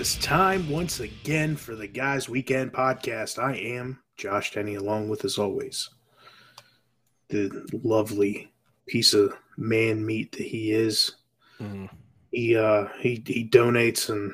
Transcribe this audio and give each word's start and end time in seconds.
is 0.00 0.16
time 0.18 0.70
once 0.70 1.00
again 1.00 1.56
for 1.56 1.74
the 1.74 1.88
Guys 1.88 2.28
Weekend 2.28 2.72
podcast. 2.72 3.42
I 3.42 3.56
am 3.56 3.98
Josh 4.16 4.52
Denny, 4.52 4.76
along 4.76 5.08
with, 5.08 5.24
as 5.24 5.38
always, 5.38 5.90
the 7.30 7.66
lovely 7.82 8.52
piece 8.86 9.12
of 9.12 9.34
man 9.56 10.06
meat 10.06 10.30
that 10.32 10.46
he 10.46 10.70
is. 10.70 11.16
Mm. 11.60 11.90
He 12.30 12.56
uh, 12.56 12.86
he 13.00 13.24
he 13.26 13.48
donates 13.48 14.08
and 14.08 14.32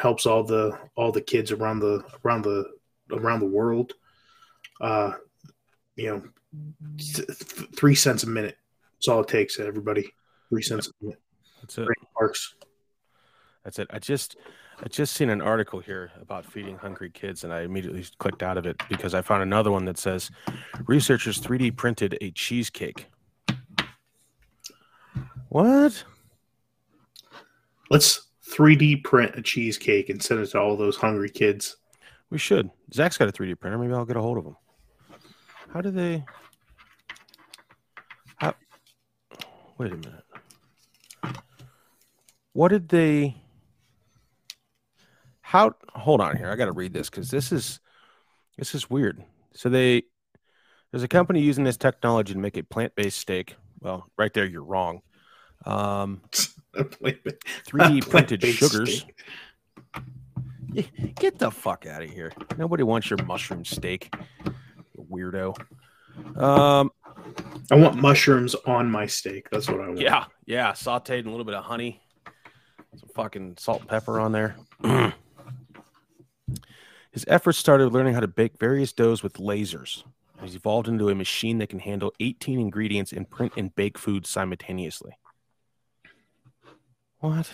helps 0.00 0.26
all 0.26 0.44
the 0.44 0.78
all 0.94 1.10
the 1.10 1.20
kids 1.20 1.50
around 1.50 1.80
the 1.80 2.04
around 2.24 2.42
the 2.42 2.70
around 3.10 3.40
the 3.40 3.46
world. 3.46 3.94
Uh, 4.80 5.14
you 5.96 6.06
know, 6.06 6.22
th- 6.98 7.26
th- 7.26 7.70
three 7.74 7.96
cents 7.96 8.22
a 8.22 8.28
minute. 8.28 8.56
That's 8.94 9.08
all 9.08 9.22
it 9.22 9.28
takes. 9.28 9.58
Everybody, 9.58 10.12
three 10.50 10.62
cents 10.62 10.86
a 10.86 11.04
minute. 11.04 11.20
That's 11.62 11.78
it. 11.78 11.86
Great 11.86 11.98
Parks. 12.16 12.54
That's 13.64 13.80
it. 13.80 13.88
I 13.90 13.98
just 13.98 14.36
I 14.82 14.88
just 14.88 15.12
seen 15.12 15.28
an 15.28 15.42
article 15.42 15.78
here 15.78 16.10
about 16.20 16.46
feeding 16.46 16.78
hungry 16.78 17.10
kids, 17.10 17.44
and 17.44 17.52
I 17.52 17.62
immediately 17.62 18.06
clicked 18.18 18.42
out 18.42 18.56
of 18.56 18.64
it 18.64 18.80
because 18.88 19.14
I 19.14 19.20
found 19.20 19.42
another 19.42 19.70
one 19.70 19.84
that 19.84 19.98
says 19.98 20.30
researchers 20.86 21.38
3D 21.38 21.76
printed 21.76 22.16
a 22.22 22.30
cheesecake. 22.30 23.06
What? 25.50 26.02
Let's 27.90 28.28
3D 28.48 29.04
print 29.04 29.32
a 29.34 29.42
cheesecake 29.42 30.08
and 30.08 30.22
send 30.22 30.40
it 30.40 30.46
to 30.50 30.60
all 30.60 30.76
those 30.76 30.96
hungry 30.96 31.28
kids. 31.28 31.76
We 32.30 32.38
should. 32.38 32.70
Zach's 32.94 33.18
got 33.18 33.28
a 33.28 33.32
3D 33.32 33.60
printer. 33.60 33.76
Maybe 33.76 33.92
I'll 33.92 34.06
get 34.06 34.16
a 34.16 34.22
hold 34.22 34.38
of 34.38 34.46
him. 34.46 34.56
How 35.74 35.82
do 35.82 35.90
they? 35.90 36.24
How? 38.36 38.54
Wait 39.76 39.92
a 39.92 39.96
minute. 39.96 40.24
What 42.54 42.68
did 42.68 42.88
they? 42.88 43.36
How? 45.50 45.74
Hold 45.96 46.20
on 46.20 46.36
here. 46.36 46.48
I 46.48 46.54
got 46.54 46.66
to 46.66 46.72
read 46.72 46.92
this 46.92 47.10
because 47.10 47.28
this 47.28 47.50
is 47.50 47.80
this 48.56 48.72
is 48.72 48.88
weird. 48.88 49.24
So 49.52 49.68
they 49.68 50.04
there's 50.92 51.02
a 51.02 51.08
company 51.08 51.40
using 51.40 51.64
this 51.64 51.76
technology 51.76 52.34
to 52.34 52.38
make 52.38 52.56
a 52.56 52.62
plant-based 52.62 53.18
steak. 53.18 53.56
Well, 53.80 54.08
right 54.16 54.32
there, 54.32 54.44
you're 54.44 54.62
wrong. 54.62 55.00
Um, 55.66 56.20
3D 56.76 58.00
printed 58.10 58.44
sugars. 58.44 59.04
steak. 60.72 61.16
Get 61.16 61.40
the 61.40 61.50
fuck 61.50 61.84
out 61.84 62.04
of 62.04 62.10
here. 62.10 62.30
Nobody 62.56 62.84
wants 62.84 63.10
your 63.10 63.20
mushroom 63.24 63.64
steak. 63.64 64.14
Weirdo. 64.96 65.58
Um, 66.40 66.92
I 67.72 67.74
want 67.74 67.96
mushrooms 67.96 68.54
on 68.66 68.88
my 68.88 69.06
steak. 69.06 69.50
That's 69.50 69.66
what 69.66 69.80
I 69.80 69.88
want. 69.88 69.98
yeah, 69.98 70.26
yeah, 70.46 70.70
sauteed 70.70 71.18
and 71.18 71.26
a 71.26 71.30
little 71.30 71.44
bit 71.44 71.54
of 71.54 71.64
honey. 71.64 72.00
Some 72.96 73.08
fucking 73.16 73.56
salt 73.58 73.80
and 73.80 73.88
pepper 73.88 74.20
on 74.20 74.30
there. 74.30 74.54
His 77.10 77.24
efforts 77.28 77.58
started 77.58 77.92
learning 77.92 78.14
how 78.14 78.20
to 78.20 78.28
bake 78.28 78.58
various 78.58 78.92
doughs 78.92 79.22
with 79.22 79.34
lasers. 79.34 80.04
He's 80.40 80.54
evolved 80.54 80.88
into 80.88 81.08
a 81.08 81.14
machine 81.14 81.58
that 81.58 81.68
can 81.68 81.80
handle 81.80 82.12
18 82.20 82.58
ingredients 82.58 83.12
and 83.12 83.28
print 83.28 83.52
and 83.56 83.74
bake 83.74 83.98
food 83.98 84.26
simultaneously. 84.26 85.18
What? 87.18 87.50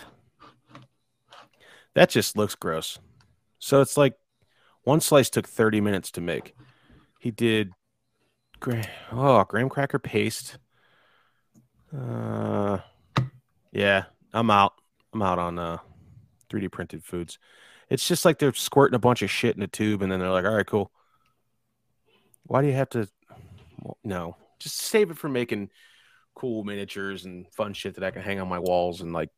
That 1.94 2.10
just 2.10 2.36
looks 2.36 2.54
gross. 2.54 2.98
So 3.58 3.80
it's 3.80 3.96
like 3.96 4.14
one 4.84 5.00
slice 5.00 5.30
took 5.30 5.48
30 5.48 5.80
minutes 5.80 6.10
to 6.12 6.20
make. 6.20 6.54
He 7.18 7.30
did 7.30 7.72
gra- 8.60 8.86
oh, 9.10 9.42
graham 9.44 9.68
cracker 9.68 9.98
paste. 9.98 10.58
Uh 11.96 12.78
yeah, 13.72 14.04
I'm 14.32 14.50
out. 14.50 14.74
I'm 15.12 15.22
out 15.22 15.38
on 15.38 15.58
uh 15.58 15.78
3D 16.50 16.70
printed 16.70 17.02
foods. 17.02 17.38
It's 17.88 18.06
just 18.06 18.24
like 18.24 18.38
they're 18.38 18.52
squirting 18.54 18.96
a 18.96 19.00
bunch 19.00 19.22
of 19.22 19.30
shit 19.30 19.56
in 19.56 19.62
a 19.62 19.68
tube 19.68 20.02
and 20.02 20.10
then 20.10 20.20
they're 20.20 20.30
like, 20.30 20.44
all 20.44 20.54
right, 20.54 20.66
cool. 20.66 20.90
Why 22.44 22.62
do 22.62 22.68
you 22.68 22.74
have 22.74 22.90
to? 22.90 23.08
well, 23.80 23.98
No, 24.04 24.36
just 24.58 24.76
save 24.78 25.10
it 25.10 25.18
for 25.18 25.28
making 25.28 25.70
cool 26.34 26.64
miniatures 26.64 27.24
and 27.24 27.46
fun 27.52 27.72
shit 27.72 27.94
that 27.94 28.04
I 28.04 28.10
can 28.10 28.22
hang 28.22 28.40
on 28.40 28.48
my 28.48 28.58
walls 28.58 29.00
and 29.00 29.12
like 29.12 29.30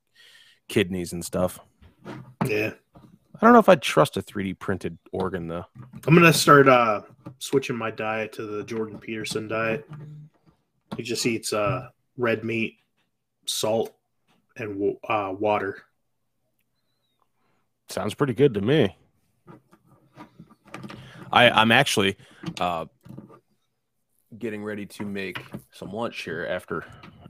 kidneys 0.69 1.13
and 1.13 1.25
stuff. 1.25 1.61
Yeah. 2.47 2.73
I 3.41 3.47
don't 3.47 3.53
know 3.53 3.61
if 3.61 3.69
I'd 3.69 3.83
trust 3.83 4.17
a 4.17 4.23
3D 4.23 4.59
printed 4.59 4.99
organ 5.13 5.47
though. 5.47 5.65
I'm 6.07 6.15
gonna 6.15 6.33
start 6.33 6.69
uh 6.69 7.03
switching 7.39 7.77
my 7.77 7.91
diet 7.91 8.33
to 8.33 8.43
the 8.43 8.65
Jordan 8.65 8.99
Peterson 8.99 9.47
diet. 9.47 9.89
He 10.97 11.03
just 11.05 11.25
eats 11.25 11.53
uh 11.53 11.89
red 12.17 12.43
meat, 12.43 12.79
salt, 13.47 13.95
and 14.57 14.97
uh, 15.09 15.33
water. 15.39 15.85
Sounds 17.89 18.15
pretty 18.15 18.35
good 18.35 18.55
to 18.55 18.61
me. 18.61 18.97
I 21.33 21.51
I'm 21.51 21.73
actually 21.73 22.17
uh 22.61 22.87
getting 24.39 24.63
ready 24.63 24.87
to 24.87 25.05
make 25.05 25.43
some 25.73 25.93
lunch 25.93 26.23
here 26.23 26.47
after 26.49 26.85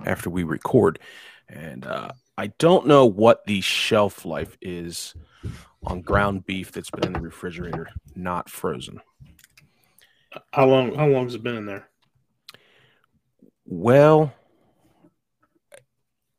after 0.04 0.30
we 0.30 0.42
record. 0.42 0.98
And 1.48 1.86
uh 1.86 2.10
I 2.36 2.48
don't 2.58 2.86
know 2.86 3.06
what 3.06 3.44
the 3.46 3.60
shelf 3.60 4.24
life 4.24 4.56
is 4.60 5.14
on 5.84 6.02
ground 6.02 6.44
beef 6.46 6.72
that's 6.72 6.90
been 6.90 7.06
in 7.06 7.12
the 7.12 7.20
refrigerator, 7.20 7.88
not 8.14 8.48
frozen. 8.50 9.00
How 10.52 10.66
long? 10.66 10.94
How 10.94 11.06
long 11.06 11.24
has 11.24 11.34
it 11.34 11.42
been 11.42 11.56
in 11.56 11.66
there? 11.66 11.88
Well, 13.64 14.32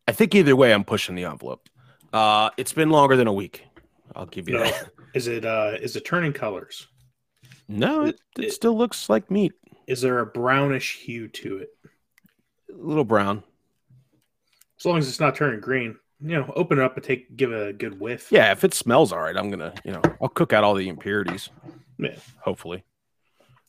I 0.07 0.11
think 0.11 0.35
either 0.35 0.55
way 0.55 0.73
I'm 0.73 0.83
pushing 0.83 1.15
the 1.15 1.25
envelope. 1.25 1.69
Uh 2.11 2.49
it's 2.57 2.73
been 2.73 2.89
longer 2.89 3.15
than 3.15 3.27
a 3.27 3.33
week. 3.33 3.65
I'll 4.15 4.25
give 4.25 4.47
you 4.49 4.55
No. 4.55 4.63
that. 4.63 4.89
Is 5.13 5.27
it 5.27 5.45
uh 5.45 5.73
is 5.81 5.95
it 5.95 6.05
turning 6.05 6.33
colors? 6.33 6.87
No, 7.67 8.03
it, 8.05 8.19
it 8.37 8.45
It- 8.45 8.53
still 8.53 8.77
looks 8.77 9.09
like 9.09 9.29
meat. 9.31 9.53
Is 9.87 10.01
there 10.01 10.19
a 10.19 10.25
brownish 10.25 10.97
hue 10.99 11.27
to 11.29 11.57
it? 11.57 11.69
A 12.71 12.77
little 12.77 13.03
brown. 13.03 13.43
As 14.79 14.85
long 14.85 14.97
as 14.99 15.07
it's 15.09 15.19
not 15.19 15.35
turning 15.35 15.59
green, 15.59 15.97
you 16.21 16.29
know, 16.39 16.51
open 16.55 16.77
it 16.79 16.83
up 16.83 16.95
and 16.95 17.03
take 17.03 17.35
give 17.35 17.51
it 17.51 17.69
a 17.69 17.73
good 17.73 17.99
whiff. 17.99 18.31
Yeah, 18.31 18.51
if 18.51 18.63
it 18.63 18.73
smells 18.73 19.11
all 19.11 19.19
right, 19.19 19.35
I'm 19.35 19.49
gonna, 19.49 19.73
you 19.83 19.91
know, 19.91 20.01
I'll 20.21 20.29
cook 20.29 20.53
out 20.53 20.63
all 20.63 20.75
the 20.75 20.87
impurities. 20.89 21.49
Yeah. 21.97 22.15
Hopefully, 22.41 22.83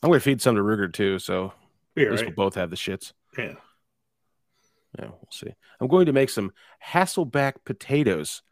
I'm 0.02 0.10
gonna 0.10 0.20
feed 0.20 0.40
some 0.42 0.56
to 0.56 0.62
Ruger 0.62 0.92
too, 0.92 1.18
so 1.18 1.52
Be 1.94 2.04
at 2.04 2.10
least 2.10 2.22
right. 2.24 2.36
we'll 2.36 2.46
both 2.46 2.54
have 2.54 2.70
the 2.70 2.76
shits. 2.76 3.12
Yeah. 3.38 3.54
Yeah, 4.98 5.06
we'll 5.06 5.28
see. 5.30 5.54
I'm 5.80 5.88
going 5.88 6.06
to 6.06 6.12
make 6.12 6.30
some 6.30 6.52
Hasselback 6.84 7.64
potatoes, 7.64 8.42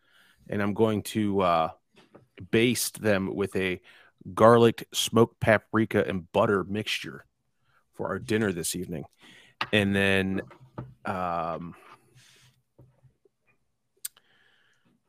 and 0.48 0.62
I'm 0.62 0.72
going 0.72 1.02
to 1.02 1.40
uh, 1.40 1.70
baste 2.50 3.02
them 3.02 3.34
with 3.34 3.54
a 3.56 3.80
garlic, 4.34 4.86
smoked 4.92 5.40
paprika, 5.40 6.04
and 6.06 6.30
butter 6.32 6.64
mixture 6.64 7.24
for 7.94 8.08
our 8.08 8.18
dinner 8.18 8.52
this 8.52 8.76
evening, 8.76 9.04
and 9.72 9.94
then 9.94 10.42
um, 11.04 11.74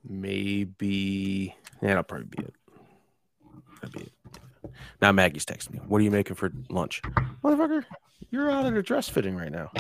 maybe 0.04 1.56
yeah, 1.82 1.88
that'll 1.88 2.04
probably 2.04 2.28
be 2.28 2.44
it. 2.44 2.54
That'll 3.82 4.00
be 4.00 4.06
it. 4.06 4.14
Now 5.02 5.12
Maggie's 5.12 5.46
texting 5.46 5.74
me. 5.74 5.80
What 5.88 6.02
are 6.02 6.04
you 6.04 6.12
making 6.12 6.36
for 6.36 6.52
lunch, 6.70 7.02
motherfucker? 7.44 7.86
You're 8.32 8.52
out 8.52 8.66
at 8.66 8.74
a 8.74 8.84
dress 8.84 9.10
fitting 9.10 9.36
right 9.36 9.52
now. 9.52 9.72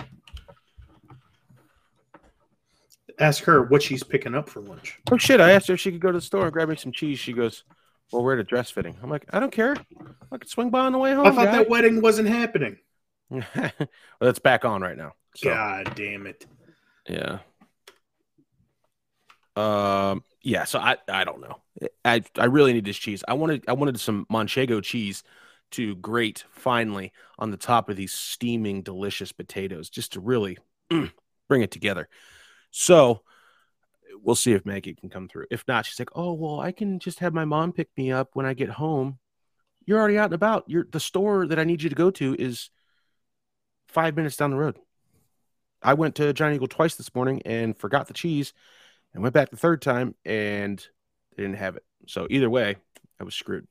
Ask 3.19 3.43
her 3.43 3.63
what 3.63 3.83
she's 3.83 4.03
picking 4.03 4.33
up 4.33 4.47
for 4.47 4.61
lunch. 4.61 4.97
Oh 5.11 5.17
shit! 5.17 5.41
I 5.41 5.51
asked 5.51 5.67
her 5.67 5.73
if 5.73 5.79
she 5.79 5.91
could 5.91 5.99
go 5.99 6.11
to 6.11 6.17
the 6.17 6.21
store 6.21 6.43
and 6.43 6.53
grab 6.53 6.69
me 6.69 6.75
some 6.77 6.93
cheese. 6.93 7.19
She 7.19 7.33
goes, 7.33 7.65
"Well, 8.11 8.23
we're 8.23 8.33
at 8.33 8.39
a 8.39 8.43
dress 8.43 8.71
fitting." 8.71 8.97
I'm 9.03 9.09
like, 9.09 9.25
"I 9.31 9.39
don't 9.39 9.51
care. 9.51 9.75
I 10.31 10.37
could 10.37 10.49
swing 10.49 10.69
by 10.69 10.85
on 10.85 10.93
the 10.93 10.97
way 10.97 11.13
home." 11.13 11.25
I 11.25 11.31
thought 11.31 11.45
guy." 11.45 11.57
that 11.57 11.69
wedding 11.69 12.01
wasn't 12.01 12.29
happening. 12.29 12.77
well, 13.29 13.71
it's 14.21 14.39
back 14.39 14.63
on 14.63 14.81
right 14.81 14.97
now. 14.97 15.13
So, 15.35 15.49
God 15.49 15.93
damn 15.95 16.27
it. 16.27 16.45
yeah. 17.09 17.39
Um. 19.57 20.23
Yeah. 20.41 20.63
So 20.63 20.79
I. 20.79 20.95
I 21.09 21.25
don't 21.25 21.41
know. 21.41 21.57
I. 22.05 22.23
I 22.37 22.45
really 22.45 22.71
need 22.71 22.85
this 22.85 22.97
cheese. 22.97 23.21
I 23.27 23.33
wanted. 23.33 23.65
I 23.67 23.73
wanted 23.73 23.99
some 23.99 24.27
manchego 24.31 24.81
cheese 24.81 25.23
to 25.71 25.95
grate 25.97 26.45
finely 26.51 27.11
on 27.37 27.51
the 27.51 27.57
top 27.57 27.89
of 27.89 27.97
these 27.97 28.13
steaming, 28.13 28.81
delicious 28.81 29.31
potatoes, 29.31 29.89
just 29.89 30.13
to 30.13 30.19
really 30.19 30.57
mm, 30.89 31.11
bring 31.47 31.61
it 31.61 31.71
together. 31.71 32.07
So 32.71 33.21
we'll 34.21 34.35
see 34.35 34.53
if 34.53 34.65
Maggie 34.65 34.95
can 34.95 35.09
come 35.09 35.27
through. 35.27 35.45
If 35.51 35.63
not, 35.67 35.85
she's 35.85 35.99
like, 35.99 36.11
"Oh 36.15 36.33
well, 36.33 36.59
I 36.59 36.71
can 36.71 36.99
just 36.99 37.19
have 37.19 37.33
my 37.33 37.45
mom 37.45 37.73
pick 37.73 37.89
me 37.97 38.11
up 38.11 38.29
when 38.33 38.45
I 38.45 38.53
get 38.53 38.69
home. 38.69 39.19
You're 39.85 39.99
already 39.99 40.17
out 40.17 40.25
and 40.25 40.33
about. 40.33 40.65
You're 40.67 40.87
the 40.89 40.99
store 40.99 41.47
that 41.47 41.59
I 41.59 41.63
need 41.63 41.81
you 41.81 41.89
to 41.89 41.95
go 41.95 42.11
to 42.11 42.35
is 42.37 42.69
five 43.87 44.15
minutes 44.15 44.37
down 44.37 44.51
the 44.51 44.57
road. 44.57 44.77
I 45.81 45.93
went 45.93 46.15
to 46.15 46.33
Giant 46.33 46.55
Eagle 46.55 46.67
twice 46.67 46.95
this 46.95 47.15
morning 47.15 47.41
and 47.45 47.77
forgot 47.77 48.07
the 48.07 48.13
cheese, 48.13 48.53
and 49.13 49.23
went 49.23 49.33
back 49.33 49.49
the 49.49 49.57
third 49.57 49.81
time 49.81 50.15
and 50.25 50.85
they 51.35 51.43
didn't 51.43 51.57
have 51.57 51.75
it. 51.75 51.83
So 52.07 52.27
either 52.29 52.49
way, 52.49 52.75
I 53.19 53.23
was 53.23 53.35
screwed. 53.35 53.67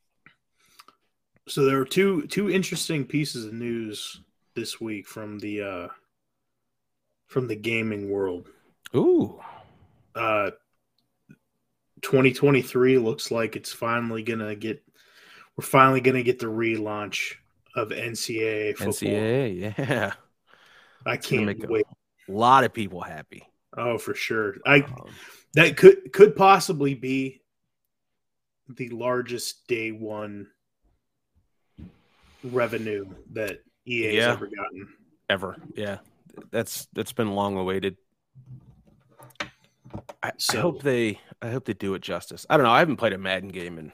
So 1.46 1.64
there 1.64 1.78
were 1.78 1.84
two 1.84 2.26
two 2.26 2.50
interesting 2.50 3.04
pieces 3.06 3.46
of 3.46 3.52
news 3.52 4.20
this 4.54 4.80
week 4.80 5.06
from 5.06 5.38
the 5.38 5.62
uh 5.62 5.88
from 7.26 7.46
the 7.48 7.56
gaming 7.56 8.10
world. 8.10 8.48
Ooh, 8.94 9.40
Uh 10.14 10.50
2023 12.02 12.98
looks 12.98 13.30
like 13.30 13.56
it's 13.56 13.72
finally 13.72 14.22
gonna 14.22 14.54
get. 14.54 14.82
We're 15.56 15.64
finally 15.64 16.00
gonna 16.00 16.22
get 16.22 16.38
the 16.38 16.46
relaunch 16.46 17.34
of 17.74 17.88
NCAA 17.90 18.76
football. 18.76 18.92
NCAA, 18.92 19.76
yeah. 19.78 20.12
I 21.04 21.16
can't 21.16 21.46
make 21.46 21.68
wait. 21.68 21.86
a 22.28 22.32
lot 22.32 22.64
of 22.64 22.72
people 22.72 23.00
happy. 23.00 23.42
Oh, 23.76 23.98
for 23.98 24.14
sure. 24.14 24.56
I 24.64 24.76
Um, 24.82 25.10
that 25.54 25.76
could 25.76 26.12
could 26.12 26.36
possibly 26.36 26.94
be 26.94 27.42
the 28.68 28.88
largest 28.90 29.66
day 29.66 29.90
one 29.92 30.48
revenue 32.44 33.06
that 33.32 33.60
EA 33.86 34.16
Yeah. 34.16 34.32
ever 34.32 34.46
gotten. 34.46 34.88
ever, 35.28 35.56
yeah. 35.74 35.98
That's 36.50 36.86
that's 36.92 37.12
been 37.12 37.32
long 37.32 37.56
awaited. 37.56 37.96
I, 40.22 40.32
I 40.52 40.56
hope 40.56 40.82
they 40.82 41.20
I 41.40 41.50
hope 41.50 41.64
they 41.64 41.74
do 41.74 41.94
it 41.94 42.02
justice. 42.02 42.46
I 42.50 42.56
don't 42.56 42.64
know. 42.64 42.72
I 42.72 42.80
haven't 42.80 42.96
played 42.96 43.12
a 43.12 43.18
Madden 43.18 43.50
game 43.50 43.78
in 43.78 43.92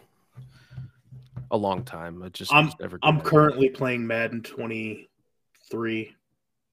a 1.51 1.57
long 1.57 1.85
time. 1.85 2.23
I 2.23 2.29
just 2.31 2.53
I'm- 2.53 2.67
was 2.67 2.75
never 2.81 2.99
I'm 3.03 3.17
at 3.17 3.21
it. 3.23 3.27
currently 3.27 3.69
playing 3.69 4.07
Madden 4.07 4.43
23, 4.43 6.15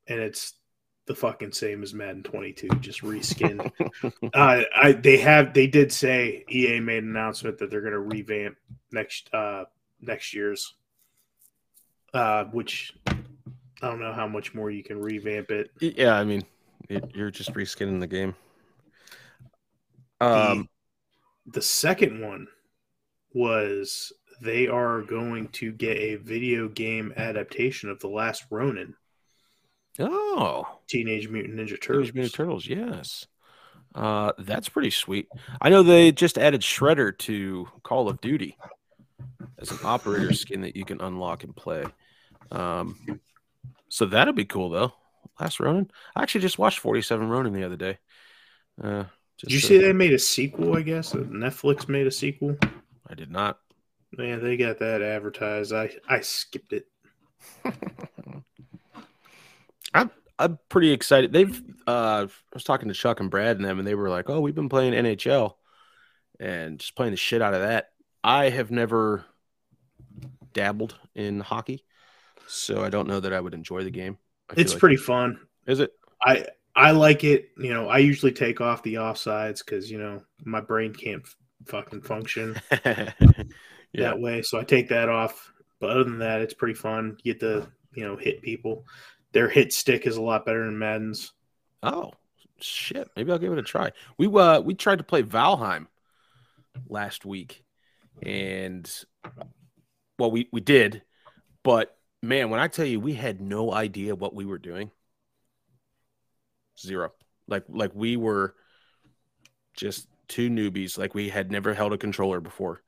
and 0.07 0.19
it's 0.19 0.53
the 1.07 1.15
fucking 1.15 1.51
same 1.51 1.83
as 1.83 1.93
Madden 1.93 2.23
22, 2.23 2.69
just 2.79 3.01
reskinned. 3.01 3.71
uh, 4.33 4.63
I 4.75 4.91
they 4.93 5.17
have 5.17 5.53
they 5.53 5.67
did 5.67 5.91
say 5.91 6.45
EA 6.49 6.79
made 6.79 7.03
an 7.03 7.09
announcement 7.09 7.57
that 7.57 7.69
they're 7.69 7.81
going 7.81 7.93
to 7.93 7.99
revamp 7.99 8.55
next 8.91 9.29
uh 9.33 9.65
next 9.99 10.33
year's, 10.33 10.73
uh, 12.13 12.45
which 12.45 12.93
I 13.07 13.15
don't 13.81 13.99
know 13.99 14.13
how 14.13 14.27
much 14.27 14.53
more 14.53 14.69
you 14.71 14.83
can 14.83 15.01
revamp 15.01 15.51
it. 15.51 15.71
Yeah, 15.79 16.15
I 16.15 16.23
mean, 16.23 16.43
it, 16.89 17.11
you're 17.15 17.31
just 17.31 17.53
reskinning 17.53 17.99
the 17.99 18.07
game. 18.07 18.35
The- 20.21 20.51
Um, 20.51 20.69
the 21.47 21.61
second 21.61 22.21
one 22.21 22.47
was 23.33 24.13
they 24.41 24.67
are 24.67 25.01
going 25.01 25.47
to 25.49 25.71
get 25.71 25.97
a 25.97 26.15
video 26.15 26.67
game 26.67 27.13
adaptation 27.17 27.89
of 27.89 27.99
the 27.99 28.07
Last 28.07 28.45
Ronin, 28.49 28.95
oh, 29.99 30.79
Teenage 30.87 31.27
Mutant 31.29 31.55
Ninja 31.59 31.79
Turtles. 31.81 32.07
Teenage 32.07 32.13
Mutant 32.13 32.33
Turtles, 32.33 32.67
yes. 32.67 33.25
Uh, 33.93 34.31
that's 34.39 34.69
pretty 34.69 34.89
sweet. 34.91 35.27
I 35.59 35.69
know 35.69 35.83
they 35.83 36.11
just 36.11 36.37
added 36.37 36.61
Shredder 36.61 37.17
to 37.19 37.67
Call 37.83 38.07
of 38.07 38.21
Duty 38.21 38.57
as 39.59 39.71
an 39.71 39.79
operator 39.83 40.33
skin 40.33 40.61
that 40.61 40.75
you 40.75 40.85
can 40.85 41.01
unlock 41.01 41.43
and 41.43 41.55
play. 41.55 41.83
Um, 42.51 43.19
so 43.89 44.05
that'll 44.05 44.33
be 44.33 44.45
cool 44.45 44.69
though. 44.69 44.93
Last 45.39 45.59
Ronin. 45.59 45.89
I 46.15 46.21
actually 46.21 46.41
just 46.41 46.59
watched 46.59 46.79
47 46.79 47.27
Ronin 47.27 47.53
the 47.53 47.63
other 47.65 47.75
day. 47.77 47.97
Uh, 48.81 49.05
Did 49.41 49.51
you 49.53 49.59
to- 49.59 49.65
see 49.67 49.77
they 49.79 49.93
made 49.93 50.13
a 50.13 50.19
sequel? 50.19 50.75
I 50.75 50.81
guess 50.81 51.13
Netflix 51.13 51.87
made 51.89 52.07
a 52.07 52.11
sequel. 52.11 52.57
I 53.07 53.13
did 53.15 53.31
not. 53.31 53.59
Yeah, 54.17 54.37
they 54.37 54.57
got 54.57 54.79
that 54.79 55.01
advertised. 55.01 55.73
I 55.73 55.89
I 56.07 56.19
skipped 56.21 56.73
it. 56.73 56.85
I'm 59.93 60.09
I'm 60.39 60.57
pretty 60.69 60.91
excited. 60.91 61.31
They've 61.33 61.61
uh 61.87 62.27
I 62.27 62.53
was 62.53 62.63
talking 62.63 62.87
to 62.89 62.93
Chuck 62.93 63.19
and 63.19 63.29
Brad 63.29 63.57
and 63.57 63.65
them 63.65 63.79
and 63.79 63.87
they 63.87 63.95
were 63.95 64.09
like, 64.09 64.29
"Oh, 64.29 64.41
we've 64.41 64.55
been 64.55 64.69
playing 64.69 64.93
NHL 64.93 65.55
and 66.39 66.79
just 66.79 66.95
playing 66.95 67.11
the 67.11 67.17
shit 67.17 67.41
out 67.41 67.53
of 67.53 67.61
that." 67.61 67.89
I 68.23 68.49
have 68.49 68.71
never 68.71 69.25
dabbled 70.53 70.97
in 71.15 71.39
hockey, 71.39 71.85
so 72.47 72.83
I 72.83 72.89
don't 72.89 73.07
know 73.07 73.19
that 73.19 73.33
I 73.33 73.39
would 73.39 73.53
enjoy 73.53 73.83
the 73.83 73.91
game. 73.91 74.17
It's 74.55 74.73
like- 74.73 74.79
pretty 74.79 74.97
fun. 74.97 75.39
Is 75.65 75.79
it? 75.79 75.91
I 76.23 76.45
I 76.75 76.91
like 76.91 77.23
it. 77.23 77.49
You 77.57 77.73
know, 77.73 77.89
I 77.89 77.99
usually 77.99 78.31
take 78.31 78.61
off 78.61 78.83
the 78.83 78.95
offsides 78.95 79.63
because 79.63 79.89
you 79.91 79.97
know 79.97 80.21
my 80.43 80.61
brain 80.61 80.93
can't 80.93 81.23
f- 81.23 81.35
fucking 81.67 82.01
function 82.01 82.59
yeah. 82.85 83.11
that 83.93 84.19
way. 84.19 84.41
So 84.41 84.59
I 84.59 84.63
take 84.63 84.89
that 84.89 85.09
off. 85.09 85.51
But 85.79 85.91
other 85.91 86.03
than 86.03 86.19
that, 86.19 86.41
it's 86.41 86.53
pretty 86.53 86.75
fun. 86.75 87.17
You 87.23 87.33
get 87.33 87.39
to 87.41 87.67
you 87.93 88.05
know 88.05 88.15
hit 88.15 88.41
people. 88.41 88.85
Their 89.33 89.49
hit 89.49 89.73
stick 89.73 90.05
is 90.07 90.17
a 90.17 90.21
lot 90.21 90.45
better 90.45 90.65
than 90.65 90.77
Madden's. 90.77 91.31
Oh, 91.83 92.11
shit. 92.59 93.09
Maybe 93.15 93.31
I'll 93.31 93.39
give 93.39 93.53
it 93.53 93.59
a 93.59 93.63
try. 93.63 93.91
We 94.17 94.27
uh 94.27 94.61
we 94.61 94.75
tried 94.75 94.99
to 94.99 95.03
play 95.03 95.23
Valheim 95.23 95.87
last 96.87 97.25
week 97.25 97.63
and 98.23 98.89
well 100.17 100.31
we 100.31 100.47
we 100.51 100.61
did, 100.61 101.03
but 101.63 101.95
man, 102.21 102.49
when 102.49 102.59
I 102.59 102.67
tell 102.67 102.85
you 102.85 102.99
we 102.99 103.13
had 103.13 103.41
no 103.41 103.73
idea 103.73 104.15
what 104.15 104.35
we 104.35 104.45
were 104.45 104.59
doing. 104.59 104.91
Zero. 106.81 107.11
Like 107.47 107.65
like 107.69 107.91
we 107.93 108.17
were 108.17 108.55
just 109.75 110.07
two 110.27 110.49
newbies, 110.49 110.97
like 110.97 111.13
we 111.13 111.29
had 111.29 111.51
never 111.51 111.73
held 111.73 111.93
a 111.93 111.97
controller 111.97 112.39
before. 112.39 112.81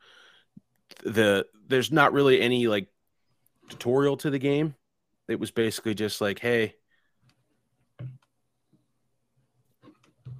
The 1.04 1.46
there's 1.68 1.92
not 1.92 2.14
really 2.14 2.42
any 2.42 2.68
like 2.68 2.88
tutorial 3.70 4.18
to 4.18 4.30
the 4.30 4.40
game. 4.40 4.76
It 5.28 5.40
was 5.40 5.52
basically 5.52 5.96
just 5.96 6.22
like, 6.22 6.40
hey, 6.40 6.76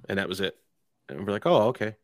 and 0.08 0.18
that 0.18 0.28
was 0.28 0.40
it. 0.40 0.56
And 1.08 1.26
we're 1.26 1.32
like, 1.32 1.46
oh, 1.46 1.68
okay. 1.68 1.96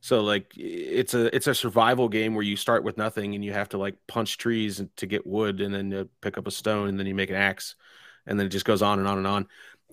So 0.00 0.20
like 0.22 0.52
it's 0.56 1.14
a 1.14 1.34
it's 1.34 1.46
a 1.46 1.54
survival 1.54 2.08
game 2.08 2.34
where 2.34 2.44
you 2.44 2.56
start 2.56 2.84
with 2.84 2.96
nothing 2.96 3.34
and 3.34 3.44
you 3.44 3.52
have 3.52 3.68
to 3.70 3.78
like 3.78 3.96
punch 4.06 4.38
trees 4.38 4.82
to 4.96 5.06
get 5.06 5.26
wood 5.26 5.60
and 5.60 5.74
then 5.74 6.08
pick 6.22 6.38
up 6.38 6.46
a 6.46 6.50
stone 6.50 6.88
and 6.88 6.98
then 6.98 7.06
you 7.06 7.14
make 7.14 7.30
an 7.30 7.36
axe 7.36 7.74
and 8.26 8.38
then 8.38 8.46
it 8.46 8.50
just 8.50 8.64
goes 8.64 8.80
on 8.80 8.98
and 8.98 9.06
on 9.06 9.18
and 9.18 9.26
on. 9.26 9.46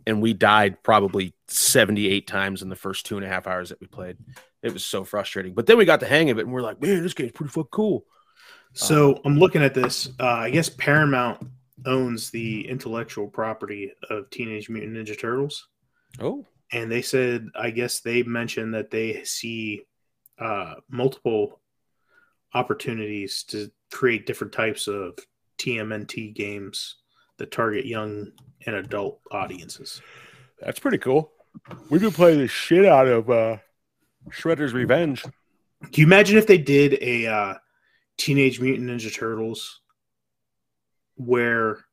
And 0.06 0.22
we 0.22 0.34
died 0.34 0.84
probably 0.84 1.34
78 1.48 2.28
times 2.28 2.62
in 2.62 2.70
the 2.70 2.76
first 2.76 3.06
two 3.06 3.18
and 3.18 3.26
a 3.26 3.30
half 3.30 3.48
hours 3.48 3.70
that 3.70 3.82
we 3.82 3.88
played. 3.88 4.18
It 4.62 4.74
was 4.74 4.86
so 4.86 5.04
frustrating. 5.04 5.54
But 5.54 5.66
then 5.66 5.78
we 5.78 5.86
got 5.86 6.00
the 6.00 6.08
hang 6.08 6.30
of 6.30 6.38
it 6.38 6.46
and 6.46 6.52
we're 6.52 6.62
like, 6.62 6.82
man, 6.82 7.02
this 7.02 7.14
game's 7.14 7.32
pretty 7.32 7.52
fucking 7.52 7.70
cool. 7.72 8.06
So 8.74 9.19
I'm 9.26 9.40
looking 9.40 9.64
at 9.64 9.74
this. 9.74 10.10
Uh, 10.19 10.28
I 10.28 10.50
guess 10.50 10.69
Paramount 10.69 11.48
owns 11.86 12.30
the 12.30 12.68
intellectual 12.68 13.28
property 13.28 13.92
of 14.10 14.30
Teenage 14.30 14.69
Mutant 14.69 14.95
Ninja 14.95 15.19
Turtles. 15.19 15.68
Oh, 16.19 16.45
and 16.71 16.92
they 16.92 17.02
said 17.02 17.48
i 17.56 17.69
guess 17.69 18.00
they 18.00 18.24
mentioned 18.24 18.74
that 18.74 18.92
they 18.92 19.24
see 19.24 19.83
uh, 20.40 20.76
multiple 20.90 21.60
opportunities 22.54 23.44
to 23.44 23.71
create 23.92 24.26
different 24.26 24.54
types 24.54 24.88
of 24.88 25.18
tmnt 25.57 26.33
games 26.33 26.95
that 27.38 27.52
target 27.52 27.86
young 27.86 28.32
and 28.66 28.76
adult 28.76 29.20
audiences 29.32 30.02
that's 30.60 30.80
pretty 30.80 30.98
cool. 30.98 31.32
We've 31.90 32.02
been 32.02 32.12
playing 32.12 32.40
the 32.40 32.48
shit 32.48 32.86
out 32.86 33.08
of 33.08 33.30
uh 33.30 33.58
Shredder's 34.32 34.74
Revenge. 34.74 35.24
can 35.82 35.92
you 36.02 36.06
imagine 36.06 36.38
if 36.38 36.48
they 36.48 36.58
did 36.58 36.98
a 37.02 37.28
uh, 37.28 37.54
teenage 38.18 38.60
mutant 38.60 38.90
ninja 38.90 39.14
turtles 39.14 39.82
where 41.16 41.86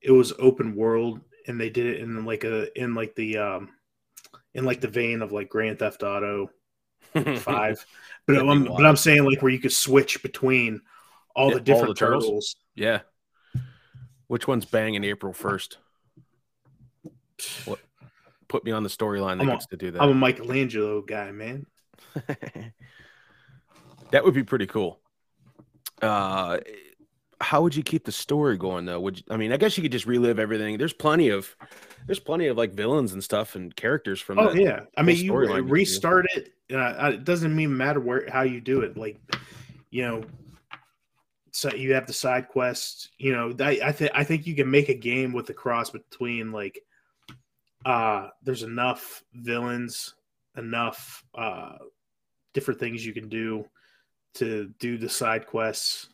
it 0.00 0.10
was 0.10 0.32
open 0.38 0.74
world 0.74 1.20
and 1.46 1.60
they 1.60 1.70
did 1.70 1.86
it 1.86 2.00
in 2.00 2.24
like 2.24 2.44
a 2.44 2.76
in 2.80 2.94
like 2.94 3.14
the 3.14 3.38
um 3.38 3.70
in 4.54 4.64
like 4.64 4.80
the 4.80 4.88
vein 4.88 5.22
of 5.22 5.32
like 5.32 5.48
grand 5.48 5.78
theft 5.78 6.02
auto 6.02 6.50
five. 7.36 7.84
But 8.26 8.34
That'd 8.34 8.48
I'm, 8.48 8.64
but 8.64 8.86
I'm 8.86 8.96
saying 8.96 9.24
like 9.24 9.42
where 9.42 9.52
you 9.52 9.58
could 9.58 9.72
switch 9.72 10.22
between 10.22 10.80
all 11.34 11.50
Yeah, 11.50 11.54
the 11.54 11.58
all 11.60 11.64
different 11.64 11.88
the 11.88 11.94
turtles? 11.94 12.24
turtles. 12.26 12.56
Yeah. 12.74 13.00
Which 14.28 14.46
one's 14.48 14.64
banging 14.64 15.04
April 15.04 15.32
1st? 15.32 15.76
What 17.64 17.80
put 18.48 18.64
me 18.64 18.72
on 18.72 18.82
the 18.82 18.88
storyline 18.88 19.38
that 19.38 19.42
I'm 19.44 19.48
a- 19.48 19.52
gets 19.52 19.66
to 19.66 19.76
do 19.76 19.90
that. 19.90 20.02
I'm 20.02 20.10
a. 20.10 20.14
Michelangelo 20.14 21.00
guy, 21.02 21.32
man. 21.32 21.66
that 24.10 24.24
would 24.24 24.34
be 24.34 24.42
pretty 24.44 24.66
cool. 24.66 25.00
Uh 26.00 26.58
how 27.40 27.60
would 27.62 27.74
you 27.74 27.82
keep 27.82 28.04
the 28.04 28.12
story 28.12 28.56
going 28.56 28.84
though? 28.84 29.00
Would 29.00 29.18
you, 29.18 29.24
I 29.28 29.36
mean, 29.36 29.52
I 29.52 29.56
guess 29.56 29.76
you 29.76 29.82
could 29.82 29.90
just 29.90 30.06
relive 30.06 30.38
everything. 30.38 30.78
There's 30.78 30.92
plenty 30.92 31.28
of 31.30 31.56
there's 32.06 32.20
plenty 32.20 32.46
of 32.46 32.56
like 32.56 32.72
villains 32.72 33.12
and 33.12 33.22
stuff 33.22 33.56
and 33.56 33.74
characters 33.74 34.20
from 34.20 34.38
Oh 34.38 34.52
yeah, 34.52 34.80
I 34.96 35.02
mean 35.02 35.16
you 35.16 35.32
storyline 35.32 35.48
we 35.48 35.56
could 35.62 35.66
do. 35.66 35.72
restart 35.72 36.26
it. 36.34 36.52
Uh, 36.72 37.10
it 37.14 37.24
doesn't 37.24 37.58
even 37.58 37.76
matter 37.76 38.00
where 38.00 38.28
how 38.30 38.42
you 38.42 38.60
do 38.60 38.80
it. 38.80 38.96
Like, 38.96 39.18
you 39.90 40.02
know, 40.02 40.22
so 41.52 41.72
you 41.72 41.92
have 41.92 42.06
the 42.06 42.12
side 42.12 42.48
quests. 42.48 43.10
You 43.18 43.32
know, 43.32 43.54
I 43.60 43.78
I, 43.84 43.92
th- 43.92 44.10
I 44.14 44.24
think 44.24 44.46
you 44.46 44.56
can 44.56 44.70
make 44.70 44.88
a 44.88 44.94
game 44.94 45.32
with 45.32 45.46
the 45.46 45.54
cross 45.54 45.90
between 45.90 46.50
like, 46.50 46.82
uh, 47.84 48.28
there's 48.42 48.62
enough 48.62 49.22
villains, 49.34 50.14
enough 50.56 51.22
uh, 51.34 51.76
different 52.54 52.80
things 52.80 53.04
you 53.04 53.12
can 53.12 53.28
do 53.28 53.66
to 54.34 54.72
do 54.78 54.96
the 54.98 55.08
side 55.08 55.46
quests. 55.46 56.08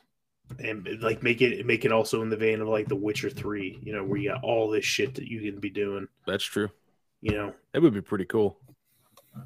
And 0.58 0.88
like 1.02 1.22
make 1.22 1.42
it 1.42 1.64
make 1.66 1.84
it 1.84 1.92
also 1.92 2.22
in 2.22 2.30
the 2.30 2.36
vein 2.36 2.60
of 2.60 2.68
like 2.68 2.88
The 2.88 2.96
Witcher 2.96 3.30
Three, 3.30 3.78
you 3.82 3.92
know, 3.92 4.02
where 4.02 4.18
you 4.18 4.30
got 4.30 4.42
all 4.42 4.68
this 4.70 4.84
shit 4.84 5.14
that 5.16 5.28
you 5.28 5.40
can 5.40 5.60
be 5.60 5.70
doing. 5.70 6.08
That's 6.26 6.44
true. 6.44 6.70
You 7.20 7.32
know, 7.32 7.54
That 7.72 7.82
would 7.82 7.92
be 7.92 8.00
pretty 8.00 8.24
cool. 8.24 8.58
All 9.36 9.42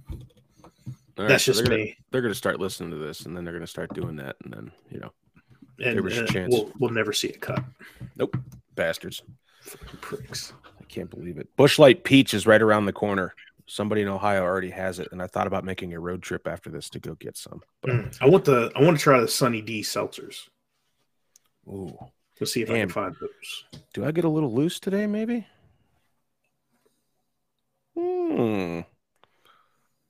right, 1.19 1.29
that's 1.29 1.45
so 1.45 1.53
just 1.53 1.65
they're 1.65 1.71
gonna, 1.71 1.85
me. 1.85 1.97
They're 2.11 2.23
gonna 2.23 2.35
start 2.35 2.61
listening 2.61 2.93
to 2.93 2.99
this 2.99 3.27
and 3.27 3.37
then 3.37 3.45
they're 3.45 3.53
gonna 3.53 3.67
start 3.67 3.93
doing 3.95 4.17
that 4.17 4.37
and 4.45 4.55
then, 4.55 4.73
you 4.91 5.01
know, 5.01 5.13
and 5.79 5.97
There 5.97 6.03
was 6.03 6.19
a 6.19 6.25
uh, 6.25 6.27
chance. 6.27 6.53
We'll, 6.53 6.71
we'll 6.79 6.91
never 6.91 7.13
see 7.13 7.29
it 7.29 7.41
cut. 7.41 7.63
Nope, 8.17 8.37
bastards. 8.75 9.23
Pricks. 10.01 10.53
I 10.81 10.85
can't 10.85 11.09
believe 11.11 11.39
it. 11.39 11.49
Busch 11.57 11.79
Light 11.79 12.05
Peach 12.05 12.35
is 12.35 12.47
right 12.47 12.61
around 12.61 12.87
the 12.87 12.93
corner. 12.93 13.35
somebody 13.67 14.03
in 14.03 14.09
Ohio 14.09 14.43
already 14.43 14.71
has 14.71 14.99
it, 14.99 15.09
and 15.13 15.23
I 15.23 15.27
thought 15.27 15.47
about 15.47 15.65
making 15.65 15.95
a 15.95 16.01
road 16.01 16.23
trip 16.23 16.47
after 16.47 16.69
this 16.71 16.91
to 16.91 16.99
go 17.01 17.15
get 17.15 17.37
some. 17.37 17.63
But 17.81 17.91
Mm. 17.93 18.19
I 18.21 18.27
want 18.29 18.45
the 18.45 18.71
I 18.77 18.83
want 18.83 18.99
to 18.99 19.03
try 19.03 19.21
the 19.21 19.29
Sunny 19.29 19.63
D 19.63 19.81
seltzers. 19.83 20.49
ooh, 21.69 21.97
Let's 22.41 22.53
see 22.53 22.63
if 22.63 22.71
I 22.71 22.75
can 22.81 22.89
find 22.89 23.15
those. 23.21 23.81
do 23.95 24.05
I 24.05 24.11
get 24.11 24.25
a 24.25 24.29
little 24.29 24.53
loose 24.53 24.81
today? 24.81 25.07
Maybe. 25.07 25.47
Hmm. 27.97 28.81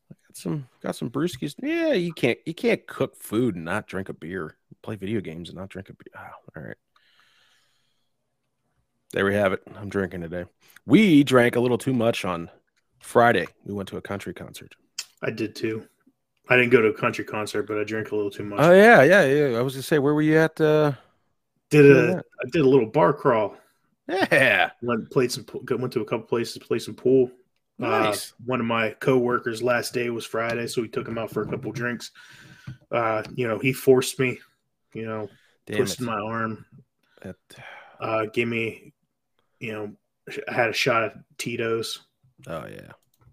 Got 0.08 0.36
some 0.36 0.68
got 0.82 0.96
some 0.96 1.10
brewskis. 1.10 1.54
Yeah, 1.62 1.92
you 1.92 2.12
can't 2.12 2.38
you 2.46 2.54
can't 2.54 2.86
cook 2.86 3.16
food 3.16 3.54
and 3.56 3.64
not 3.64 3.86
drink 3.86 4.08
a 4.08 4.14
beer. 4.14 4.56
Play 4.82 4.96
video 4.96 5.20
games 5.20 5.48
and 5.48 5.56
not 5.58 5.68
drink 5.68 5.88
a 5.90 5.92
beer. 5.92 6.12
Oh, 6.16 6.50
all 6.56 6.62
right. 6.62 6.76
There 9.12 9.24
we 9.24 9.34
have 9.34 9.52
it. 9.52 9.62
I'm 9.76 9.88
drinking 9.88 10.22
today. 10.22 10.44
We 10.86 11.22
drank 11.22 11.54
a 11.56 11.60
little 11.60 11.78
too 11.78 11.92
much 11.92 12.24
on 12.24 12.50
Friday. 13.00 13.46
We 13.64 13.74
went 13.74 13.88
to 13.90 13.96
a 13.96 14.00
country 14.00 14.34
concert. 14.34 14.74
I 15.22 15.30
did 15.30 15.54
too. 15.54 15.86
I 16.48 16.56
didn't 16.56 16.70
go 16.70 16.82
to 16.82 16.88
a 16.88 16.94
country 16.94 17.24
concert, 17.24 17.64
but 17.68 17.78
I 17.78 17.84
drank 17.84 18.10
a 18.10 18.16
little 18.16 18.30
too 18.30 18.44
much. 18.44 18.58
Oh 18.60 18.72
yeah, 18.74 19.02
yeah, 19.02 19.24
yeah. 19.24 19.58
I 19.58 19.62
was 19.62 19.74
gonna 19.74 19.82
say, 19.84 19.98
where 20.00 20.14
were 20.14 20.22
you 20.22 20.38
at? 20.38 20.60
Uh, 20.60 20.92
did 21.70 21.86
a 21.90 22.16
I 22.44 22.48
did 22.50 22.62
a 22.62 22.68
little 22.68 22.86
bar 22.86 23.12
crawl. 23.12 23.56
yeah, 24.08 24.70
Went 24.82 25.10
played 25.10 25.30
some 25.30 25.44
pool- 25.44 25.62
went 25.78 25.92
to 25.92 26.00
a 26.00 26.04
couple 26.04 26.26
places, 26.26 26.58
played 26.58 26.82
some 26.82 26.94
pool. 26.96 27.30
nice. 27.78 28.32
Uh, 28.32 28.34
one 28.46 28.58
of 28.60 28.66
my 28.66 28.90
coworkers' 28.98 29.62
last 29.62 29.94
day 29.94 30.10
was 30.10 30.26
Friday, 30.26 30.66
so 30.66 30.82
we 30.82 30.88
took 30.88 31.06
him 31.06 31.18
out 31.18 31.30
for 31.30 31.42
a 31.42 31.46
couple 31.48 31.70
drinks. 31.70 32.10
Uh, 32.90 33.22
you 33.36 33.46
know, 33.46 33.58
he 33.58 33.72
forced 33.72 34.18
me. 34.18 34.40
You 34.94 35.06
know, 35.06 35.28
Damn 35.66 35.76
twisted 35.78 36.02
it. 36.02 36.06
my 36.06 36.18
arm. 36.18 36.64
That- 37.22 37.36
Uh, 38.00 38.26
gave 38.26 38.48
me, 38.48 38.92
you 39.60 39.72
know, 39.72 39.92
I 40.48 40.52
had 40.52 40.70
a 40.70 40.72
shot 40.72 41.04
of 41.04 41.12
Tito's 41.38 42.00
oh 42.48 42.66
yeah, 42.66 42.90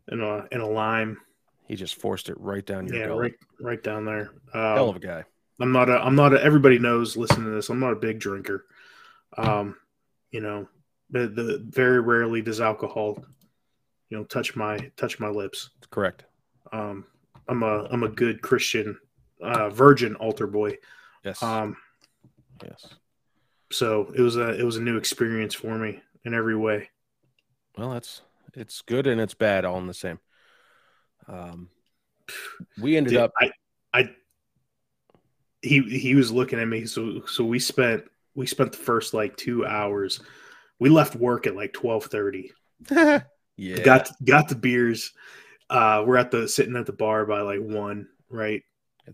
and 0.09 0.21
a 0.21 0.47
and 0.51 0.61
a 0.61 0.65
lime. 0.67 1.17
he 1.67 1.75
just 1.75 1.95
forced 1.95 2.29
it 2.29 2.39
right 2.39 2.63
down 2.65 2.87
your 2.87 2.97
Yeah, 2.97 3.07
gullet. 3.07 3.19
right, 3.21 3.33
right 3.59 3.83
down 3.83 4.05
there. 4.05 4.31
Hell 4.53 4.83
Um, 4.83 4.89
of 4.89 4.95
a 4.97 4.99
guy. 4.99 5.23
I'm 5.59 5.71
not 5.71 5.89
a. 5.89 5.99
I'm 6.05 6.15
not 6.15 6.33
a. 6.33 6.43
Everybody 6.43 6.77
knows. 6.79 7.17
Listening 7.17 7.45
to 7.45 7.51
this, 7.51 7.69
I'm 7.69 7.79
not 7.79 7.93
a 7.93 7.95
big 7.97 8.19
drinker. 8.19 8.65
Um, 9.37 9.75
you 10.31 10.39
know, 10.41 10.67
the, 11.09 11.27
the 11.27 11.65
very 11.69 11.99
rarely 11.99 12.41
does 12.41 12.61
alcohol, 12.61 13.23
you 14.09 14.17
know, 14.17 14.23
touch 14.23 14.55
my 14.55 14.77
touch 14.97 15.19
my 15.19 15.29
lips. 15.29 15.71
Correct. 15.89 16.25
Um, 16.71 17.05
I'm 17.47 17.63
a 17.63 17.87
I'm 17.91 18.03
a 18.03 18.09
good 18.09 18.41
Christian, 18.41 18.97
uh, 19.41 19.69
virgin 19.69 20.15
altar 20.15 20.47
boy. 20.47 20.77
Yes. 21.23 21.41
Um, 21.43 21.75
yes. 22.63 22.85
so 23.71 24.11
it 24.15 24.21
was 24.21 24.37
a 24.37 24.59
it 24.59 24.63
was 24.63 24.77
a 24.77 24.81
new 24.81 24.97
experience 24.97 25.53
for 25.53 25.77
me 25.77 26.01
in 26.25 26.33
every 26.33 26.55
way. 26.55 26.89
Well, 27.77 27.91
that's 27.91 28.21
it's 28.53 28.81
good 28.81 29.07
and 29.07 29.21
it's 29.21 29.33
bad 29.33 29.65
all 29.65 29.77
in 29.77 29.87
the 29.87 29.93
same. 29.93 30.19
Um, 31.27 31.69
we 32.81 32.97
ended 32.97 33.13
Dude, 33.13 33.21
up. 33.21 33.31
I, 33.39 33.51
I, 33.93 34.09
he 35.61 35.81
he 35.81 36.15
was 36.15 36.31
looking 36.31 36.59
at 36.59 36.67
me. 36.67 36.85
So 36.85 37.25
so 37.25 37.43
we 37.43 37.59
spent 37.59 38.03
we 38.35 38.47
spent 38.47 38.71
the 38.71 38.77
first 38.77 39.13
like 39.13 39.35
two 39.37 39.65
hours. 39.65 40.21
We 40.79 40.89
left 40.89 41.15
work 41.15 41.47
at 41.47 41.55
like 41.55 41.73
twelve 41.73 42.05
thirty. 42.05 42.51
yeah. 42.91 43.21
Got 43.83 44.09
got 44.23 44.49
the 44.49 44.55
beers. 44.55 45.13
Uh, 45.69 46.03
we're 46.05 46.17
at 46.17 46.31
the 46.31 46.47
sitting 46.47 46.75
at 46.75 46.85
the 46.85 46.93
bar 46.93 47.25
by 47.25 47.41
like 47.41 47.59
one, 47.59 48.07
right? 48.29 48.63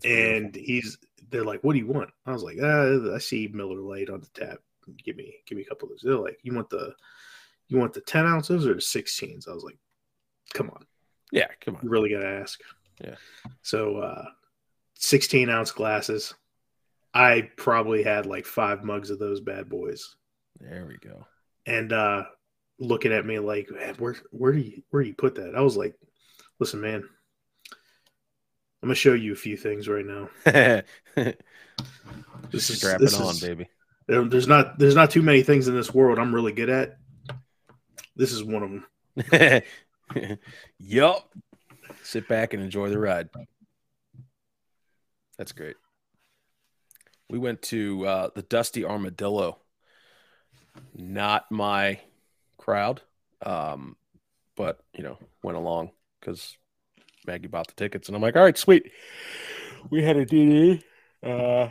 Beautiful. 0.00 0.44
And 0.44 0.54
he's 0.54 0.98
they're 1.30 1.44
like, 1.44 1.62
"What 1.62 1.72
do 1.72 1.78
you 1.78 1.86
want?" 1.86 2.10
I 2.24 2.32
was 2.32 2.42
like, 2.42 2.58
uh, 2.60 3.14
"I 3.14 3.18
see 3.18 3.48
Miller 3.52 3.80
Lite 3.80 4.10
on 4.10 4.20
the 4.20 4.28
tap. 4.34 4.58
Give 5.04 5.16
me 5.16 5.34
give 5.46 5.56
me 5.56 5.62
a 5.62 5.68
couple 5.68 5.86
of 5.86 5.90
those." 5.90 6.02
They're 6.02 6.18
like, 6.18 6.38
"You 6.42 6.54
want 6.54 6.70
the 6.70 6.94
you 7.68 7.78
want 7.78 7.92
the 7.92 8.00
ten 8.00 8.26
ounces 8.26 8.66
or 8.66 8.74
the 8.74 8.80
16s?" 8.80 9.48
I 9.48 9.52
was 9.52 9.64
like, 9.64 9.78
"Come 10.54 10.70
on." 10.70 10.86
yeah, 11.32 11.46
come 11.60 11.76
on. 11.76 11.82
You 11.82 11.88
really 11.88 12.10
got 12.10 12.20
to 12.20 12.28
ask. 12.28 12.60
Yeah. 13.02 13.16
So, 13.62 13.98
uh, 13.98 14.24
16 14.94 15.48
ounce 15.50 15.70
glasses. 15.70 16.34
I 17.14 17.50
probably 17.56 18.02
had 18.02 18.26
like 18.26 18.46
five 18.46 18.84
mugs 18.84 19.10
of 19.10 19.18
those 19.18 19.40
bad 19.40 19.68
boys. 19.68 20.16
There 20.60 20.86
we 20.86 20.96
go. 20.98 21.26
And, 21.66 21.92
uh, 21.92 22.24
looking 22.78 23.12
at 23.12 23.26
me 23.26 23.38
like, 23.38 23.70
where, 23.98 24.16
where 24.30 24.52
do 24.52 24.60
you, 24.60 24.82
where 24.90 25.02
do 25.02 25.08
you 25.08 25.14
put 25.14 25.34
that? 25.36 25.54
I 25.54 25.60
was 25.62 25.76
like, 25.76 25.94
listen, 26.58 26.80
man, 26.80 27.04
I'm 28.86 28.90
going 28.90 28.94
to 28.94 29.00
show 29.00 29.14
you 29.14 29.32
a 29.32 29.34
few 29.36 29.56
things 29.56 29.88
right 29.88 30.06
now. 30.06 30.28
This 32.52 32.70
is- 32.70 32.78
Strap 32.78 33.00
this 33.00 33.14
it 33.14 33.20
on, 33.20 33.30
is- 33.30 33.40
baby. 33.40 33.68
There- 34.06 34.22
There's 34.28 34.46
not, 34.46 34.78
there's 34.78 34.94
not 34.94 35.10
too 35.10 35.22
many 35.22 35.42
things 35.42 35.66
in 35.66 35.74
this 35.74 35.92
world 35.92 36.20
I'm 36.20 36.32
really 36.32 36.52
good 36.52 36.70
at. 36.70 36.98
This 38.14 38.30
is 38.30 38.44
one 38.44 38.84
of 39.26 39.40
them. 39.40 39.62
yup. 40.78 41.28
Sit 42.04 42.28
back 42.28 42.54
and 42.54 42.62
enjoy 42.62 42.88
the 42.90 42.98
ride. 43.00 43.28
That's 45.36 45.50
great. 45.50 45.74
We 47.28 47.38
went 47.40 47.62
to 47.62 48.06
uh, 48.06 48.28
the 48.36 48.42
Dusty 48.42 48.84
Armadillo. 48.84 49.58
Not 50.94 51.50
my 51.50 51.98
crowd, 52.56 53.02
um, 53.44 53.96
but 54.54 54.78
you 54.96 55.02
know, 55.02 55.18
went 55.42 55.58
along 55.58 55.90
because 56.20 56.56
Maggie 57.26 57.48
bought 57.48 57.68
the 57.68 57.74
tickets, 57.74 58.08
and 58.08 58.16
I'm 58.16 58.22
like, 58.22 58.36
all 58.36 58.42
right, 58.42 58.56
sweet. 58.56 58.90
We 59.90 60.02
had 60.02 60.16
a 60.16 60.26
DD. 60.26 60.82
Uh, 61.22 61.68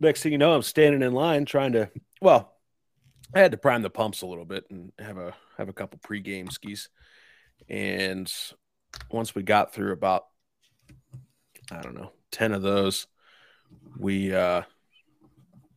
next 0.00 0.22
thing 0.22 0.32
you 0.32 0.38
know, 0.38 0.54
I'm 0.54 0.62
standing 0.62 1.02
in 1.02 1.12
line 1.12 1.44
trying 1.44 1.72
to. 1.72 1.90
Well, 2.20 2.56
I 3.34 3.40
had 3.40 3.50
to 3.52 3.58
prime 3.58 3.82
the 3.82 3.90
pumps 3.90 4.22
a 4.22 4.26
little 4.26 4.44
bit 4.44 4.64
and 4.70 4.92
have 4.98 5.18
a 5.18 5.34
have 5.58 5.68
a 5.68 5.72
couple 5.72 5.98
pregame 5.98 6.50
skis. 6.52 6.88
And 7.68 8.32
once 9.10 9.34
we 9.34 9.42
got 9.42 9.72
through 9.72 9.92
about 9.92 10.26
I 11.70 11.82
don't 11.82 11.96
know, 11.96 12.12
10 12.30 12.52
of 12.52 12.62
those, 12.62 13.06
we 13.98 14.34
uh 14.34 14.62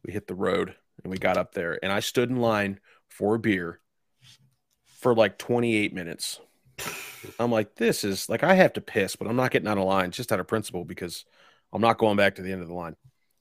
we 0.06 0.13
hit 0.13 0.28
the 0.28 0.36
road 0.36 0.75
and 1.04 1.12
we 1.12 1.18
got 1.18 1.38
up 1.38 1.54
there 1.54 1.80
and 1.82 1.92
I 1.92 2.00
stood 2.00 2.30
in 2.30 2.38
line 2.38 2.80
for 3.08 3.36
a 3.36 3.39
beer 3.39 3.80
for 4.86 5.16
like 5.16 5.38
28 5.38 5.94
minutes. 5.94 6.39
I'm 7.39 7.51
like, 7.51 7.75
this 7.75 8.03
is 8.03 8.29
like 8.29 8.43
I 8.43 8.53
have 8.53 8.73
to 8.73 8.81
piss, 8.81 9.15
but 9.15 9.27
I'm 9.27 9.35
not 9.35 9.51
getting 9.51 9.67
out 9.67 9.77
of 9.77 9.85
line 9.85 10.11
just 10.11 10.31
out 10.31 10.39
of 10.39 10.47
principle 10.47 10.85
because 10.85 11.25
I'm 11.73 11.81
not 11.81 11.97
going 11.97 12.17
back 12.17 12.35
to 12.35 12.41
the 12.41 12.51
end 12.51 12.61
of 12.61 12.67
the 12.67 12.73
line. 12.73 12.95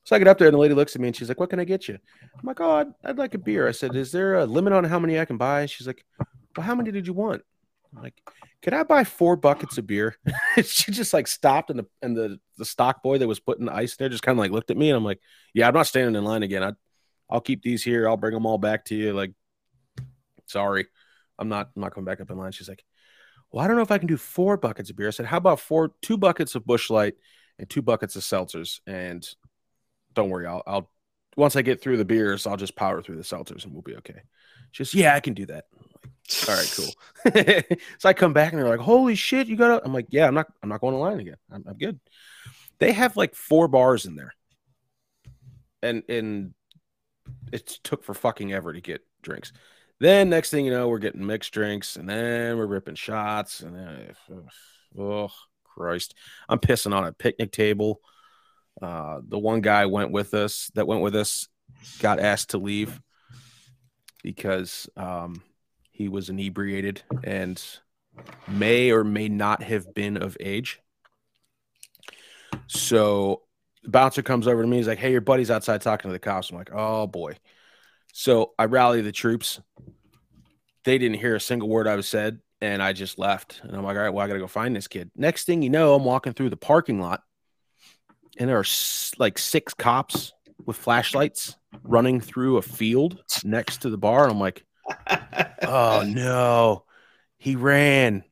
So 0.05 0.17
I 0.17 0.19
get 0.19 0.29
up 0.29 0.39
there 0.39 0.49
and 0.49 0.55
the 0.55 0.59
lady 0.59 0.75
looks 0.75 0.95
at 0.95 1.03
me 1.03 1.09
and 1.09 1.17
she's 1.17 1.29
like, 1.29 1.41
What 1.41 1.51
can 1.51 1.61
I 1.61 1.65
get 1.65 1.89
you? 1.89 1.99
I'm 2.23 2.47
like, 2.47 2.61
Oh, 2.61 2.71
I'd, 2.71 2.89
I'd 3.05 3.19
like 3.19 3.35
a 3.35 3.39
beer. 3.39 3.69
I 3.69 3.73
said, 3.73 3.95
Is 3.95 4.11
there 4.11 4.37
a 4.37 4.47
limit 4.47 4.73
on 4.73 4.85
how 4.85 4.99
many 4.99 5.19
I 5.19 5.25
can 5.25 5.37
buy? 5.37 5.67
She's 5.67 5.87
like, 5.87 6.05
Well, 6.57 6.65
how 6.65 6.75
many 6.75 6.91
did 6.91 7.07
you 7.07 7.13
want? 7.13 7.43
I'm 7.95 8.03
like, 8.03 8.21
"Could 8.63 8.75
I 8.75 8.83
buy 8.83 9.05
four 9.05 9.37
buckets 9.37 9.79
of 9.79 9.87
beer? 9.87 10.17
she 10.63 10.93
just 10.93 11.15
like 11.15 11.27
stopped 11.27 11.71
and 11.71 11.79
the 11.79 11.87
and 12.03 12.17
the, 12.17 12.39
the 12.59 12.65
stock 12.65 13.03
boy 13.03 13.19
that 13.19 13.29
was 13.29 13.41
putting 13.41 13.65
the 13.67 13.75
ice 13.75 13.97
there 13.97 14.11
just 14.11 14.23
kind 14.23 14.39
of 14.39 14.41
like 14.41 14.51
looked 14.51 14.71
at 14.71 14.77
me 14.77 14.91
and 14.91 14.97
I'm 14.97 15.05
like, 15.05 15.21
Yeah, 15.55 15.69
I'm 15.69 15.75
not 15.75 15.87
standing 15.87 16.15
in 16.15 16.25
line 16.25 16.43
again. 16.43 16.63
I 16.63 16.73
I'll 17.31 17.41
keep 17.41 17.63
these 17.63 17.83
here. 17.83 18.09
I'll 18.09 18.17
bring 18.17 18.35
them 18.35 18.47
all 18.47 18.59
back 18.59 18.87
to 18.87 18.95
you. 18.95 19.13
Like, 19.13 19.33
sorry. 20.47 20.87
I'm 21.39 21.49
not 21.49 21.71
I'm 21.77 21.83
not 21.83 21.95
coming 21.95 22.07
back 22.07 22.21
up 22.21 22.31
in 22.31 22.39
line. 22.39 22.53
She's 22.53 22.69
like, 22.69 22.85
Well, 23.51 23.65
I 23.65 23.69
don't 23.69 23.77
know 23.77 23.83
if 23.83 23.91
I 23.91 23.99
can 23.99 24.09
do 24.09 24.17
four 24.17 24.57
buckets 24.57 24.91
of 24.91 24.97
beer. 24.97 25.09
I 25.09 25.11
said, 25.11 25.27
How 25.27 25.39
about 25.39 25.61
four 25.61 25.93
two 26.03 26.17
buckets 26.17 26.55
of 26.55 26.67
Busch 26.67 26.91
Light 26.91 27.15
and 27.59 27.69
two 27.69 27.83
buckets 27.83 28.17
of 28.17 28.23
seltzers? 28.23 28.81
And 28.87 29.27
don't 30.15 30.31
worry, 30.31 30.47
I'll 30.47 30.63
I'll 30.67 30.91
once 31.37 31.57
I 31.57 31.63
get 31.63 31.81
through 31.81 31.99
the 31.99 32.05
beers, 32.05 32.47
I'll 32.47 32.57
just 32.57 32.77
power 32.77 33.01
through 33.01 33.17
the 33.17 33.23
seltzers 33.23 33.65
and 33.65 33.73
we'll 33.73 33.83
be 33.83 33.97
okay. 33.97 34.23
She 34.73 34.83
goes, 34.83 34.95
Yeah, 34.95 35.15
I 35.15 35.21
can 35.21 35.35
do 35.35 35.47
that. 35.47 35.67
All 36.49 36.55
right, 36.55 36.75
cool. 36.77 37.77
so 37.99 38.09
I 38.09 38.13
come 38.13 38.33
back 38.33 38.53
and 38.53 38.61
they're 38.61 38.69
like, 38.69 38.81
"Holy 38.81 39.15
shit, 39.15 39.47
you 39.47 39.57
got!" 39.57 39.79
to 39.79 39.85
I'm 39.85 39.95
like, 39.95 40.07
"Yeah, 40.11 40.27
I'm 40.27 40.35
not. 40.35 40.47
I'm 40.63 40.69
not 40.69 40.81
going 40.81 40.95
to 40.95 40.99
line 40.99 41.21
again. 41.21 41.37
I'm, 41.51 41.65
I'm 41.67 41.79
good." 41.79 41.99
They 42.79 42.93
have 42.93 43.17
like 43.17 43.35
four 43.35 43.67
bars 43.67 44.05
in 44.05 44.15
there, 44.15 44.35
and 45.83 46.03
and 46.09 46.55
it 47.53 47.67
took 47.83 48.05
for 48.05 48.15
fucking 48.15 48.53
ever 48.53 48.73
to 48.73 48.81
get 48.81 49.01
drinks. 49.23 49.53
Then 50.01 50.31
next 50.31 50.51
thing 50.51 50.65
you 50.65 50.71
know, 50.71 50.89
we're 50.89 50.99
getting 50.99 51.27
mixed 51.27 51.53
drinks, 51.53 51.97
and 51.97 52.09
then 52.09 52.57
we're 52.57 52.67
ripping 52.67 52.95
shots, 52.95 53.61
and 53.61 53.75
then 53.75 54.15
oh 54.99 55.31
Christ, 55.65 56.15
I'm 56.49 56.59
pissing 56.59 56.95
on 56.95 57.05
a 57.05 57.13
picnic 57.13 57.53
table. 57.53 58.01
Uh, 58.81 59.21
the 59.27 59.39
one 59.39 59.61
guy 59.61 59.87
went 59.87 60.13
with 60.13 60.35
us 60.35 60.71
that 60.75 60.87
went 60.87 61.03
with 61.03 61.17
us 61.17 61.49
got 62.01 62.21
asked 62.21 62.51
to 62.51 62.59
leave 62.59 63.01
because 64.23 64.89
um, 64.97 65.43
he 65.91 66.09
was 66.09 66.29
inebriated 66.29 67.03
and 67.25 67.63
may 68.47 68.91
or 68.91 69.05
may 69.05 69.29
not 69.29 69.63
have 69.63 69.95
been 69.95 70.17
of 70.17 70.37
age. 70.41 70.81
So 72.67 73.43
the 73.83 73.91
bouncer 73.91 74.23
comes 74.23 74.47
over 74.47 74.63
to 74.63 74.69
me. 74.69 74.79
He's 74.79 74.89
like, 74.89 74.99
Hey, 74.99 75.13
your 75.13 75.21
buddy's 75.21 75.51
outside 75.51 75.81
talking 75.81 76.09
to 76.09 76.13
the 76.13 76.19
cops. 76.19 76.51
I'm 76.51 76.57
like, 76.57 76.71
Oh 76.73 77.07
boy. 77.07 77.37
So 78.13 78.53
I 78.59 78.65
rally 78.65 79.01
the 79.01 79.13
troops. 79.13 79.61
They 80.85 80.99
didn't 80.99 81.19
hear 81.19 81.37
a 81.37 81.41
single 81.41 81.69
word 81.69 81.87
I 81.87 81.97
was 81.97 82.09
said, 82.09 82.41
and 82.61 82.83
I 82.83 82.93
just 82.93 83.19
left. 83.19 83.61
And 83.63 83.77
I'm 83.77 83.85
like, 83.85 83.97
All 83.97 84.03
right, 84.03 84.11
well, 84.11 84.25
I 84.25 84.29
got 84.29 84.35
to 84.35 84.41
go 84.41 84.47
find 84.47 84.75
this 84.75 84.89
kid. 84.89 85.11
Next 85.15 85.45
thing 85.45 85.63
you 85.63 85.71
know, 85.71 85.95
I'm 85.95 86.05
walking 86.05 86.33
through 86.33 86.51
the 86.51 86.57
parking 86.57 87.01
lot, 87.01 87.23
and 88.39 88.49
there 88.49 88.59
are 88.59 88.65
like 89.19 89.39
six 89.39 89.75
cops 89.75 90.33
with 90.65 90.77
flashlights 90.77 91.57
running 91.83 92.21
through 92.21 92.57
a 92.57 92.63
field 92.63 93.23
next 93.45 93.83
to 93.83 93.91
the 93.91 93.99
bar. 93.99 94.25
And 94.25 94.33
I'm 94.33 94.41
like, 94.41 94.65
oh 95.63 96.05
no, 96.07 96.85
he 97.39 97.57
ran. 97.57 98.25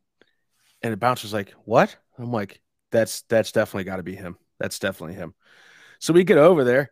And 0.82 0.92
the 0.92 0.96
bouncer's 0.96 1.32
like, 1.32 1.52
What? 1.64 1.96
I'm 2.18 2.32
like, 2.32 2.60
That's 2.92 3.22
that's 3.22 3.52
definitely 3.52 3.84
got 3.84 3.96
to 3.96 4.02
be 4.02 4.14
him. 4.14 4.36
That's 4.58 4.78
definitely 4.78 5.16
him. 5.16 5.34
So 5.98 6.12
we 6.12 6.24
get 6.24 6.38
over 6.38 6.64
there. 6.64 6.90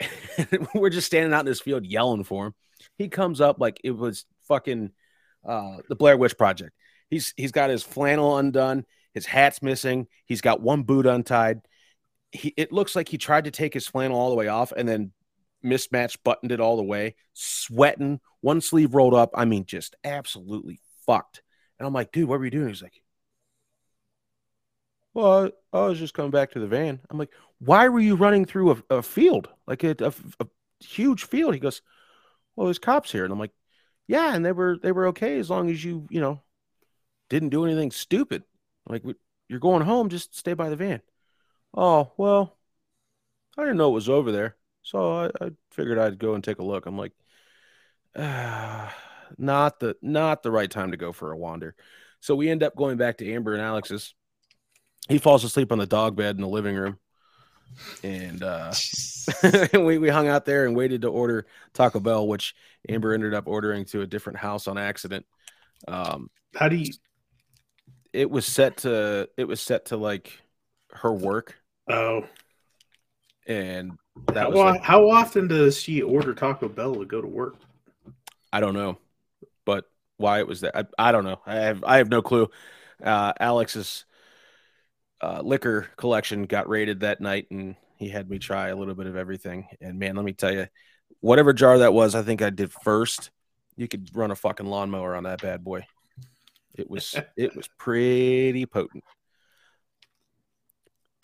we're 0.74 0.90
just 0.90 1.06
standing 1.06 1.32
out 1.32 1.40
in 1.40 1.46
this 1.46 1.60
field 1.60 1.86
yelling 1.86 2.24
for 2.24 2.46
him. 2.46 2.54
He 2.96 3.08
comes 3.08 3.40
up 3.40 3.60
like 3.60 3.80
it 3.84 3.92
was 3.92 4.24
fucking 4.48 4.90
uh, 5.46 5.78
the 5.88 5.96
Blair 5.96 6.16
Witch 6.16 6.36
Project. 6.36 6.72
He's 7.10 7.32
he's 7.36 7.52
got 7.52 7.70
his 7.70 7.82
flannel 7.82 8.38
undone, 8.38 8.84
his 9.12 9.26
hat's 9.26 9.62
missing, 9.62 10.06
he's 10.26 10.40
got 10.40 10.60
one 10.60 10.82
boot 10.82 11.06
untied. 11.06 11.60
He, 12.32 12.52
it 12.56 12.72
looks 12.72 12.96
like 12.96 13.08
he 13.08 13.18
tried 13.18 13.44
to 13.44 13.50
take 13.50 13.74
his 13.74 13.86
flannel 13.86 14.18
all 14.18 14.30
the 14.30 14.36
way 14.36 14.48
off 14.48 14.72
and 14.72 14.88
then 14.88 15.12
mismatched 15.62 16.24
buttoned 16.24 16.50
it 16.52 16.60
all 16.60 16.76
the 16.76 16.82
way, 16.82 17.14
sweating, 17.32 18.20
one 18.40 18.60
sleeve 18.60 18.94
rolled 18.94 19.14
up. 19.14 19.30
I 19.34 19.44
mean, 19.44 19.66
just 19.66 19.94
absolutely 20.02 20.80
fucked. 21.06 21.42
And 21.78 21.86
I'm 21.86 21.92
like, 21.92 22.12
dude, 22.12 22.28
what 22.28 22.38
were 22.38 22.44
you 22.44 22.50
doing? 22.50 22.68
He's 22.68 22.82
like, 22.82 23.00
well, 25.14 25.50
I, 25.72 25.86
was 25.86 25.98
just 25.98 26.14
coming 26.14 26.32
back 26.32 26.50
to 26.52 26.60
the 26.60 26.66
van. 26.66 27.00
I'm 27.08 27.18
like, 27.18 27.30
why 27.60 27.88
were 27.88 28.00
you 28.00 28.16
running 28.16 28.44
through 28.44 28.72
a, 28.72 28.96
a 28.96 29.02
field, 29.02 29.48
like 29.66 29.84
a, 29.84 29.94
a, 30.00 30.12
a, 30.40 30.46
huge 30.80 31.24
field? 31.24 31.54
He 31.54 31.60
goes, 31.60 31.80
well, 32.56 32.66
there's 32.66 32.80
cops 32.80 33.12
here, 33.12 33.24
and 33.24 33.32
I'm 33.32 33.38
like, 33.38 33.52
yeah, 34.06 34.34
and 34.34 34.44
they 34.44 34.52
were 34.52 34.76
they 34.82 34.92
were 34.92 35.08
okay 35.08 35.38
as 35.38 35.48
long 35.48 35.70
as 35.70 35.82
you 35.82 36.06
you 36.10 36.20
know 36.20 36.42
didn't 37.30 37.48
do 37.50 37.64
anything 37.64 37.90
stupid. 37.90 38.44
Like 38.86 39.02
you're 39.48 39.60
going 39.60 39.82
home, 39.82 40.08
just 40.10 40.36
stay 40.36 40.54
by 40.54 40.68
the 40.68 40.76
van. 40.76 41.00
Oh 41.72 42.12
well, 42.16 42.58
I 43.56 43.62
didn't 43.62 43.78
know 43.78 43.90
it 43.90 43.94
was 43.94 44.08
over 44.08 44.30
there, 44.30 44.56
so 44.82 45.12
I, 45.12 45.26
I 45.40 45.50
figured 45.70 45.98
I'd 45.98 46.18
go 46.18 46.34
and 46.34 46.44
take 46.44 46.58
a 46.58 46.64
look. 46.64 46.86
I'm 46.86 46.98
like, 46.98 47.12
ah, 48.16 48.94
not 49.38 49.80
the 49.80 49.96
not 50.02 50.42
the 50.42 50.50
right 50.50 50.70
time 50.70 50.90
to 50.90 50.96
go 50.96 51.12
for 51.12 51.32
a 51.32 51.38
wander. 51.38 51.74
So 52.20 52.34
we 52.34 52.50
end 52.50 52.62
up 52.62 52.76
going 52.76 52.96
back 52.98 53.18
to 53.18 53.32
Amber 53.32 53.54
and 53.54 53.62
Alex's. 53.62 54.14
He 55.08 55.18
falls 55.18 55.44
asleep 55.44 55.70
on 55.70 55.78
the 55.78 55.86
dog 55.86 56.16
bed 56.16 56.36
in 56.36 56.42
the 56.42 56.48
living 56.48 56.76
room 56.76 56.98
and 58.02 58.42
uh, 58.42 58.72
we 59.74 59.98
we 59.98 60.08
hung 60.08 60.28
out 60.28 60.44
there 60.44 60.66
and 60.66 60.76
waited 60.76 61.02
to 61.02 61.08
order 61.08 61.46
Taco 61.72 62.00
Bell, 62.00 62.26
which 62.26 62.54
Amber 62.88 63.14
ended 63.14 63.34
up 63.34 63.46
ordering 63.46 63.84
to 63.86 64.02
a 64.02 64.06
different 64.06 64.38
house 64.38 64.66
on 64.68 64.78
accident. 64.78 65.26
Um, 65.88 66.30
How 66.54 66.68
do 66.68 66.76
you? 66.76 66.92
It 68.12 68.30
was 68.30 68.46
set 68.46 68.78
to 68.78 69.28
it 69.36 69.44
was 69.44 69.60
set 69.60 69.86
to 69.86 69.96
like 69.96 70.32
her 70.92 71.12
work. 71.12 71.56
Oh, 71.88 72.24
and 73.46 73.92
that 74.28 74.44
how, 74.44 74.50
was 74.50 74.58
like, 74.58 74.82
how 74.82 75.10
often 75.10 75.48
does 75.48 75.80
she 75.80 76.02
order 76.02 76.34
Taco 76.34 76.68
Bell 76.68 76.94
to 76.94 77.04
go 77.04 77.20
to 77.20 77.28
work? 77.28 77.56
I 78.52 78.60
don't 78.60 78.74
know, 78.74 78.98
but 79.64 79.86
why 80.16 80.38
it 80.38 80.46
was 80.46 80.60
that 80.60 80.76
I, 80.76 81.08
I 81.08 81.12
don't 81.12 81.24
know. 81.24 81.40
I 81.44 81.56
have 81.56 81.82
I 81.84 81.98
have 81.98 82.08
no 82.08 82.22
clue. 82.22 82.48
Uh, 83.02 83.32
Alex's 83.40 84.04
uh, 85.20 85.40
liquor 85.42 85.88
collection 85.96 86.44
got 86.44 86.68
raided 86.68 87.00
that 87.00 87.20
night, 87.20 87.46
and 87.50 87.76
he 87.96 88.08
had 88.08 88.28
me 88.28 88.38
try 88.38 88.68
a 88.68 88.76
little 88.76 88.94
bit 88.94 89.06
of 89.06 89.16
everything. 89.16 89.68
And 89.80 89.98
man, 89.98 90.16
let 90.16 90.24
me 90.24 90.32
tell 90.32 90.52
you, 90.52 90.66
whatever 91.20 91.52
jar 91.52 91.78
that 91.78 91.94
was, 91.94 92.14
I 92.14 92.22
think 92.22 92.42
I 92.42 92.50
did 92.50 92.72
first. 92.72 93.30
You 93.76 93.88
could 93.88 94.10
run 94.14 94.30
a 94.30 94.36
fucking 94.36 94.66
lawnmower 94.66 95.14
on 95.14 95.24
that 95.24 95.42
bad 95.42 95.64
boy. 95.64 95.86
It 96.74 96.90
was 96.90 97.14
it 97.36 97.54
was 97.56 97.68
pretty 97.78 98.66
potent. 98.66 99.04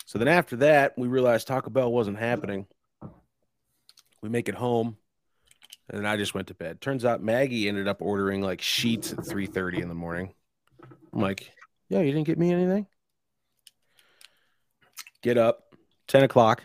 So 0.05 0.19
then 0.19 0.27
after 0.27 0.57
that, 0.57 0.93
we 0.97 1.07
realized 1.07 1.47
Taco 1.47 1.69
Bell 1.69 1.91
wasn't 1.91 2.19
happening. 2.19 2.67
We 4.21 4.29
make 4.29 4.49
it 4.49 4.55
home, 4.55 4.97
and 5.89 5.97
then 5.97 6.05
I 6.05 6.17
just 6.17 6.33
went 6.33 6.47
to 6.49 6.53
bed. 6.53 6.81
Turns 6.81 7.05
out 7.05 7.23
Maggie 7.23 7.67
ended 7.69 7.87
up 7.87 8.01
ordering 8.01 8.41
like 8.41 8.61
sheets 8.61 9.13
at 9.13 9.25
three 9.25 9.47
thirty 9.47 9.81
in 9.81 9.87
the 9.87 9.95
morning. 9.95 10.33
I'm 11.13 11.21
like, 11.21 11.51
"Yeah, 11.89 12.01
you 12.01 12.11
didn't 12.11 12.27
get 12.27 12.37
me 12.37 12.51
anything." 12.51 12.87
Get 15.21 15.37
up, 15.37 15.75
10 16.07 16.23
o'clock. 16.23 16.63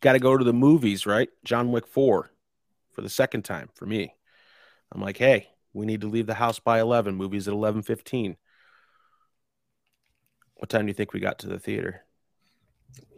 Got 0.00 0.12
to 0.12 0.18
go 0.18 0.36
to 0.36 0.44
the 0.44 0.52
movies, 0.52 1.06
right? 1.06 1.28
John 1.44 1.72
Wick 1.72 1.86
4 1.86 2.30
for 2.92 3.00
the 3.00 3.08
second 3.08 3.42
time 3.42 3.70
for 3.74 3.86
me. 3.86 4.14
I'm 4.92 5.00
like, 5.00 5.16
hey, 5.16 5.48
we 5.72 5.86
need 5.86 6.02
to 6.02 6.08
leave 6.08 6.26
the 6.26 6.34
house 6.34 6.58
by 6.58 6.80
11. 6.80 7.14
Movies 7.14 7.48
at 7.48 7.54
11.15. 7.54 8.36
What 10.56 10.68
time 10.68 10.82
do 10.82 10.88
you 10.88 10.94
think 10.94 11.12
we 11.12 11.20
got 11.20 11.38
to 11.40 11.48
the 11.48 11.58
theater? 11.58 12.02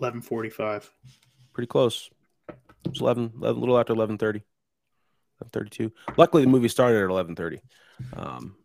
11.45. 0.00 0.88
Pretty 1.52 1.66
close. 1.66 2.08
It's 2.86 3.00
11, 3.00 3.32
11 3.36 3.56
a 3.56 3.60
little 3.60 3.78
after 3.78 3.94
11.30. 3.94 4.42
11.32. 5.44 5.92
Luckily, 6.16 6.44
the 6.44 6.48
movie 6.50 6.68
started 6.68 7.02
at 7.02 7.10
11.30. 7.10 7.58
Um, 8.16 8.56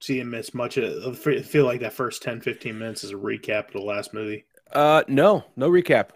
See 0.00 0.20
and 0.20 0.30
miss 0.30 0.54
much 0.54 0.76
of 0.76 1.18
feel 1.18 1.64
like 1.64 1.80
that 1.80 1.92
first 1.92 2.22
10, 2.22 2.40
15 2.40 2.78
minutes 2.78 3.02
is 3.02 3.10
a 3.10 3.16
recap 3.16 3.66
of 3.66 3.72
the 3.72 3.80
last 3.80 4.14
movie. 4.14 4.44
Uh, 4.72 5.02
no, 5.08 5.44
no 5.56 5.70
recap. 5.70 6.10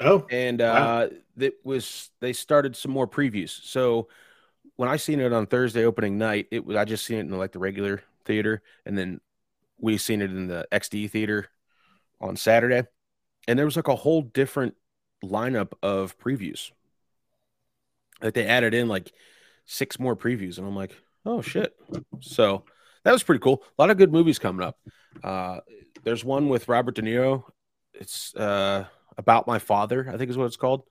Oh, 0.00 0.26
and 0.30 0.60
uh, 0.60 1.08
wow. 1.10 1.18
it 1.38 1.54
was 1.64 2.10
they 2.20 2.32
started 2.32 2.76
some 2.76 2.90
more 2.90 3.06
previews. 3.06 3.50
So 3.64 4.08
when 4.76 4.88
I 4.88 4.96
seen 4.96 5.20
it 5.20 5.32
on 5.32 5.46
Thursday 5.46 5.84
opening 5.84 6.18
night, 6.18 6.48
it 6.50 6.64
was 6.64 6.76
I 6.76 6.84
just 6.84 7.04
seen 7.04 7.18
it 7.18 7.20
in 7.20 7.38
like 7.38 7.52
the 7.52 7.58
regular 7.58 8.02
theater, 8.24 8.62
and 8.86 8.96
then 8.96 9.20
we 9.78 9.98
seen 9.98 10.22
it 10.22 10.30
in 10.30 10.46
the 10.46 10.66
XD 10.72 11.10
theater 11.10 11.48
on 12.20 12.36
Saturday, 12.36 12.84
and 13.46 13.58
there 13.58 13.66
was 13.66 13.76
like 13.76 13.88
a 13.88 13.96
whole 13.96 14.22
different 14.22 14.74
lineup 15.24 15.72
of 15.82 16.18
previews. 16.18 16.72
Like 18.22 18.34
they 18.34 18.46
added 18.46 18.74
in 18.74 18.88
like 18.88 19.12
six 19.66 19.98
more 19.98 20.16
previews, 20.16 20.58
and 20.58 20.66
I'm 20.66 20.76
like, 20.76 20.96
oh 21.26 21.42
shit! 21.42 21.76
So 22.20 22.64
that 23.04 23.12
was 23.12 23.22
pretty 23.22 23.40
cool. 23.40 23.62
A 23.78 23.82
lot 23.82 23.90
of 23.90 23.98
good 23.98 24.12
movies 24.12 24.38
coming 24.38 24.66
up. 24.66 24.78
Uh, 25.22 25.60
there's 26.04 26.24
one 26.24 26.48
with 26.48 26.68
Robert 26.68 26.94
De 26.94 27.02
Niro 27.02 27.44
it's 27.94 28.34
uh, 28.34 28.86
about 29.16 29.46
my 29.46 29.58
father, 29.58 30.08
I 30.12 30.16
think 30.16 30.30
is 30.30 30.36
what 30.36 30.46
it's 30.46 30.56
called. 30.56 30.84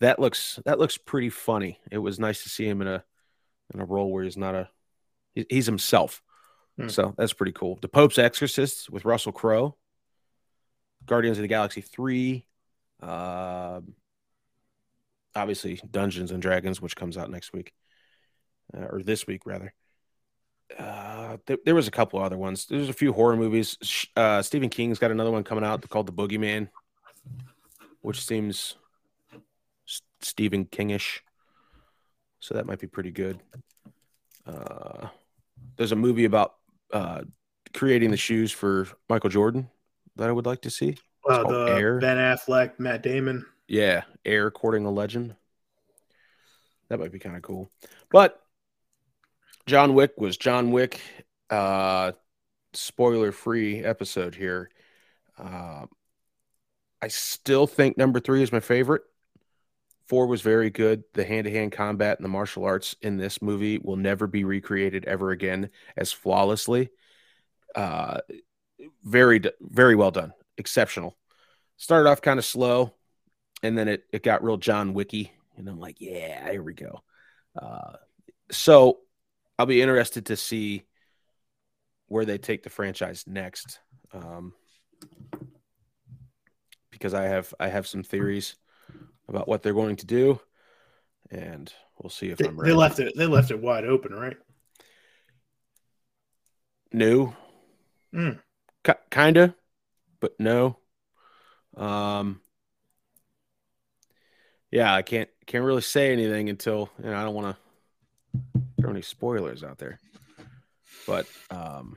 That 0.00 0.18
looks 0.18 0.58
that 0.64 0.78
looks 0.78 0.98
pretty 0.98 1.30
funny. 1.30 1.78
It 1.90 1.98
was 1.98 2.18
nice 2.18 2.42
to 2.42 2.48
see 2.48 2.66
him 2.66 2.80
in 2.82 2.88
a 2.88 3.04
in 3.72 3.80
a 3.80 3.84
role 3.84 4.10
where 4.10 4.24
he's 4.24 4.36
not 4.36 4.54
a 4.54 4.68
he's 5.34 5.66
himself. 5.66 6.22
Hmm. 6.78 6.88
So 6.88 7.14
that's 7.16 7.32
pretty 7.32 7.52
cool. 7.52 7.78
The 7.80 7.88
Pope's 7.88 8.18
Exorcist 8.18 8.90
with 8.90 9.04
Russell 9.04 9.32
Crowe. 9.32 9.76
Guardians 11.04 11.38
of 11.38 11.42
the 11.42 11.48
Galaxy 11.48 11.80
3. 11.80 12.46
Uh, 13.02 13.80
obviously 15.34 15.80
Dungeons 15.90 16.30
and 16.30 16.40
Dragons, 16.40 16.80
which 16.80 16.96
comes 16.96 17.18
out 17.18 17.30
next 17.30 17.52
week. 17.52 17.72
Uh, 18.74 18.86
or 18.90 19.02
this 19.02 19.26
week 19.26 19.44
rather. 19.44 19.74
Uh, 20.78 21.36
there, 21.46 21.58
there, 21.64 21.74
was 21.74 21.88
a 21.88 21.90
couple 21.90 22.20
other 22.20 22.38
ones. 22.38 22.66
There's 22.66 22.88
a 22.88 22.94
few 22.94 23.12
horror 23.12 23.36
movies. 23.36 23.76
Uh, 24.16 24.42
Stephen 24.42 24.68
King's 24.68 24.98
got 24.98 25.10
another 25.10 25.30
one 25.30 25.44
coming 25.44 25.64
out 25.64 25.88
called 25.88 26.06
The 26.06 26.12
Boogeyman, 26.12 26.68
which 28.00 28.24
seems 28.24 28.76
Stephen 30.20 30.64
Kingish. 30.64 31.20
So 32.40 32.54
that 32.54 32.66
might 32.66 32.80
be 32.80 32.86
pretty 32.86 33.10
good. 33.10 33.40
Uh, 34.46 35.08
there's 35.76 35.92
a 35.92 35.96
movie 35.96 36.24
about 36.24 36.54
uh, 36.92 37.22
creating 37.72 38.10
the 38.10 38.16
shoes 38.16 38.50
for 38.50 38.88
Michael 39.08 39.30
Jordan 39.30 39.70
that 40.16 40.28
I 40.28 40.32
would 40.32 40.46
like 40.46 40.62
to 40.62 40.70
see. 40.70 40.96
Uh, 41.28 41.44
the 41.44 41.72
Air. 41.72 42.00
Ben 42.00 42.16
Affleck, 42.16 42.78
Matt 42.78 43.02
Damon. 43.02 43.46
Yeah, 43.68 44.02
Air 44.24 44.50
courting 44.50 44.84
a 44.84 44.90
legend. 44.90 45.36
That 46.88 46.98
might 46.98 47.12
be 47.12 47.18
kind 47.18 47.36
of 47.36 47.42
cool. 47.42 47.70
But 48.10 48.41
John 49.66 49.94
Wick 49.94 50.12
was 50.18 50.36
John 50.36 50.70
Wick. 50.70 51.00
Uh, 51.48 52.12
spoiler 52.72 53.32
free 53.32 53.84
episode 53.84 54.34
here. 54.34 54.70
Uh, 55.38 55.86
I 57.00 57.08
still 57.08 57.66
think 57.66 57.96
number 57.96 58.20
three 58.20 58.42
is 58.42 58.52
my 58.52 58.60
favorite. 58.60 59.02
Four 60.06 60.26
was 60.26 60.42
very 60.42 60.70
good. 60.70 61.04
The 61.14 61.24
hand 61.24 61.44
to 61.44 61.50
hand 61.50 61.72
combat 61.72 62.18
and 62.18 62.24
the 62.24 62.28
martial 62.28 62.64
arts 62.64 62.94
in 63.02 63.16
this 63.16 63.40
movie 63.40 63.78
will 63.78 63.96
never 63.96 64.26
be 64.26 64.44
recreated 64.44 65.04
ever 65.04 65.30
again 65.30 65.70
as 65.96 66.12
flawlessly. 66.12 66.90
Uh, 67.74 68.18
very, 69.04 69.40
very 69.60 69.94
well 69.94 70.10
done. 70.10 70.32
Exceptional. 70.58 71.16
Started 71.76 72.08
off 72.08 72.20
kind 72.20 72.38
of 72.38 72.44
slow, 72.44 72.94
and 73.62 73.76
then 73.76 73.88
it, 73.88 74.04
it 74.12 74.22
got 74.22 74.44
real 74.44 74.56
John 74.56 74.92
Wicky. 74.92 75.32
And 75.56 75.68
I'm 75.68 75.80
like, 75.80 76.00
yeah, 76.00 76.50
here 76.50 76.62
we 76.62 76.74
go. 76.74 77.02
Uh, 77.60 77.94
so 78.50 78.98
I'll 79.62 79.66
be 79.66 79.80
interested 79.80 80.26
to 80.26 80.36
see 80.36 80.82
where 82.08 82.24
they 82.24 82.36
take 82.36 82.64
the 82.64 82.68
franchise 82.68 83.22
next. 83.28 83.78
Um, 84.12 84.54
because 86.90 87.14
I 87.14 87.26
have 87.26 87.54
I 87.60 87.68
have 87.68 87.86
some 87.86 88.02
theories 88.02 88.56
about 89.28 89.46
what 89.46 89.62
they're 89.62 89.72
going 89.72 89.94
to 89.94 90.04
do, 90.04 90.40
and 91.30 91.72
we'll 91.96 92.10
see 92.10 92.30
if 92.30 92.38
they, 92.38 92.48
I'm 92.48 92.58
ready. 92.58 92.72
They 92.72 92.76
left 92.76 92.98
it 92.98 93.12
they 93.16 93.26
left 93.26 93.52
it 93.52 93.60
wide 93.60 93.84
open, 93.84 94.12
right? 94.12 94.36
No, 96.92 97.36
mm. 98.12 98.40
K- 98.82 98.94
kinda, 99.12 99.54
but 100.18 100.40
no. 100.40 100.76
Um, 101.76 102.40
yeah, 104.72 104.92
I 104.92 105.02
can't 105.02 105.30
can't 105.46 105.62
really 105.62 105.82
say 105.82 106.12
anything 106.12 106.50
until 106.50 106.90
you 106.98 107.10
know 107.10 107.16
I 107.16 107.22
don't 107.22 107.36
want 107.36 107.54
to 107.54 107.62
throw 108.82 108.90
any 108.90 109.02
spoilers 109.02 109.64
out 109.64 109.78
there. 109.78 109.98
But 111.06 111.26
um, 111.50 111.96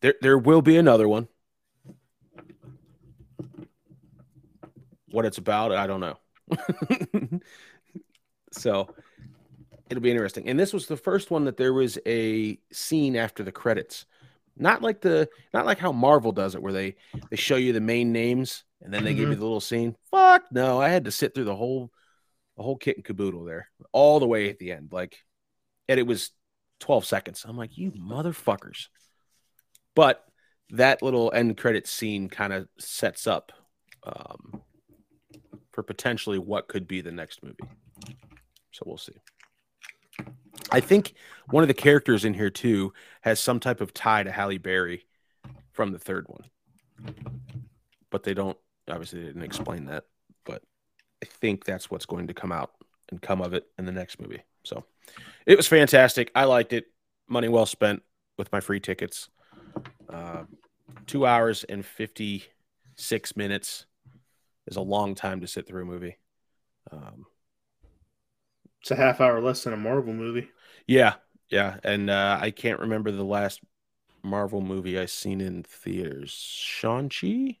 There, 0.00 0.14
there 0.20 0.38
will 0.38 0.62
be 0.62 0.76
another 0.76 1.08
one. 1.08 1.28
What 5.10 5.24
it's 5.24 5.38
about, 5.38 5.72
I 5.72 5.86
don't 5.86 6.00
know. 6.00 6.18
so 8.52 8.88
it'll 9.88 10.02
be 10.02 10.10
interesting. 10.10 10.48
And 10.48 10.58
this 10.58 10.72
was 10.72 10.86
the 10.86 10.96
first 10.96 11.30
one 11.30 11.44
that 11.44 11.56
there 11.56 11.72
was 11.72 11.98
a 12.06 12.58
scene 12.72 13.16
after 13.16 13.42
the 13.42 13.52
credits. 13.52 14.06
Not 14.56 14.82
like 14.82 15.00
the 15.00 15.28
not 15.52 15.66
like 15.66 15.78
how 15.78 15.90
Marvel 15.90 16.32
does 16.32 16.54
it 16.54 16.62
where 16.62 16.72
they 16.72 16.94
they 17.30 17.36
show 17.36 17.56
you 17.56 17.72
the 17.72 17.80
main 17.80 18.12
names 18.12 18.62
and 18.80 18.94
then 18.94 19.02
they 19.02 19.10
mm-hmm. 19.10 19.20
give 19.20 19.28
you 19.30 19.34
the 19.34 19.42
little 19.42 19.60
scene. 19.60 19.96
Fuck 20.10 20.44
no, 20.52 20.80
I 20.80 20.90
had 20.90 21.06
to 21.06 21.10
sit 21.10 21.34
through 21.34 21.44
the 21.44 21.56
whole 21.56 21.90
the 22.56 22.62
whole 22.62 22.76
kit 22.76 22.96
and 22.96 23.04
caboodle 23.04 23.44
there 23.44 23.68
all 23.90 24.20
the 24.20 24.28
way 24.28 24.48
at 24.50 24.58
the 24.58 24.70
end. 24.70 24.90
Like 24.92 25.16
and 25.88 25.98
it 25.98 26.06
was 26.06 26.30
12 26.80 27.04
seconds. 27.04 27.44
I'm 27.46 27.56
like, 27.56 27.76
you 27.76 27.92
motherfuckers. 27.92 28.88
But 29.94 30.24
that 30.70 31.02
little 31.02 31.32
end 31.34 31.56
credit 31.56 31.86
scene 31.86 32.28
kind 32.28 32.52
of 32.52 32.68
sets 32.78 33.26
up 33.26 33.52
um, 34.04 34.62
for 35.72 35.82
potentially 35.82 36.38
what 36.38 36.68
could 36.68 36.86
be 36.86 37.00
the 37.00 37.12
next 37.12 37.42
movie. 37.42 37.56
So 38.72 38.82
we'll 38.86 38.98
see. 38.98 39.14
I 40.70 40.80
think 40.80 41.14
one 41.50 41.62
of 41.62 41.68
the 41.68 41.74
characters 41.74 42.24
in 42.24 42.34
here 42.34 42.50
too 42.50 42.92
has 43.22 43.40
some 43.40 43.60
type 43.60 43.80
of 43.80 43.92
tie 43.92 44.22
to 44.22 44.32
Halle 44.32 44.58
Berry 44.58 45.06
from 45.72 45.92
the 45.92 45.98
third 45.98 46.26
one, 46.28 47.14
but 48.10 48.22
they 48.22 48.34
don't 48.34 48.56
obviously 48.88 49.20
they 49.20 49.26
didn't 49.26 49.42
explain 49.42 49.86
that. 49.86 50.04
But 50.44 50.62
I 51.22 51.26
think 51.26 51.64
that's 51.64 51.90
what's 51.90 52.06
going 52.06 52.28
to 52.28 52.34
come 52.34 52.52
out 52.52 52.72
and 53.10 53.20
come 53.20 53.40
of 53.40 53.54
it 53.54 53.66
in 53.78 53.84
the 53.84 53.92
next 53.92 54.20
movie. 54.20 54.42
So 54.64 54.84
it 55.46 55.56
was 55.56 55.66
fantastic. 55.66 56.30
I 56.34 56.44
liked 56.44 56.72
it. 56.72 56.86
Money 57.28 57.48
well 57.48 57.66
spent 57.66 58.02
with 58.36 58.52
my 58.52 58.60
free 58.60 58.80
tickets. 58.80 59.28
Uh, 60.08 60.44
two 61.06 61.26
hours 61.26 61.64
and 61.64 61.84
fifty 61.84 62.44
six 62.96 63.36
minutes 63.36 63.86
is 64.66 64.76
a 64.76 64.80
long 64.82 65.14
time 65.14 65.40
to 65.40 65.46
sit 65.46 65.66
through 65.66 65.82
a 65.82 65.86
movie. 65.86 66.18
Um, 66.90 67.26
it's 68.80 68.90
a 68.90 68.96
half 68.96 69.20
hour 69.20 69.40
less 69.40 69.64
than 69.64 69.72
a 69.72 69.78
Marvel 69.78 70.12
movie. 70.12 70.48
Yeah, 70.86 71.14
yeah, 71.48 71.78
and 71.82 72.10
uh, 72.10 72.38
I 72.40 72.50
can't 72.50 72.80
remember 72.80 73.10
the 73.10 73.24
last 73.24 73.60
Marvel 74.22 74.60
movie 74.60 74.98
I 74.98 75.06
seen 75.06 75.40
in 75.40 75.62
theaters. 75.62 76.30
Shang 76.30 77.08
Chi, 77.08 77.58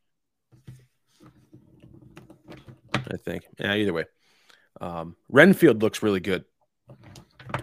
I 2.94 3.16
think. 3.16 3.46
Yeah, 3.58 3.74
either 3.74 3.92
way, 3.92 4.04
um, 4.80 5.16
Renfield 5.28 5.82
looks 5.82 6.02
really 6.02 6.20
good. 6.20 6.44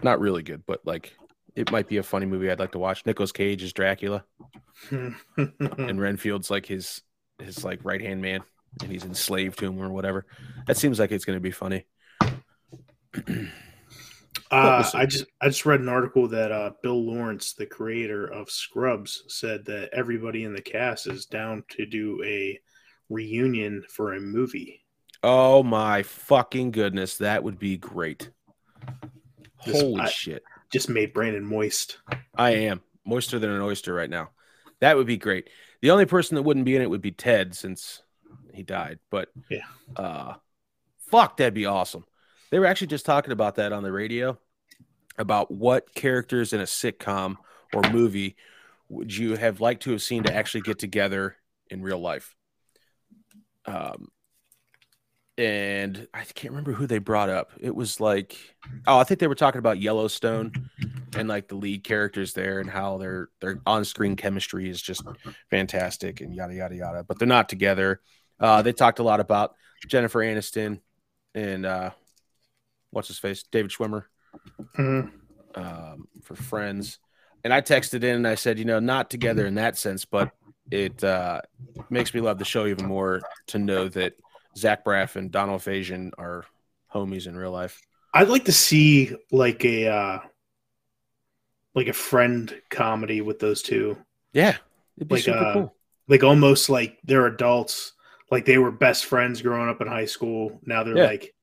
Not 0.03 0.19
really 0.19 0.43
good, 0.43 0.63
but 0.65 0.85
like 0.85 1.13
it 1.55 1.71
might 1.71 1.87
be 1.87 1.97
a 1.97 2.03
funny 2.03 2.25
movie 2.25 2.49
I'd 2.49 2.59
like 2.59 2.71
to 2.71 2.79
watch. 2.79 3.05
Nicolas 3.05 3.31
Cage 3.31 3.63
is 3.63 3.73
Dracula, 3.73 4.23
and 4.91 6.01
Renfield's 6.01 6.49
like 6.49 6.65
his 6.65 7.01
his 7.39 7.63
like 7.63 7.83
right 7.83 8.01
hand 8.01 8.21
man, 8.21 8.41
and 8.81 8.91
he's 8.91 9.03
enslaved 9.03 9.59
to 9.59 9.65
him 9.67 9.79
or 9.79 9.89
whatever. 9.89 10.25
That 10.67 10.77
seems 10.77 10.99
like 10.99 11.11
it's 11.11 11.25
going 11.25 11.37
to 11.37 11.41
be 11.41 11.51
funny. 11.51 11.85
uh, 14.51 14.89
I 14.93 15.05
just 15.05 15.25
I 15.41 15.47
just 15.47 15.65
read 15.65 15.81
an 15.81 15.89
article 15.89 16.27
that 16.29 16.51
uh, 16.51 16.71
Bill 16.81 17.05
Lawrence, 17.05 17.53
the 17.53 17.65
creator 17.65 18.25
of 18.25 18.49
Scrubs, 18.49 19.23
said 19.27 19.65
that 19.65 19.89
everybody 19.93 20.45
in 20.45 20.53
the 20.53 20.61
cast 20.61 21.07
is 21.07 21.25
down 21.25 21.63
to 21.71 21.85
do 21.85 22.23
a 22.25 22.59
reunion 23.09 23.83
for 23.89 24.13
a 24.13 24.19
movie. 24.19 24.81
Oh 25.23 25.61
my 25.61 26.01
fucking 26.01 26.71
goodness, 26.71 27.17
that 27.17 27.43
would 27.43 27.59
be 27.59 27.77
great. 27.77 28.31
Just, 29.65 29.81
Holy 29.81 30.01
I, 30.01 30.09
shit. 30.09 30.43
Just 30.71 30.89
made 30.89 31.13
Brandon 31.13 31.45
moist. 31.45 31.97
I 32.35 32.51
am 32.51 32.81
moister 33.05 33.39
than 33.39 33.49
an 33.49 33.61
oyster 33.61 33.93
right 33.93 34.09
now. 34.09 34.29
That 34.79 34.97
would 34.97 35.07
be 35.07 35.17
great. 35.17 35.49
The 35.81 35.91
only 35.91 36.05
person 36.05 36.35
that 36.35 36.43
wouldn't 36.43 36.65
be 36.65 36.75
in 36.75 36.81
it 36.81 36.89
would 36.89 37.01
be 37.01 37.11
Ted 37.11 37.55
since 37.55 38.01
he 38.53 38.63
died. 38.63 38.99
But 39.09 39.29
yeah, 39.49 39.65
uh, 39.95 40.33
fuck, 40.97 41.37
that'd 41.37 41.53
be 41.53 41.65
awesome. 41.65 42.05
They 42.49 42.59
were 42.59 42.65
actually 42.65 42.87
just 42.87 43.05
talking 43.05 43.31
about 43.31 43.55
that 43.55 43.71
on 43.71 43.83
the 43.83 43.91
radio 43.91 44.37
about 45.17 45.51
what 45.51 45.93
characters 45.93 46.53
in 46.53 46.59
a 46.59 46.65
sitcom 46.65 47.37
or 47.73 47.81
movie 47.91 48.35
would 48.89 49.15
you 49.15 49.35
have 49.35 49.61
liked 49.61 49.83
to 49.83 49.91
have 49.91 50.01
seen 50.01 50.23
to 50.23 50.33
actually 50.33 50.61
get 50.61 50.79
together 50.79 51.37
in 51.69 51.81
real 51.81 51.99
life. 51.99 52.35
Um, 53.65 54.09
and 55.37 56.07
I 56.13 56.23
can't 56.23 56.51
remember 56.51 56.73
who 56.73 56.87
they 56.87 56.99
brought 56.99 57.29
up. 57.29 57.51
It 57.59 57.73
was 57.73 57.99
like, 57.99 58.37
oh, 58.85 58.97
I 58.97 59.03
think 59.03 59.19
they 59.19 59.27
were 59.27 59.35
talking 59.35 59.59
about 59.59 59.79
Yellowstone 59.79 60.51
and 61.15 61.27
like 61.27 61.47
the 61.47 61.55
lead 61.55 61.83
characters 61.83 62.33
there 62.33 62.59
and 62.59 62.69
how 62.69 62.97
their 62.97 63.29
their 63.39 63.59
on 63.65 63.85
screen 63.85 64.15
chemistry 64.15 64.69
is 64.69 64.81
just 64.81 65.03
fantastic 65.49 66.21
and 66.21 66.35
yada 66.35 66.53
yada 66.53 66.75
yada. 66.75 67.03
But 67.03 67.17
they're 67.17 67.27
not 67.27 67.49
together. 67.49 68.01
Uh, 68.39 68.61
they 68.61 68.73
talked 68.73 68.99
a 68.99 69.03
lot 69.03 69.19
about 69.19 69.55
Jennifer 69.87 70.19
Aniston 70.19 70.81
and 71.33 71.65
uh, 71.65 71.91
what's 72.91 73.07
his 73.07 73.19
face, 73.19 73.43
David 73.43 73.71
Schwimmer, 73.71 74.03
mm-hmm. 74.77 75.07
um, 75.55 76.07
for 76.23 76.35
Friends. 76.35 76.99
And 77.43 77.53
I 77.53 77.61
texted 77.61 78.03
in 78.03 78.17
and 78.17 78.27
I 78.27 78.35
said, 78.35 78.59
you 78.59 78.65
know, 78.65 78.79
not 78.79 79.09
together 79.09 79.47
in 79.47 79.55
that 79.55 79.77
sense, 79.77 80.05
but 80.05 80.31
it 80.69 81.03
uh, 81.03 81.41
makes 81.89 82.13
me 82.13 82.21
love 82.21 82.37
the 82.37 82.45
show 82.45 82.67
even 82.67 82.85
more 82.85 83.21
to 83.47 83.59
know 83.59 83.87
that 83.89 84.13
Zach 84.57 84.83
Braff 84.83 85.15
and 85.15 85.31
Donald 85.31 85.61
Faison 85.61 86.11
are 86.17 86.45
homies 86.93 87.27
in 87.27 87.35
real 87.35 87.51
life. 87.51 87.81
I'd 88.13 88.29
like 88.29 88.45
to 88.45 88.51
see 88.51 89.15
like 89.31 89.63
a 89.63 89.87
uh, 89.87 90.19
like 91.73 91.87
a 91.87 91.93
friend 91.93 92.53
comedy 92.69 93.21
with 93.21 93.39
those 93.39 93.61
two. 93.61 93.97
Yeah, 94.33 94.57
like 95.09 95.27
uh, 95.27 95.53
cool. 95.53 95.75
like 96.07 96.23
almost 96.23 96.69
like 96.69 96.99
they're 97.03 97.27
adults, 97.27 97.93
like 98.29 98.45
they 98.45 98.57
were 98.57 98.71
best 98.71 99.05
friends 99.05 99.41
growing 99.41 99.69
up 99.69 99.81
in 99.81 99.87
high 99.87 100.05
school. 100.05 100.59
Now 100.65 100.83
they're 100.83 100.97
yeah. 100.97 101.05
like 101.05 101.33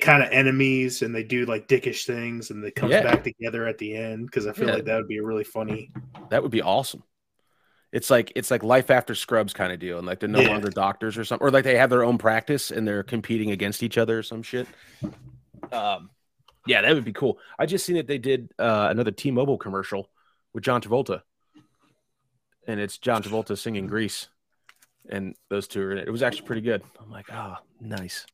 kind 0.00 0.22
of 0.22 0.30
enemies, 0.30 1.02
and 1.02 1.14
they 1.14 1.24
do 1.24 1.46
like 1.46 1.68
dickish 1.68 2.06
things, 2.06 2.50
and 2.50 2.62
they 2.62 2.70
come 2.70 2.90
yeah. 2.90 3.02
back 3.02 3.24
together 3.24 3.66
at 3.66 3.78
the 3.78 3.96
end. 3.96 4.26
Because 4.26 4.46
I 4.46 4.52
feel 4.52 4.68
yeah. 4.68 4.74
like 4.74 4.84
that 4.84 4.96
would 4.96 5.08
be 5.08 5.18
a 5.18 5.24
really 5.24 5.44
funny. 5.44 5.90
That 6.30 6.42
would 6.42 6.52
be 6.52 6.62
awesome. 6.62 7.02
It's 7.92 8.10
like 8.10 8.32
it's 8.34 8.50
like 8.50 8.62
life 8.62 8.90
after 8.90 9.14
Scrubs 9.14 9.52
kind 9.52 9.72
of 9.72 9.78
deal, 9.78 9.98
and 9.98 10.06
like 10.06 10.20
they're 10.20 10.28
no 10.28 10.40
yeah. 10.40 10.48
longer 10.48 10.70
doctors 10.70 11.16
or 11.16 11.24
something, 11.24 11.46
or 11.46 11.50
like 11.50 11.64
they 11.64 11.76
have 11.76 11.90
their 11.90 12.04
own 12.04 12.18
practice 12.18 12.70
and 12.70 12.86
they're 12.86 13.02
competing 13.02 13.50
against 13.52 13.82
each 13.82 13.96
other 13.96 14.18
or 14.18 14.22
some 14.22 14.42
shit. 14.42 14.66
Um, 15.72 16.10
yeah, 16.66 16.82
that 16.82 16.94
would 16.94 17.04
be 17.04 17.12
cool. 17.12 17.38
I 17.58 17.66
just 17.66 17.86
seen 17.86 17.96
that 17.96 18.06
they 18.06 18.18
did 18.18 18.50
uh, 18.58 18.88
another 18.90 19.12
T-Mobile 19.12 19.56
commercial 19.56 20.10
with 20.52 20.64
John 20.64 20.80
Travolta, 20.82 21.22
and 22.66 22.80
it's 22.80 22.98
John 22.98 23.22
Travolta 23.22 23.56
singing 23.56 23.86
"Grease," 23.86 24.28
and 25.08 25.36
those 25.48 25.68
two 25.68 25.80
are 25.82 25.92
in 25.92 25.98
it. 25.98 26.08
It 26.08 26.10
was 26.10 26.22
actually 26.22 26.46
pretty 26.46 26.62
good. 26.62 26.82
I'm 27.00 27.10
like, 27.10 27.32
oh, 27.32 27.56
nice. 27.80 28.26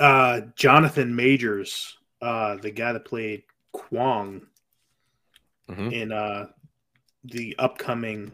Uh, 0.00 0.42
Jonathan 0.54 1.14
Majors, 1.14 1.96
uh, 2.20 2.56
the 2.56 2.70
guy 2.70 2.92
that 2.92 3.04
played 3.04 3.42
Kang 3.74 4.46
mm-hmm. 5.68 5.90
in 5.90 6.12
uh, 6.12 6.46
the 7.30 7.54
upcoming 7.58 8.32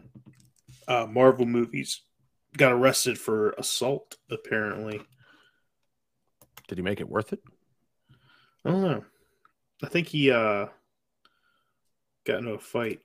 uh, 0.87 1.07
Marvel 1.09 1.45
movies 1.45 2.01
got 2.57 2.71
arrested 2.71 3.17
for 3.17 3.51
assault, 3.51 4.17
apparently. 4.29 5.01
Did 6.67 6.77
he 6.77 6.83
make 6.83 7.01
it 7.01 7.09
worth 7.09 7.33
it? 7.33 7.41
I 8.63 8.71
don't 8.71 8.81
know. 8.81 9.05
I 9.83 9.87
think 9.87 10.07
he 10.07 10.31
uh, 10.31 10.67
got 12.25 12.39
into 12.39 12.51
a 12.51 12.59
fight 12.59 13.01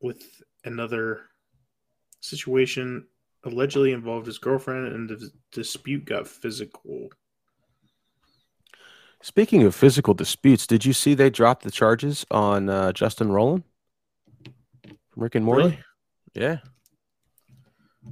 with 0.00 0.42
another 0.64 1.22
situation 2.20 3.06
allegedly 3.44 3.92
involved 3.92 4.26
his 4.26 4.38
girlfriend 4.38 4.88
and 4.88 5.08
the 5.08 5.30
dispute 5.52 6.04
got 6.04 6.26
physical. 6.26 7.08
Speaking 9.22 9.62
of 9.64 9.74
physical 9.74 10.14
disputes, 10.14 10.66
did 10.66 10.84
you 10.84 10.92
see 10.92 11.14
they 11.14 11.30
dropped 11.30 11.64
the 11.64 11.70
charges 11.70 12.24
on 12.30 12.68
uh, 12.68 12.92
Justin 12.92 13.28
Roiland? 13.28 13.64
Rick 15.18 15.34
and 15.34 15.44
Morty. 15.44 15.64
Really? 15.64 15.78
Yeah. 16.34 16.58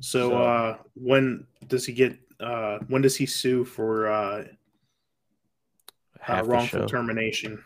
So, 0.01 0.31
so, 0.31 0.43
uh 0.43 0.77
when 0.95 1.47
does 1.69 1.87
he 1.87 1.93
get 1.93 2.19
uh 2.41 2.79
when 2.89 3.01
does 3.01 3.17
he 3.17 3.25
sue 3.25 3.65
for 3.65 4.09
uh, 4.09 4.45
uh 6.29 6.43
wrongful 6.45 6.87
termination? 6.87 7.63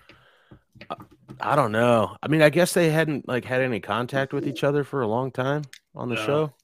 I 1.41 1.57
don't 1.57 1.73
know. 1.73 2.17
I 2.23 2.29
mean, 2.29 2.43
I 2.43 2.51
guess 2.51 2.75
they 2.75 2.91
hadn't 2.91 3.27
like 3.27 3.45
had 3.45 3.63
any 3.63 3.81
contact 3.81 4.33
with 4.33 4.47
each 4.47 4.63
other 4.63 4.85
for 4.85 5.01
a 5.01 5.07
long 5.07 5.31
time 5.31 5.63
on 5.95 6.09
the 6.09 6.17
no. 6.17 6.27
show. 6.27 6.55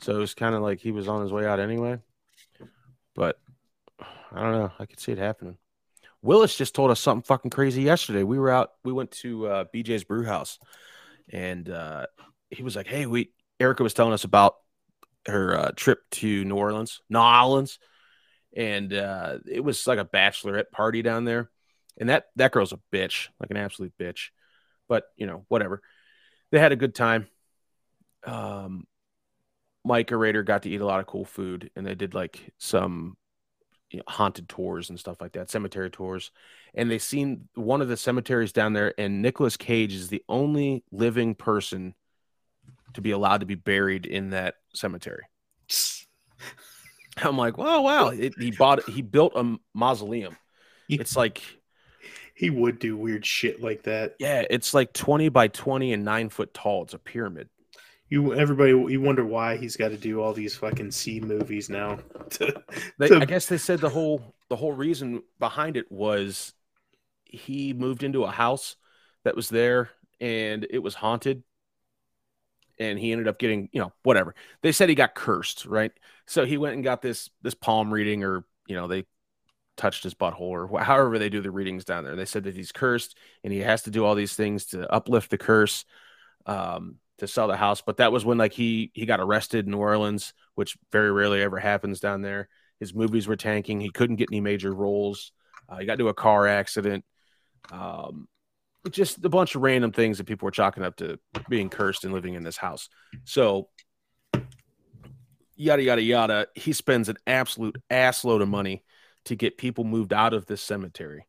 So 0.00 0.16
it 0.16 0.18
was 0.18 0.34
kind 0.34 0.54
of 0.54 0.62
like 0.62 0.80
he 0.80 0.90
was 0.90 1.06
on 1.06 1.22
his 1.22 1.32
way 1.32 1.46
out 1.46 1.60
anyway. 1.60 1.98
But 3.14 3.38
I 4.00 4.40
don't 4.40 4.52
know. 4.52 4.72
I 4.78 4.86
could 4.86 4.98
see 4.98 5.12
it 5.12 5.18
happening. 5.18 5.56
Willis 6.22 6.56
just 6.56 6.74
told 6.74 6.90
us 6.90 7.00
something 7.00 7.22
fucking 7.22 7.50
crazy 7.50 7.82
yesterday. 7.82 8.22
We 8.22 8.38
were 8.38 8.50
out, 8.50 8.72
we 8.84 8.92
went 8.92 9.10
to 9.22 9.46
uh, 9.46 9.64
BJ's 9.74 10.04
Brew 10.04 10.24
House 10.24 10.58
and 11.30 11.68
uh, 11.68 12.06
he 12.50 12.62
was 12.62 12.76
like, 12.76 12.86
"Hey, 12.86 13.06
we." 13.06 13.32
Erica 13.60 13.84
was 13.84 13.94
telling 13.94 14.12
us 14.12 14.24
about 14.24 14.56
her 15.26 15.56
uh, 15.56 15.70
trip 15.76 16.00
to 16.10 16.44
New 16.44 16.56
Orleans, 16.56 17.00
New 17.08 17.20
Orleans, 17.20 17.78
and 18.56 18.92
uh, 18.92 19.38
it 19.48 19.60
was 19.60 19.86
like 19.86 20.00
a 20.00 20.04
bachelorette 20.04 20.70
party 20.72 21.02
down 21.02 21.24
there. 21.24 21.48
And 21.98 22.08
that 22.08 22.24
that 22.36 22.52
girl's 22.52 22.72
a 22.72 22.80
bitch, 22.92 23.28
like 23.38 23.50
an 23.50 23.56
absolute 23.56 23.92
bitch. 23.98 24.30
But 24.88 25.04
you 25.16 25.26
know, 25.26 25.44
whatever. 25.48 25.80
they 26.50 26.58
had 26.58 26.72
a 26.72 26.76
good 26.76 26.94
time. 26.94 27.28
Um, 28.24 28.86
Mike 29.84 30.10
Rader 30.10 30.42
got 30.42 30.62
to 30.62 30.70
eat 30.70 30.80
a 30.80 30.86
lot 30.86 31.00
of 31.00 31.06
cool 31.06 31.24
food, 31.24 31.70
and 31.76 31.86
they 31.86 31.94
did 31.94 32.14
like 32.14 32.52
some 32.58 33.16
you 33.92 33.98
know, 33.98 34.04
haunted 34.08 34.48
tours 34.48 34.90
and 34.90 34.98
stuff 34.98 35.20
like 35.20 35.32
that, 35.32 35.50
cemetery 35.50 35.90
tours. 35.90 36.30
And 36.74 36.90
they 36.90 36.98
seen 36.98 37.48
one 37.54 37.82
of 37.82 37.88
the 37.88 37.96
cemeteries 37.96 38.52
down 38.52 38.72
there, 38.72 38.94
and 38.98 39.22
Nicolas 39.22 39.56
Cage 39.56 39.94
is 39.94 40.08
the 40.08 40.22
only 40.28 40.82
living 40.90 41.34
person 41.34 41.94
to 42.94 43.00
be 43.00 43.10
allowed 43.10 43.40
to 43.40 43.46
be 43.46 43.54
buried 43.54 44.06
in 44.06 44.30
that 44.30 44.56
cemetery. 44.74 45.24
I'm 47.18 47.36
like, 47.36 47.58
wow, 47.58 47.82
wow. 47.82 48.08
It, 48.10 48.34
he 48.38 48.50
bought, 48.50 48.88
he 48.88 49.02
built 49.02 49.32
a 49.36 49.56
mausoleum. 49.74 50.36
It's 50.88 51.16
like 51.16 51.42
he 52.34 52.50
would 52.50 52.78
do 52.78 52.96
weird 52.96 53.24
shit 53.24 53.62
like 53.62 53.84
that. 53.84 54.14
Yeah, 54.18 54.44
it's 54.50 54.74
like 54.74 54.92
20 54.92 55.28
by 55.28 55.48
20 55.48 55.92
and 55.92 56.04
nine 56.04 56.28
foot 56.28 56.52
tall. 56.54 56.82
It's 56.82 56.94
a 56.94 56.98
pyramid. 56.98 57.48
You 58.12 58.34
everybody 58.34 58.72
you 58.72 59.00
wonder 59.00 59.24
why 59.24 59.56
he's 59.56 59.74
got 59.74 59.88
to 59.88 59.96
do 59.96 60.20
all 60.20 60.34
these 60.34 60.54
fucking 60.54 60.90
C 60.90 61.18
movies 61.18 61.70
now. 61.70 61.98
To, 62.32 62.62
they, 62.98 63.08
to... 63.08 63.20
I 63.20 63.24
guess 63.26 63.46
they 63.46 63.58
said 63.58 63.80
the 63.80 63.90
whole 63.90 64.34
the 64.48 64.56
whole 64.56 64.72
reason 64.72 65.22
behind 65.38 65.78
it 65.78 65.90
was 65.90 66.52
he 67.24 67.72
moved 67.72 68.02
into 68.02 68.24
a 68.24 68.30
house 68.30 68.76
that 69.24 69.36
was 69.36 69.48
there 69.48 69.90
and 70.20 70.66
it 70.68 70.78
was 70.78 70.94
haunted 70.94 71.42
and 72.78 72.98
he 72.98 73.12
ended 73.12 73.28
up 73.28 73.38
getting 73.38 73.68
you 73.72 73.80
know 73.80 73.92
whatever 74.02 74.34
they 74.62 74.72
said 74.72 74.88
he 74.88 74.94
got 74.94 75.14
cursed 75.14 75.66
right 75.66 75.92
so 76.26 76.46
he 76.46 76.56
went 76.56 76.74
and 76.74 76.84
got 76.84 77.02
this 77.02 77.28
this 77.42 77.54
palm 77.54 77.92
reading 77.92 78.24
or 78.24 78.44
you 78.66 78.74
know 78.74 78.86
they 78.88 79.04
touched 79.76 80.04
his 80.04 80.14
butthole 80.14 80.40
or 80.40 80.80
however 80.80 81.18
they 81.18 81.28
do 81.28 81.40
the 81.40 81.50
readings 81.50 81.84
down 81.84 82.04
there. 82.04 82.16
They 82.16 82.24
said 82.24 82.44
that 82.44 82.54
he's 82.54 82.72
cursed 82.72 83.16
and 83.42 83.52
he 83.52 83.60
has 83.60 83.82
to 83.82 83.90
do 83.90 84.04
all 84.04 84.14
these 84.14 84.34
things 84.34 84.66
to 84.66 84.90
uplift 84.90 85.30
the 85.30 85.38
curse 85.38 85.84
um, 86.46 86.96
to 87.22 87.28
sell 87.28 87.46
the 87.46 87.56
house. 87.56 87.80
But 87.80 87.98
that 87.98 88.12
was 88.12 88.24
when 88.24 88.36
like 88.36 88.52
he 88.52 88.90
he 88.94 89.06
got 89.06 89.20
arrested 89.20 89.64
in 89.64 89.70
New 89.70 89.78
Orleans, 89.78 90.34
which 90.56 90.76
very 90.90 91.10
rarely 91.10 91.40
ever 91.40 91.58
happens 91.58 92.00
down 92.00 92.20
there. 92.20 92.48
His 92.80 92.92
movies 92.92 93.28
were 93.28 93.36
tanking. 93.36 93.80
He 93.80 93.90
couldn't 93.90 94.16
get 94.16 94.28
any 94.30 94.40
major 94.40 94.74
roles. 94.74 95.32
Uh, 95.68 95.78
he 95.78 95.86
got 95.86 95.94
into 95.94 96.08
a 96.08 96.14
car 96.14 96.48
accident. 96.48 97.04
Um, 97.70 98.26
just 98.90 99.24
a 99.24 99.28
bunch 99.28 99.54
of 99.54 99.62
random 99.62 99.92
things 99.92 100.18
that 100.18 100.26
people 100.26 100.46
were 100.46 100.50
chalking 100.50 100.82
up 100.82 100.96
to 100.96 101.20
being 101.48 101.70
cursed 101.70 102.04
and 102.04 102.12
living 102.12 102.34
in 102.34 102.42
this 102.42 102.56
house. 102.56 102.88
So 103.24 103.68
yada 105.54 105.82
yada 105.82 106.02
yada. 106.02 106.48
He 106.56 106.72
spends 106.72 107.08
an 107.08 107.18
absolute 107.26 107.80
assload 107.88 108.42
of 108.42 108.48
money 108.48 108.84
to 109.26 109.36
get 109.36 109.58
people 109.58 109.84
moved 109.84 110.12
out 110.12 110.34
of 110.34 110.46
this 110.46 110.60
cemetery 110.60 111.28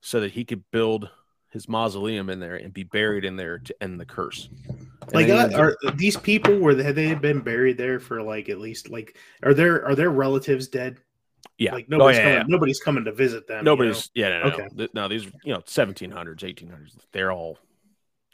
so 0.00 0.20
that 0.20 0.32
he 0.32 0.44
could 0.44 0.64
build 0.72 1.08
his 1.58 1.68
mausoleum 1.68 2.30
in 2.30 2.40
there 2.40 2.56
and 2.56 2.72
be 2.72 2.84
buried 2.84 3.24
in 3.24 3.36
there 3.36 3.58
to 3.58 3.82
end 3.82 3.98
the 4.00 4.06
curse. 4.06 4.48
like, 5.12 5.28
uh, 5.28 5.50
are 5.54 5.76
these 5.94 6.16
people 6.16 6.58
were 6.58 6.74
they 6.74 6.84
have 6.84 6.94
they 6.94 7.14
been 7.14 7.40
buried 7.40 7.76
there 7.76 7.98
for 7.98 8.22
like 8.22 8.48
at 8.48 8.58
least 8.58 8.88
like 8.88 9.16
are 9.42 9.54
there 9.54 9.84
are 9.84 9.94
their 9.94 10.10
relatives 10.10 10.68
dead? 10.68 10.98
Yeah, 11.56 11.74
like 11.74 11.88
nobody's 11.88 12.18
oh, 12.18 12.20
yeah, 12.20 12.24
coming, 12.26 12.38
yeah. 12.38 12.44
nobody's 12.48 12.80
coming 12.80 13.04
to 13.04 13.12
visit 13.12 13.48
them. 13.48 13.64
Nobody's 13.64 14.10
you 14.14 14.22
know? 14.22 14.28
yeah, 14.28 14.38
no, 14.38 14.48
no, 14.48 14.54
okay. 14.54 14.68
no. 14.74 14.88
no, 14.94 15.08
these 15.08 15.24
you 15.44 15.52
know, 15.52 15.62
seventeen 15.66 16.10
hundreds, 16.10 16.44
eighteen 16.44 16.70
hundreds, 16.70 16.96
they're 17.12 17.32
all 17.32 17.58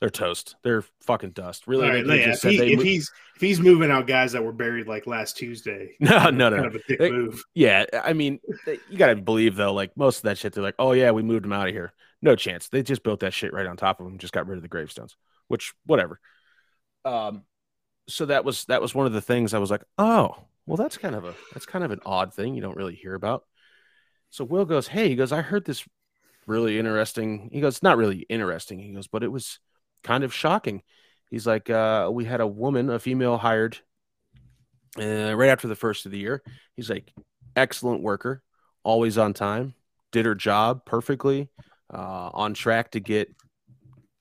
they're 0.01 0.11
toast. 0.11 0.57
They're 0.63 0.85
fucking 1.01 1.31
dust. 1.31 1.67
Really, 1.67 1.89
right, 1.89 2.07
yeah, 2.07 2.33
if, 2.33 2.43
he, 2.43 2.73
if 2.73 2.83
he's 2.83 3.11
if 3.37 3.41
he's 3.41 3.61
moving 3.61 3.91
out 3.91 4.07
guys 4.07 4.33
that 4.33 4.45
were 4.45 4.53
buried 4.53 4.87
like 4.87 5.07
last 5.07 5.37
Tuesday, 5.37 5.97
no, 6.01 6.31
no, 6.31 6.51
no, 6.51 6.57
kind 6.57 6.67
of 6.67 6.75
a 6.75 6.81
dick 6.87 6.99
they, 6.99 7.11
move. 7.11 7.43
Yeah, 7.55 7.87
I 7.93 8.13
mean, 8.13 8.41
they, 8.67 8.79
you 8.91 8.99
got 8.99 9.07
to 9.07 9.17
believe 9.17 9.57
though. 9.57 9.73
Like 9.73 9.97
most 9.97 10.19
of 10.19 10.23
that 10.25 10.37
shit, 10.37 10.53
they're 10.53 10.63
like, 10.63 10.75
oh 10.79 10.93
yeah, 10.93 11.13
we 11.13 11.23
moved 11.23 11.47
him 11.47 11.53
out 11.55 11.69
of 11.69 11.75
here. 11.75 11.95
No 12.25 12.35
chance. 12.35 12.71
They 12.71 12.83
just 12.83 13.03
built 13.03 13.21
that 13.21 13.35
shit 13.35 13.53
right 13.53 13.67
on 13.67 13.77
top 13.77 14.01
of 14.01 14.07
him. 14.07 14.17
Just 14.17 14.33
got 14.33 14.47
rid 14.49 14.57
of 14.57 14.63
the 14.63 14.69
gravestones. 14.69 15.15
Which 15.49 15.75
whatever. 15.85 16.19
Um, 17.05 17.43
so 18.09 18.25
that 18.25 18.47
was 18.47 18.65
that 18.65 18.81
was 18.81 18.95
one 18.95 19.07
of 19.07 19.13
the 19.13 19.21
things 19.21 19.53
I 19.53 19.59
was 19.59 19.71
like, 19.71 19.85
oh, 19.99 20.35
well, 20.65 20.79
that's 20.79 20.97
kind 20.97 21.15
of 21.15 21.27
a 21.27 21.35
that's 21.53 21.67
kind 21.67 21.85
of 21.85 21.91
an 21.91 22.01
odd 22.07 22.33
thing 22.33 22.55
you 22.55 22.63
don't 22.63 22.79
really 22.79 22.95
hear 22.95 23.15
about. 23.15 23.45
So 24.31 24.43
Will 24.43 24.65
goes, 24.65 24.89
hey, 24.89 25.11
he 25.11 25.17
goes, 25.17 25.33
I 25.33 25.43
heard 25.43 25.67
this 25.67 25.87
really 26.47 26.79
interesting. 26.79 27.51
He 27.53 27.61
goes, 27.61 27.83
not 27.83 27.99
really 27.99 28.21
interesting. 28.31 28.79
He 28.79 28.95
goes, 28.95 29.07
but 29.07 29.23
it 29.23 29.31
was 29.31 29.59
kind 30.03 30.25
of 30.25 30.33
shocking. 30.33 30.83
He's 31.31 31.47
like, 31.47 31.69
uh, 31.69 32.09
we 32.11 32.25
had 32.25 32.41
a 32.41 32.47
woman, 32.47 32.89
a 32.89 32.99
female 32.99 33.37
hired 33.37 33.77
uh, 34.99 35.37
right 35.37 35.51
after 35.51 35.69
the 35.69 35.77
first 35.77 36.07
of 36.07 36.13
the 36.13 36.19
year. 36.19 36.43
He's 36.75 36.89
like, 36.89 37.13
excellent 37.55 38.03
worker, 38.03 38.43
always 38.83 39.19
on 39.19 39.35
time, 39.35 39.75
did 40.11 40.25
her 40.25 40.35
job 40.35 40.87
perfectly, 40.87 41.51
uh, 41.93 42.31
on 42.33 42.55
track 42.55 42.93
to 42.93 43.01
get 43.01 43.35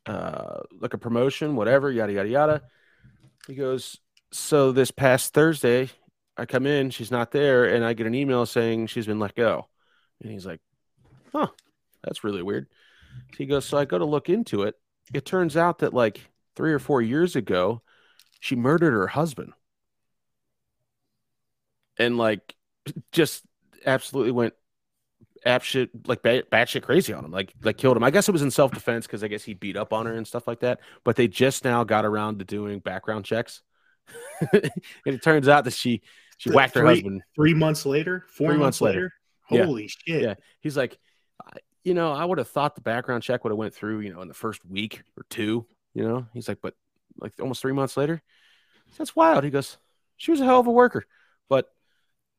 uh, 0.05 0.61
like 0.79 0.93
a 0.93 0.97
promotion, 0.97 1.55
whatever, 1.55 1.91
yada, 1.91 2.13
yada, 2.13 2.29
yada. 2.29 2.61
He 3.47 3.55
goes, 3.55 3.99
so 4.31 4.71
this 4.71 4.91
past 4.91 5.33
Thursday, 5.33 5.89
I 6.37 6.45
come 6.45 6.65
in, 6.65 6.89
she's 6.89 7.11
not 7.11 7.31
there, 7.31 7.65
and 7.65 7.85
I 7.85 7.93
get 7.93 8.07
an 8.07 8.15
email 8.15 8.45
saying 8.45 8.87
she's 8.87 9.05
been 9.05 9.19
let 9.19 9.35
go. 9.35 9.67
And 10.21 10.31
he's 10.31 10.45
like, 10.45 10.61
huh, 11.31 11.47
that's 12.03 12.23
really 12.23 12.41
weird. 12.41 12.67
So 13.31 13.37
He 13.37 13.45
goes, 13.45 13.65
so 13.65 13.77
I 13.77 13.85
go 13.85 13.97
to 13.97 14.05
look 14.05 14.29
into 14.29 14.63
it 14.63 14.75
it 15.13 15.25
turns 15.25 15.57
out 15.57 15.79
that 15.79 15.93
like 15.93 16.21
three 16.55 16.73
or 16.73 16.79
four 16.79 17.01
years 17.01 17.35
ago, 17.35 17.81
she 18.39 18.55
murdered 18.55 18.91
her 18.91 19.07
husband. 19.07 19.53
And 21.97 22.17
like 22.17 22.55
just 23.11 23.43
absolutely 23.85 24.31
went 24.31 24.53
app 25.45 25.63
shit 25.63 25.89
like 26.07 26.21
bat, 26.21 26.49
batshit 26.49 26.83
crazy 26.83 27.13
on 27.13 27.25
him, 27.25 27.31
like 27.31 27.53
like 27.63 27.77
killed 27.77 27.97
him. 27.97 28.03
I 28.03 28.11
guess 28.11 28.27
it 28.27 28.31
was 28.31 28.41
in 28.41 28.51
self 28.51 28.71
defense 28.71 29.05
because 29.05 29.23
I 29.23 29.27
guess 29.27 29.43
he 29.43 29.53
beat 29.53 29.77
up 29.77 29.93
on 29.93 30.05
her 30.05 30.13
and 30.13 30.27
stuff 30.27 30.47
like 30.47 30.61
that. 30.61 30.79
But 31.03 31.15
they 31.15 31.27
just 31.27 31.63
now 31.63 31.83
got 31.83 32.05
around 32.05 32.39
to 32.39 32.45
doing 32.45 32.79
background 32.79 33.25
checks, 33.25 33.61
and 34.51 34.71
it 35.05 35.23
turns 35.23 35.47
out 35.47 35.65
that 35.65 35.73
she 35.73 36.01
she 36.37 36.49
the 36.49 36.55
whacked 36.55 36.73
three, 36.73 36.81
her 36.81 36.87
husband 36.87 37.21
three 37.35 37.53
months 37.53 37.85
later, 37.85 38.25
four 38.27 38.51
three 38.51 38.57
months, 38.57 38.81
months 38.81 38.95
later. 38.95 39.13
later. 39.49 39.65
Holy 39.65 39.83
yeah. 39.83 39.87
shit! 40.15 40.21
Yeah, 40.23 40.33
he's 40.61 40.77
like, 40.77 40.97
you 41.83 41.93
know, 41.93 42.11
I 42.11 42.23
would 42.25 42.37
have 42.37 42.47
thought 42.47 42.75
the 42.75 42.81
background 42.81 43.23
check 43.23 43.43
would 43.43 43.51
have 43.51 43.57
went 43.57 43.73
through, 43.73 43.99
you 43.99 44.13
know, 44.13 44.21
in 44.21 44.27
the 44.27 44.33
first 44.33 44.65
week 44.65 45.03
or 45.17 45.25
two. 45.29 45.65
You 45.93 46.03
know, 46.03 46.25
he's 46.33 46.47
like, 46.47 46.59
but 46.61 46.75
like 47.19 47.33
almost 47.39 47.61
three 47.61 47.73
months 47.73 47.97
later, 47.97 48.21
that's 48.97 49.15
wild. 49.15 49.43
He 49.43 49.49
goes, 49.49 49.77
she 50.17 50.31
was 50.31 50.41
a 50.41 50.45
hell 50.45 50.59
of 50.59 50.67
a 50.67 50.71
worker, 50.71 51.05
but 51.49 51.67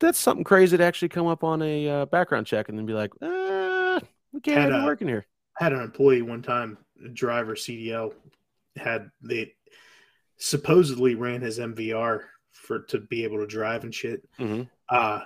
that's 0.05 0.19
something 0.19 0.45
crazy 0.45 0.77
to 0.77 0.85
actually 0.85 1.09
come 1.09 1.27
up 1.27 1.43
on 1.43 1.63
a 1.63 1.89
uh, 1.89 2.07
background 2.07 2.47
check 2.47 2.69
and 2.69 2.79
then 2.79 2.87
be 2.87 2.93
like, 2.93 3.13
ah, 3.23 4.01
we 4.33 4.41
can't 4.41 4.73
have 4.73 4.81
you 4.81 4.87
working 4.87 5.09
here. 5.09 5.27
I 5.61 5.65
had 5.65 5.73
an 5.73 5.81
employee 5.81 6.23
one 6.23 6.43
time, 6.43 6.79
a 7.05 7.09
driver 7.09 7.55
CDL, 7.55 8.13
had 8.77 9.11
they 9.23 9.55
supposedly 10.37 11.15
ran 11.15 11.41
his 11.41 11.59
MVR 11.59 12.21
for 12.53 12.81
to 12.81 12.99
be 12.99 13.25
able 13.25 13.39
to 13.39 13.47
drive 13.47 13.85
and 13.85 13.95
shit. 13.95 14.29
Mm-hmm. 14.39 14.63
Uh 14.89 15.23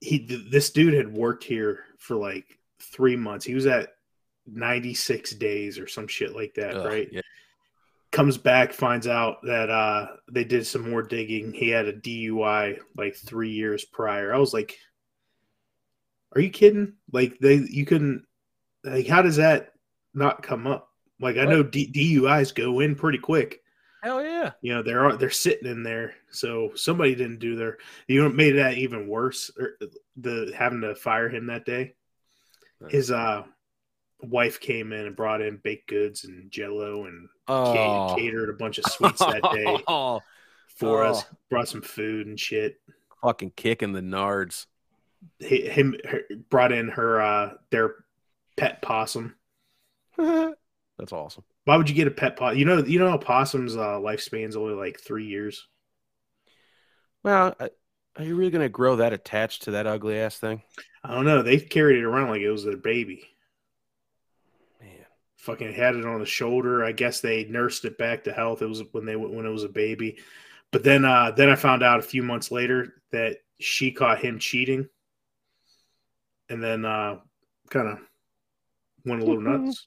he 0.00 0.18
this 0.50 0.70
dude 0.70 0.94
had 0.94 1.12
worked 1.12 1.44
here 1.44 1.84
for 1.98 2.16
like 2.16 2.58
three 2.80 3.16
months. 3.16 3.44
He 3.44 3.54
was 3.54 3.66
at 3.66 3.94
96 4.46 5.32
days 5.32 5.78
or 5.78 5.86
some 5.86 6.06
shit 6.06 6.34
like 6.34 6.54
that, 6.54 6.76
Ugh, 6.76 6.86
right? 6.86 7.08
Yeah. 7.10 7.20
Comes 8.10 8.38
back, 8.38 8.72
finds 8.72 9.06
out 9.06 9.38
that 9.42 9.70
uh 9.70 10.08
they 10.30 10.44
did 10.44 10.66
some 10.66 10.90
more 10.90 11.02
digging. 11.02 11.52
He 11.52 11.68
had 11.68 11.86
a 11.86 11.92
DUI 11.92 12.78
like 12.96 13.14
three 13.14 13.50
years 13.50 13.84
prior. 13.84 14.34
I 14.34 14.38
was 14.38 14.54
like, 14.54 14.78
Are 16.34 16.40
you 16.40 16.50
kidding? 16.50 16.94
Like 17.12 17.38
they 17.38 17.56
you 17.56 17.84
couldn't 17.84 18.24
like 18.84 19.06
how 19.06 19.22
does 19.22 19.36
that 19.36 19.72
not 20.14 20.42
come 20.42 20.66
up? 20.66 20.88
Like 21.20 21.36
I 21.36 21.44
what? 21.44 21.50
know 21.50 21.62
D- 21.62 21.92
DUIs 21.92 22.54
go 22.54 22.80
in 22.80 22.94
pretty 22.94 23.18
quick. 23.18 23.60
Hell 24.02 24.22
yeah! 24.22 24.52
You 24.62 24.74
know 24.74 24.82
they're 24.82 25.16
they're 25.16 25.28
sitting 25.28 25.68
in 25.68 25.82
there, 25.82 26.14
so 26.30 26.70
somebody 26.76 27.16
didn't 27.16 27.40
do 27.40 27.56
their. 27.56 27.78
You 28.06 28.22
know, 28.22 28.28
made 28.28 28.52
that 28.52 28.78
even 28.78 29.08
worse. 29.08 29.50
Or 29.58 29.76
er, 29.82 29.88
the 30.16 30.54
having 30.56 30.82
to 30.82 30.94
fire 30.94 31.28
him 31.28 31.46
that 31.46 31.66
day 31.66 31.94
his 32.88 33.10
uh 33.10 33.42
wife 34.22 34.60
came 34.60 34.92
in 34.92 35.06
and 35.06 35.16
brought 35.16 35.40
in 35.40 35.60
baked 35.62 35.88
goods 35.88 36.24
and 36.24 36.50
jello 36.50 37.06
and 37.06 37.28
oh. 37.48 38.14
catered 38.16 38.50
a 38.50 38.54
bunch 38.54 38.78
of 38.78 38.84
sweets 38.90 39.20
that 39.20 39.42
day 39.52 39.76
for 40.68 41.04
oh. 41.04 41.10
us 41.10 41.24
brought 41.50 41.68
some 41.68 41.82
food 41.82 42.26
and 42.26 42.38
shit 42.38 42.80
fucking 43.22 43.52
kicking 43.56 43.92
the 43.92 44.00
nards 44.00 44.66
him 45.40 45.96
her, 46.08 46.20
brought 46.48 46.72
in 46.72 46.88
her 46.88 47.20
uh 47.20 47.54
their 47.70 47.96
pet 48.56 48.80
possum 48.82 49.34
that's 50.16 51.12
awesome 51.12 51.44
why 51.64 51.76
would 51.76 51.88
you 51.88 51.94
get 51.94 52.06
a 52.06 52.12
pet 52.12 52.36
possum 52.36 52.58
you 52.58 52.64
know 52.64 52.78
you 52.84 52.98
know 52.98 53.12
a 53.12 53.18
possum's 53.18 53.76
uh 53.76 53.98
lifespan's 53.98 54.56
only 54.56 54.74
like 54.74 55.00
three 55.00 55.26
years 55.26 55.66
well 57.24 57.54
are 57.58 58.24
you 58.24 58.36
really 58.36 58.50
gonna 58.50 58.68
grow 58.68 58.96
that 58.96 59.12
attached 59.12 59.62
to 59.62 59.72
that 59.72 59.86
ugly 59.86 60.18
ass 60.18 60.38
thing 60.38 60.62
I 61.04 61.14
don't 61.14 61.24
know. 61.24 61.42
They 61.42 61.58
carried 61.58 61.98
it 61.98 62.04
around 62.04 62.28
like 62.28 62.42
it 62.42 62.50
was 62.50 62.64
their 62.64 62.76
baby. 62.76 63.28
Man, 65.48 65.56
fucking 65.56 65.74
had 65.74 65.96
it 65.96 66.04
on 66.06 66.20
the 66.20 66.26
shoulder. 66.26 66.84
I 66.84 66.92
guess 66.92 67.20
they 67.20 67.44
nursed 67.44 67.84
it 67.84 67.98
back 67.98 68.24
to 68.24 68.32
health. 68.32 68.62
It 68.62 68.66
was 68.66 68.82
when 68.92 69.04
they 69.04 69.16
when 69.16 69.46
it 69.46 69.50
was 69.50 69.64
a 69.64 69.68
baby. 69.68 70.18
But 70.70 70.84
then 70.84 71.04
uh 71.04 71.30
then 71.32 71.48
I 71.48 71.54
found 71.56 71.82
out 71.82 71.98
a 71.98 72.02
few 72.02 72.22
months 72.22 72.50
later 72.50 73.02
that 73.12 73.38
she 73.58 73.90
caught 73.90 74.18
him 74.20 74.38
cheating. 74.38 74.88
And 76.48 76.62
then 76.62 76.84
uh 76.84 77.18
kind 77.70 77.88
of 77.88 77.98
went 79.04 79.22
a 79.22 79.24
little 79.24 79.40
nuts. 79.40 79.86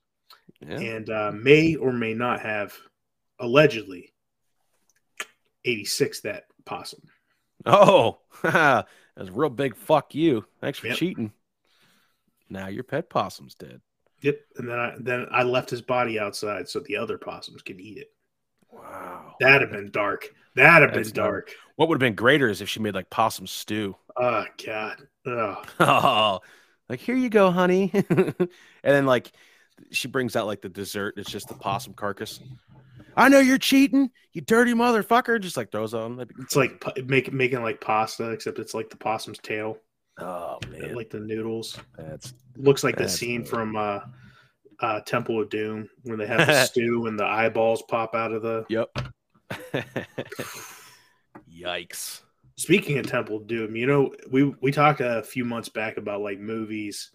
Yeah. 0.60 0.80
And 0.80 1.10
uh 1.10 1.32
may 1.32 1.76
or 1.76 1.92
may 1.92 2.14
not 2.14 2.42
have 2.42 2.76
allegedly 3.40 4.14
86 5.66 6.22
that 6.22 6.46
possum. 6.66 7.02
Oh, 7.66 8.20
that's 8.44 8.86
a 9.18 9.32
real 9.32 9.50
big 9.50 9.76
fuck 9.76 10.16
you. 10.16 10.46
Thanks 10.60 10.80
for 10.80 10.88
Yep. 10.88 10.98
cheating. 10.98 11.34
Now 12.50 12.68
your 12.68 12.84
pet 12.84 13.10
possum's 13.10 13.54
dead. 13.56 13.82
Yep. 14.22 14.40
And 14.58 14.70
then 14.70 14.80
I 14.80 14.94
then 15.00 15.28
I 15.32 15.44
left 15.44 15.70
his 15.70 15.82
body 15.82 16.20
outside 16.20 16.70
so 16.70 16.80
the 16.80 16.98
other 16.98 17.18
possums 17.18 17.62
could 17.62 17.80
eat 17.80 17.98
it. 17.98 18.12
Wow. 18.72 19.36
That'd 19.40 19.62
have 19.62 19.72
been 19.72 19.92
dark. 19.92 20.30
That'd 20.56 20.90
have 20.90 21.04
been 21.04 21.14
dark. 21.14 21.52
What 21.76 21.90
would 21.90 21.96
have 21.96 22.08
been 22.08 22.16
greater 22.16 22.50
is 22.50 22.62
if 22.62 22.70
she 22.70 22.80
made 22.80 22.96
like 22.96 23.10
possum 23.10 23.48
stew. 23.48 23.96
Oh 24.16 24.46
God. 24.64 25.08
Oh. 25.26 25.62
Oh, 25.80 26.40
like 26.90 27.00
here 27.00 27.16
you 27.16 27.30
go, 27.30 27.52
honey. 27.52 27.92
and 28.10 28.48
then 28.84 29.06
like 29.06 29.32
she 29.92 30.08
brings 30.08 30.36
out 30.36 30.48
like 30.48 30.62
the 30.62 30.70
dessert. 30.70 31.16
It's 31.18 31.32
just 31.32 31.48
the 31.48 31.56
possum 31.56 31.94
carcass. 31.94 32.40
I 33.16 33.30
know 33.30 33.40
you're 33.40 33.58
cheating, 33.58 34.10
you 34.34 34.42
dirty 34.42 34.74
motherfucker. 34.74 35.40
Just 35.40 35.58
like 35.58 35.72
throws 35.72 35.94
on. 35.94 36.26
It's 36.40 36.56
like 36.56 36.84
make, 37.06 37.32
making 37.34 37.62
like 37.62 37.82
pasta, 37.82 38.32
except 38.32 38.60
it's 38.60 38.74
like 38.74 38.90
the 38.90 38.98
possum's 38.98 39.40
tail, 39.40 39.78
oh 40.20 40.60
man, 40.70 40.96
like 40.96 41.10
the 41.10 41.20
noodles. 41.20 41.78
that's 41.98 42.34
Looks 42.58 42.84
like 42.84 42.98
the 42.98 43.08
scene 43.10 43.44
from 43.46 43.76
uh, 43.76 44.00
uh, 44.82 45.00
Temple 45.02 45.42
of 45.42 45.50
Doom 45.50 45.90
when 46.04 46.20
they 46.20 46.28
have 46.28 46.46
the 46.46 46.66
stew 46.66 47.08
and 47.08 47.18
the 47.20 47.26
eyeballs 47.26 47.82
pop 47.84 48.14
out 48.16 48.32
of 48.34 48.42
the. 48.42 48.66
yep. 48.70 48.90
Yikes. 51.52 52.22
Speaking 52.58 52.98
of 52.98 53.08
Temple 53.08 53.38
of 53.38 53.48
Doom, 53.48 53.76
you 53.76 53.88
know 53.88 54.14
we 54.30 54.44
we 54.62 54.72
talked 54.72 55.02
a 55.02 55.24
few 55.24 55.46
months 55.46 55.70
back 55.70 55.98
about 55.98 56.22
like 56.22 56.40
movies 56.40 57.12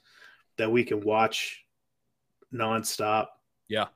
that 0.59 0.71
we 0.71 0.83
can 0.85 1.01
watch 1.01 1.63
nonstop 2.53 3.27
Yeah. 3.69 3.87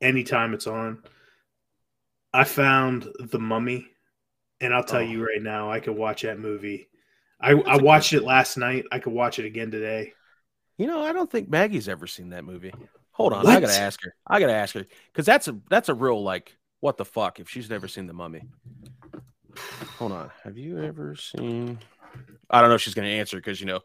anytime 0.00 0.54
it's 0.54 0.66
on. 0.66 1.02
I 2.32 2.44
found 2.44 3.08
The 3.30 3.38
Mummy, 3.38 3.88
and 4.60 4.72
I'll 4.74 4.84
tell 4.84 5.00
Oh. 5.00 5.04
you 5.04 5.24
right 5.24 5.42
now, 5.42 5.70
I 5.70 5.80
could 5.80 5.96
watch 5.96 6.22
that 6.22 6.38
movie. 6.38 6.88
I, 7.40 7.52
I 7.52 7.76
watched 7.76 8.12
it 8.12 8.22
last 8.22 8.56
night. 8.56 8.84
I 8.90 8.98
could 8.98 9.12
watch 9.12 9.38
it 9.38 9.44
again 9.44 9.70
today. 9.70 10.12
You 10.78 10.86
know, 10.86 11.02
I 11.02 11.12
don't 11.12 11.30
think 11.30 11.48
Maggie's 11.48 11.88
ever 11.88 12.06
seen 12.06 12.30
that 12.30 12.44
movie. 12.44 12.72
Hold 13.12 13.32
on, 13.32 13.46
I 13.46 13.60
gotta 13.60 13.78
ask 13.78 14.02
her. 14.04 14.14
I 14.26 14.40
gotta 14.40 14.52
ask 14.52 14.74
her 14.74 14.84
because 15.12 15.24
that's 15.24 15.48
a 15.48 15.58
that's 15.70 15.88
a 15.88 15.94
real 15.94 16.22
like 16.22 16.56
what 16.80 16.98
the 16.98 17.04
fuck 17.04 17.40
if 17.40 17.48
she's 17.48 17.70
never 17.70 17.88
seen 17.88 18.06
the 18.06 18.12
Mummy. 18.12 18.42
Hold 19.98 20.12
on, 20.12 20.30
have 20.44 20.58
you 20.58 20.82
ever 20.82 21.16
seen? 21.16 21.78
I 22.50 22.60
don't 22.60 22.68
know 22.68 22.74
if 22.76 22.82
she's 22.82 22.94
gonna 22.94 23.08
answer 23.08 23.38
because 23.38 23.58
you 23.58 23.66
know 23.66 23.80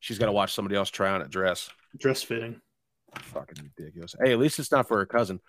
she's 0.00 0.18
got 0.18 0.26
to 0.26 0.32
watch 0.32 0.52
somebody 0.52 0.76
else 0.76 0.90
try 0.90 1.10
on 1.10 1.22
a 1.22 1.28
dress. 1.28 1.70
Dress 1.96 2.22
fitting. 2.22 2.60
Fucking 3.14 3.70
ridiculous. 3.76 4.14
Hey, 4.22 4.32
at 4.32 4.38
least 4.38 4.58
it's 4.58 4.70
not 4.70 4.86
for 4.86 4.98
her 4.98 5.06
cousin. 5.06 5.40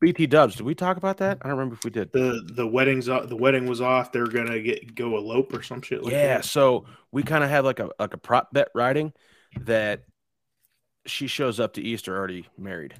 BT 0.00 0.26
Dubs. 0.26 0.56
Did 0.56 0.66
we 0.66 0.74
talk 0.74 0.96
about 0.96 1.18
that? 1.18 1.38
I 1.42 1.48
don't 1.48 1.56
remember 1.56 1.76
if 1.76 1.84
we 1.84 1.90
did. 1.90 2.12
the 2.12 2.46
The 2.54 2.66
wedding's 2.66 3.08
o- 3.08 3.26
the 3.26 3.36
wedding 3.36 3.66
was 3.66 3.80
off. 3.80 4.12
They're 4.12 4.26
gonna 4.26 4.60
get 4.60 4.94
go 4.94 5.16
elope 5.16 5.52
or 5.54 5.62
some 5.62 5.82
shit 5.82 6.02
like 6.02 6.12
yeah. 6.12 6.26
that. 6.26 6.44
So 6.44 6.86
we 7.12 7.22
kind 7.22 7.44
of 7.44 7.50
had 7.50 7.64
like 7.64 7.80
a 7.80 7.90
like 7.98 8.14
a 8.14 8.18
prop 8.18 8.52
bet 8.52 8.68
riding 8.74 9.12
that 9.60 10.04
she 11.06 11.26
shows 11.26 11.60
up 11.60 11.74
to 11.74 11.82
Easter 11.82 12.16
already 12.16 12.46
married. 12.58 12.94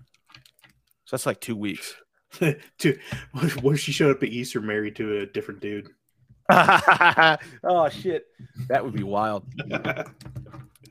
So 1.04 1.16
that's 1.16 1.26
like 1.26 1.40
two 1.40 1.56
weeks. 1.56 1.94
to 2.78 2.98
what 3.32 3.74
if 3.74 3.80
she 3.80 3.92
showed 3.92 4.16
up 4.16 4.22
at 4.22 4.28
Easter 4.28 4.60
married 4.60 4.96
to 4.96 5.18
a 5.18 5.26
different 5.26 5.60
dude? 5.60 5.88
oh 6.50 7.88
shit, 7.90 8.26
that 8.68 8.84
would 8.84 8.92
be 8.92 9.02
wild. 9.02 9.44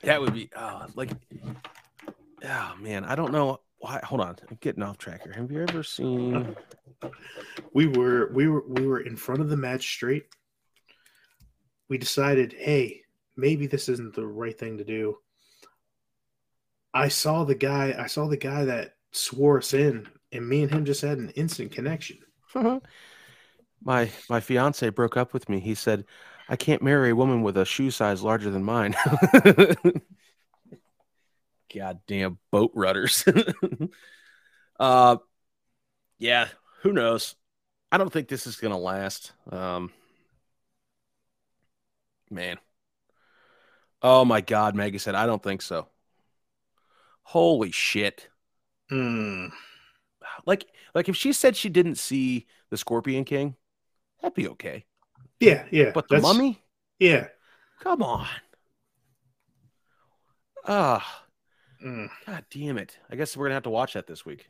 That 0.03 0.19
would 0.19 0.33
be 0.33 0.49
oh, 0.55 0.85
like, 0.95 1.11
oh 2.45 2.75
man, 2.79 3.05
I 3.05 3.15
don't 3.15 3.31
know 3.31 3.59
why. 3.83 3.99
Hold 4.05 4.21
on, 4.21 4.37
I'm 4.49 4.57
getting 4.61 4.81
off 4.81 4.97
track 4.97 5.23
here. 5.23 5.33
Have 5.33 5.51
you 5.51 5.61
ever 5.67 5.83
seen? 5.83 6.55
we 7.73 7.87
were 7.87 8.31
we 8.33 8.47
were 8.47 8.63
we 8.65 8.87
were 8.87 9.01
in 9.01 9.17
front 9.17 9.41
of 9.41 9.49
the 9.49 9.57
magistrate. 9.57 10.23
We 11.89 11.97
decided, 11.97 12.55
hey, 12.57 13.01
maybe 13.35 13.67
this 13.67 13.89
isn't 13.89 14.15
the 14.15 14.25
right 14.25 14.57
thing 14.57 14.77
to 14.77 14.85
do. 14.85 15.17
I 16.93 17.09
saw 17.09 17.43
the 17.43 17.55
guy. 17.55 17.93
I 17.99 18.07
saw 18.07 18.27
the 18.27 18.37
guy 18.37 18.63
that 18.63 18.93
swore 19.11 19.57
us 19.57 19.73
in, 19.73 20.07
and 20.31 20.47
me 20.47 20.61
and 20.61 20.71
him 20.71 20.85
just 20.85 21.01
had 21.01 21.17
an 21.17 21.31
instant 21.31 21.73
connection. 21.73 22.19
my 23.83 24.09
my 24.29 24.39
fiance 24.39 24.87
broke 24.91 25.17
up 25.17 25.33
with 25.33 25.49
me. 25.49 25.59
He 25.59 25.75
said, 25.75 26.05
"I 26.47 26.55
can't 26.55 26.81
marry 26.81 27.09
a 27.09 27.15
woman 27.17 27.41
with 27.41 27.57
a 27.57 27.65
shoe 27.65 27.91
size 27.91 28.21
larger 28.21 28.49
than 28.49 28.63
mine." 28.63 28.95
Goddamn 31.75 32.37
boat 32.51 32.71
rudders. 32.75 33.25
uh, 34.79 35.17
yeah. 36.19 36.47
Who 36.81 36.93
knows? 36.93 37.35
I 37.91 37.97
don't 37.97 38.11
think 38.11 38.27
this 38.27 38.47
is 38.47 38.57
gonna 38.57 38.77
last. 38.77 39.33
Um, 39.51 39.91
man. 42.29 42.57
Oh 44.01 44.25
my 44.25 44.41
God, 44.41 44.75
Maggie 44.75 44.97
said, 44.97 45.15
I 45.15 45.25
don't 45.25 45.41
think 45.41 45.61
so. 45.61 45.87
Holy 47.23 47.71
shit. 47.71 48.27
Hmm. 48.89 49.47
Like, 50.45 50.65
like 50.93 51.07
if 51.07 51.15
she 51.15 51.31
said 51.31 51.55
she 51.55 51.69
didn't 51.69 51.95
see 51.95 52.47
the 52.69 52.77
Scorpion 52.77 53.23
King, 53.23 53.55
that'd 54.21 54.35
be 54.35 54.49
okay. 54.49 54.85
Yeah, 55.39 55.65
yeah. 55.71 55.91
But 55.93 56.09
the 56.09 56.19
mummy? 56.19 56.61
Yeah. 56.99 57.27
Come 57.79 58.03
on. 58.03 58.27
Ah, 60.65 61.22
Mm. 61.83 62.09
god 62.25 62.45
damn 62.49 62.77
it. 62.77 62.97
I 63.09 63.15
guess 63.15 63.35
we're 63.35 63.45
gonna 63.45 63.55
have 63.55 63.63
to 63.63 63.69
watch 63.69 63.93
that 63.93 64.07
this 64.07 64.25
week. 64.25 64.47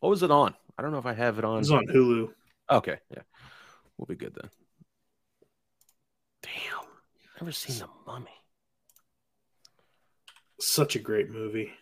What 0.00 0.08
was 0.08 0.22
it 0.22 0.30
on? 0.30 0.54
I 0.78 0.82
don't 0.82 0.90
know 0.92 0.98
if 0.98 1.06
I 1.06 1.12
have 1.12 1.36
it 1.38 1.40
It 1.40 1.44
on. 1.44 1.58
was 1.58 1.70
on 1.70 1.86
Hulu. 1.86 2.32
Okay, 2.70 2.98
yeah. 3.10 3.22
We'll 3.98 4.06
be 4.06 4.14
good 4.16 4.34
then. 4.34 4.50
Damn. 6.42 6.86
Never 7.40 7.52
seen 7.52 7.78
the 7.78 7.88
mummy. 8.06 8.30
Such 10.60 10.96
a 10.96 10.98
great 10.98 11.28
movie. 11.30 11.72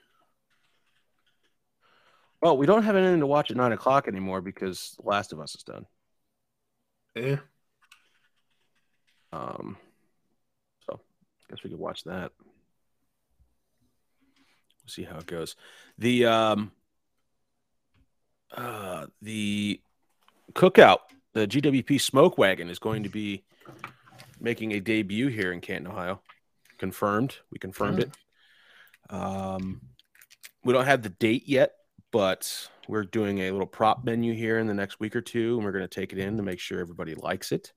Well, 2.43 2.57
we 2.57 2.67
don't 2.67 2.83
have 2.83 2.97
anything 2.97 3.21
to 3.21 3.27
watch 3.27 3.51
at 3.51 3.57
nine 3.57 3.73
o'clock 3.73 4.09
anymore 4.09 4.41
because 4.41 4.97
The 5.01 5.07
Last 5.09 5.33
of 5.33 5.41
Us 5.41 5.55
is 5.55 5.63
done. 5.63 5.87
Yeah. 7.15 7.37
Um, 9.33 9.77
so 10.87 10.99
I 11.01 11.55
guess 11.55 11.63
we 11.63 11.71
could 11.71 11.79
watch 11.79 12.05
that. 12.05 12.33
We'll 14.83 14.91
see 14.91 15.03
how 15.05 15.19
it 15.19 15.27
goes. 15.27 15.57
The 15.99 16.27
um, 16.27 16.73
uh, 18.53 19.07
the 19.23 19.81
cookout, 20.55 20.99
the 21.33 21.47
GWP 21.47 22.01
Smoke 22.01 22.39
Wagon 22.39 22.69
is 22.69 22.79
going 22.79 23.05
to 23.05 23.09
be 23.09 23.45
making 24.41 24.73
a 24.73 24.81
debut 24.81 25.29
here 25.29 25.53
in 25.53 25.61
Canton, 25.61 25.93
Ohio. 25.93 26.21
Confirmed. 26.79 27.37
We 27.51 27.59
confirmed 27.59 28.01
it. 28.01 28.11
Um, 29.11 29.83
we 30.65 30.73
don't 30.73 30.87
have 30.87 31.03
the 31.03 31.11
date 31.11 31.47
yet, 31.47 31.73
but 32.11 32.69
we're 32.89 33.05
doing 33.05 33.41
a 33.41 33.51
little 33.51 33.67
prop 33.67 34.05
menu 34.05 34.35
here 34.35 34.59
in 34.59 34.67
the 34.67 34.75
next 34.75 34.99
week 34.99 35.15
or 35.15 35.21
two, 35.21 35.57
and 35.57 35.65
we're 35.65 35.73
going 35.73 35.87
to 35.87 35.89
take 35.89 36.13
it 36.13 36.19
in 36.19 36.39
to 36.39 36.43
make 36.43 36.59
sure 36.59 36.81
everybody 36.81 37.15
likes 37.15 37.53
it 37.53 37.73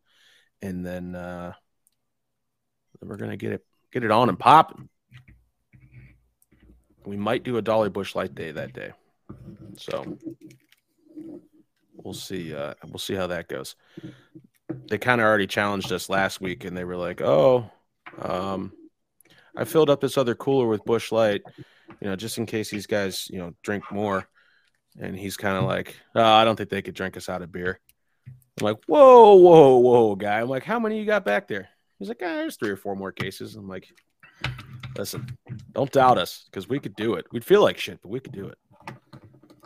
and 0.63 0.85
then 0.85 1.13
uh 1.13 1.51
we're 3.01 3.17
gonna 3.17 3.37
get 3.37 3.51
it 3.51 3.65
get 3.91 4.03
it 4.03 4.11
on 4.11 4.29
and 4.29 4.39
popping. 4.39 4.89
We 7.05 7.17
might 7.17 7.43
do 7.43 7.57
a 7.57 7.61
Dolly 7.61 7.89
Busch 7.89 8.15
Light 8.15 8.33
day 8.33 8.51
that 8.51 8.73
day, 8.73 8.91
so 9.77 10.17
we'll 11.95 12.13
see. 12.13 12.55
Uh, 12.55 12.73
we'll 12.85 12.99
see 12.99 13.15
how 13.15 13.27
that 13.27 13.47
goes. 13.47 13.75
They 14.89 14.97
kind 14.97 15.21
of 15.21 15.25
already 15.25 15.47
challenged 15.47 15.91
us 15.91 16.09
last 16.09 16.41
week, 16.41 16.65
and 16.65 16.75
they 16.75 16.83
were 16.83 16.97
like, 16.97 17.21
"Oh, 17.21 17.69
um, 18.19 18.71
I 19.55 19.65
filled 19.65 19.89
up 19.89 20.01
this 20.01 20.17
other 20.17 20.35
cooler 20.35 20.67
with 20.67 20.85
Busch 20.85 21.11
Light, 21.11 21.41
you 22.01 22.07
know, 22.07 22.15
just 22.15 22.37
in 22.37 22.45
case 22.45 22.69
these 22.69 22.87
guys, 22.87 23.27
you 23.29 23.39
know, 23.39 23.53
drink 23.63 23.91
more." 23.91 24.27
And 24.99 25.17
he's 25.17 25.37
kind 25.37 25.57
of 25.57 25.63
like, 25.63 25.95
oh, 26.15 26.23
"I 26.23 26.45
don't 26.45 26.55
think 26.55 26.69
they 26.69 26.81
could 26.81 26.95
drink 26.95 27.17
us 27.17 27.29
out 27.29 27.41
of 27.41 27.51
beer." 27.51 27.79
I'm 28.59 28.65
like, 28.65 28.77
whoa, 28.85 29.33
whoa, 29.35 29.77
whoa, 29.77 30.15
guy. 30.15 30.39
I'm 30.39 30.49
like, 30.49 30.63
how 30.63 30.79
many 30.79 30.99
you 30.99 31.05
got 31.05 31.25
back 31.25 31.47
there? 31.47 31.69
He's 31.97 32.07
like, 32.07 32.21
ah, 32.21 32.35
there's 32.35 32.55
three 32.55 32.69
or 32.69 32.77
four 32.77 32.95
more 32.95 33.11
cases. 33.11 33.55
I'm 33.55 33.67
like, 33.67 33.87
listen, 34.97 35.37
don't 35.73 35.91
doubt 35.91 36.17
us 36.17 36.45
because 36.49 36.67
we 36.67 36.79
could 36.79 36.95
do 36.95 37.15
it. 37.15 37.25
We'd 37.31 37.45
feel 37.45 37.61
like 37.61 37.77
shit, 37.77 38.01
but 38.01 38.09
we 38.09 38.19
could 38.19 38.33
do 38.33 38.47
it. 38.47 38.57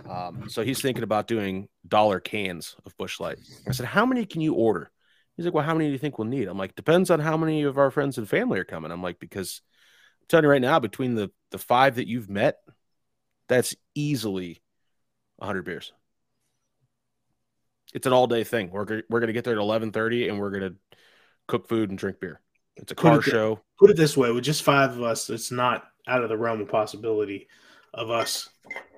Um, 0.09 0.49
so 0.49 0.63
he's 0.63 0.81
thinking 0.81 1.03
about 1.03 1.27
doing 1.27 1.67
dollar 1.87 2.19
cans 2.19 2.75
of 2.85 2.95
Busch 2.97 3.19
Light. 3.19 3.39
I 3.67 3.71
said, 3.71 3.87
how 3.87 4.05
many 4.05 4.25
can 4.25 4.41
you 4.41 4.53
order? 4.53 4.91
He's 5.35 5.45
like, 5.45 5.53
well, 5.53 5.65
how 5.65 5.73
many 5.73 5.85
do 5.87 5.91
you 5.91 5.97
think 5.97 6.17
we'll 6.17 6.27
need? 6.27 6.47
I'm 6.47 6.57
like, 6.57 6.75
depends 6.75 7.09
on 7.11 7.19
how 7.19 7.37
many 7.37 7.63
of 7.63 7.77
our 7.77 7.91
friends 7.91 8.17
and 8.17 8.27
family 8.27 8.59
are 8.59 8.63
coming. 8.63 8.91
I'm 8.91 9.03
like, 9.03 9.19
because 9.19 9.61
I'm 10.21 10.27
telling 10.27 10.45
you 10.45 10.49
right 10.49 10.61
now, 10.61 10.79
between 10.79 11.15
the 11.15 11.31
the 11.51 11.57
five 11.57 11.95
that 11.95 12.07
you've 12.07 12.29
met, 12.29 12.57
that's 13.47 13.75
easily 13.95 14.61
100 15.37 15.63
beers 15.63 15.91
it's 17.93 18.05
an 18.05 18.13
all 18.13 18.27
day 18.27 18.43
thing. 18.43 18.69
We're 18.71 19.03
we're 19.09 19.19
gonna 19.19 19.33
get 19.33 19.43
there 19.43 19.53
at 19.53 19.59
eleven 19.59 19.91
thirty, 19.91 20.27
and 20.27 20.39
we're 20.39 20.51
gonna 20.51 20.73
cook 21.47 21.67
food 21.67 21.89
and 21.89 21.97
drink 21.97 22.19
beer. 22.19 22.41
It's 22.77 22.91
a 22.91 22.95
Put 22.95 23.01
car 23.01 23.19
it 23.19 23.23
show. 23.23 23.59
Put 23.79 23.89
it 23.89 23.97
this 23.97 24.15
way: 24.15 24.31
with 24.31 24.43
just 24.43 24.63
five 24.63 24.91
of 24.91 25.01
us, 25.03 25.29
it's 25.29 25.51
not 25.51 25.85
out 26.07 26.23
of 26.23 26.29
the 26.29 26.37
realm 26.37 26.61
of 26.61 26.69
possibility 26.69 27.47
of 27.93 28.09
us 28.09 28.49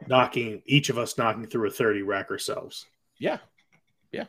knocking 0.07 0.61
each 0.65 0.89
of 0.89 0.97
us 0.97 1.17
knocking 1.17 1.45
through 1.45 1.67
a 1.67 1.71
30 1.71 2.01
rack 2.03 2.29
ourselves. 2.29 2.85
Yeah. 3.17 3.37
Yeah. 4.11 4.25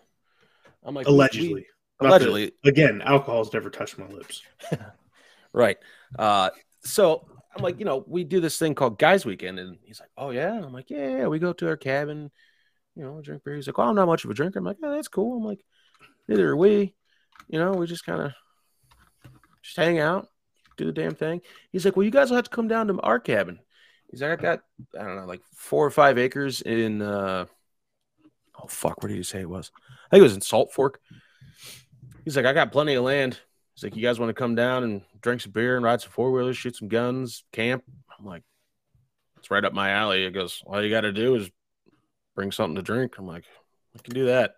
I'm 0.83 0.95
like 0.95 1.07
allegedly. 1.07 1.55
we- 1.55 1.67
allegedly. 2.01 2.53
that- 2.63 2.69
again, 2.69 3.03
alcohol's 3.03 3.53
never 3.53 3.71
touched 3.71 3.99
my 3.99 4.07
lips. 4.09 4.43
Right. 5.53 5.79
Uh, 6.17 6.51
so 6.85 7.27
I'm 7.57 7.63
like, 7.63 7.79
you 7.81 7.85
know, 7.85 8.05
we 8.07 8.25
do 8.25 8.41
this 8.41 8.59
thing 8.59 8.75
called 8.75 8.99
Guys 8.99 9.27
Weekend, 9.27 9.59
and 9.59 9.79
he's 9.83 10.01
like, 10.01 10.11
oh 10.17 10.31
yeah. 10.31 10.53
I'm 10.53 10.73
like, 10.73 10.91
yeah, 10.91 11.19
yeah. 11.19 11.27
We 11.27 11.39
go 11.39 11.53
to 11.53 11.69
our 11.69 11.77
cabin, 11.77 12.31
you 12.95 13.03
know, 13.03 13.21
drink 13.21 13.43
beer. 13.45 13.57
He's 13.57 13.67
like, 13.67 13.79
oh, 13.79 13.83
I'm 13.83 13.97
not 13.97 14.07
much 14.07 14.25
of 14.25 14.31
a 14.31 14.35
drinker. 14.35 14.61
I'm 14.61 14.65
like, 14.65 14.77
yeah, 14.83 14.91
that's 14.91 15.09
cool. 15.09 15.39
I'm 15.39 15.45
like, 15.45 15.65
neither 16.29 16.49
are 16.51 16.57
we. 16.57 16.95
You 17.49 17.59
know, 17.59 17.73
we 17.73 17.87
just 17.87 18.07
kind 18.07 18.23
of 18.23 18.33
just 19.63 19.77
hang 19.77 19.99
out, 19.99 20.29
do 20.77 20.87
the 20.87 20.93
damn 20.93 21.15
thing. 21.15 21.41
He's 21.73 21.85
like, 21.85 21.97
well, 21.97 22.05
you 22.05 22.11
guys 22.11 22.31
will 22.31 22.37
have 22.37 22.45
to 22.45 22.51
come 22.51 22.69
down 22.69 22.89
to 22.89 23.01
our 23.01 23.19
cabin. 23.21 23.61
He's 24.11 24.23
like, 24.23 24.39
I 24.39 24.43
got, 24.43 24.61
I 24.99 25.05
don't 25.05 25.17
know, 25.17 25.27
like 25.27 25.43
four 25.55 25.87
or 25.87 25.91
five 25.91 26.19
acres 26.19 26.63
in. 26.63 27.03
uh 27.03 27.47
Oh 28.63 28.67
fuck, 28.69 29.03
what 29.03 29.09
did 29.09 29.17
you 29.17 29.23
say 29.23 29.41
it 29.41 29.49
was? 29.49 29.71
I 29.79 30.11
think 30.11 30.21
it 30.21 30.25
was 30.25 30.35
in 30.35 30.43
Salt 30.43 30.73
Fork. 30.73 31.01
He's 32.25 32.37
like, 32.37 32.45
I 32.45 32.53
got 32.53 32.73
plenty 32.73 32.95
of 32.95 33.05
land. 33.05 33.39
He's 33.75 33.85
like, 33.85 33.97
you 33.97 34.03
guys 34.03 34.21
want 34.21 34.29
to 34.29 34.35
come 34.35 34.55
down 34.55 34.85
and 34.85 35.03
drink 35.23 35.41
some 35.41 35.53
beer 35.53 35.77
and 35.77 35.85
ride 35.85 36.03
some 36.03 36.11
four 36.11 36.31
wheelers, 36.31 36.59
shoot 36.59 36.77
some 36.77 36.89
guns, 36.89 37.45
camp? 37.53 37.85
I'm 38.19 38.27
like, 38.27 38.43
it's 39.39 39.51
right 39.51 39.65
up 39.65 39.73
my 39.73 39.91
alley. 39.91 40.25
He 40.25 40.31
goes, 40.31 40.63
all 40.67 40.83
you 40.83 40.91
got 40.91 41.03
to 41.03 41.13
do 41.13 41.37
is 41.37 41.51
bring 42.35 42.53
something 42.53 42.77
to 42.77 42.83
drink. 42.83 43.15
I'm 43.17 43.27
like, 43.27 43.45
I 43.97 44.03
can 44.03 44.13
do 44.13 44.27
that. 44.27 44.57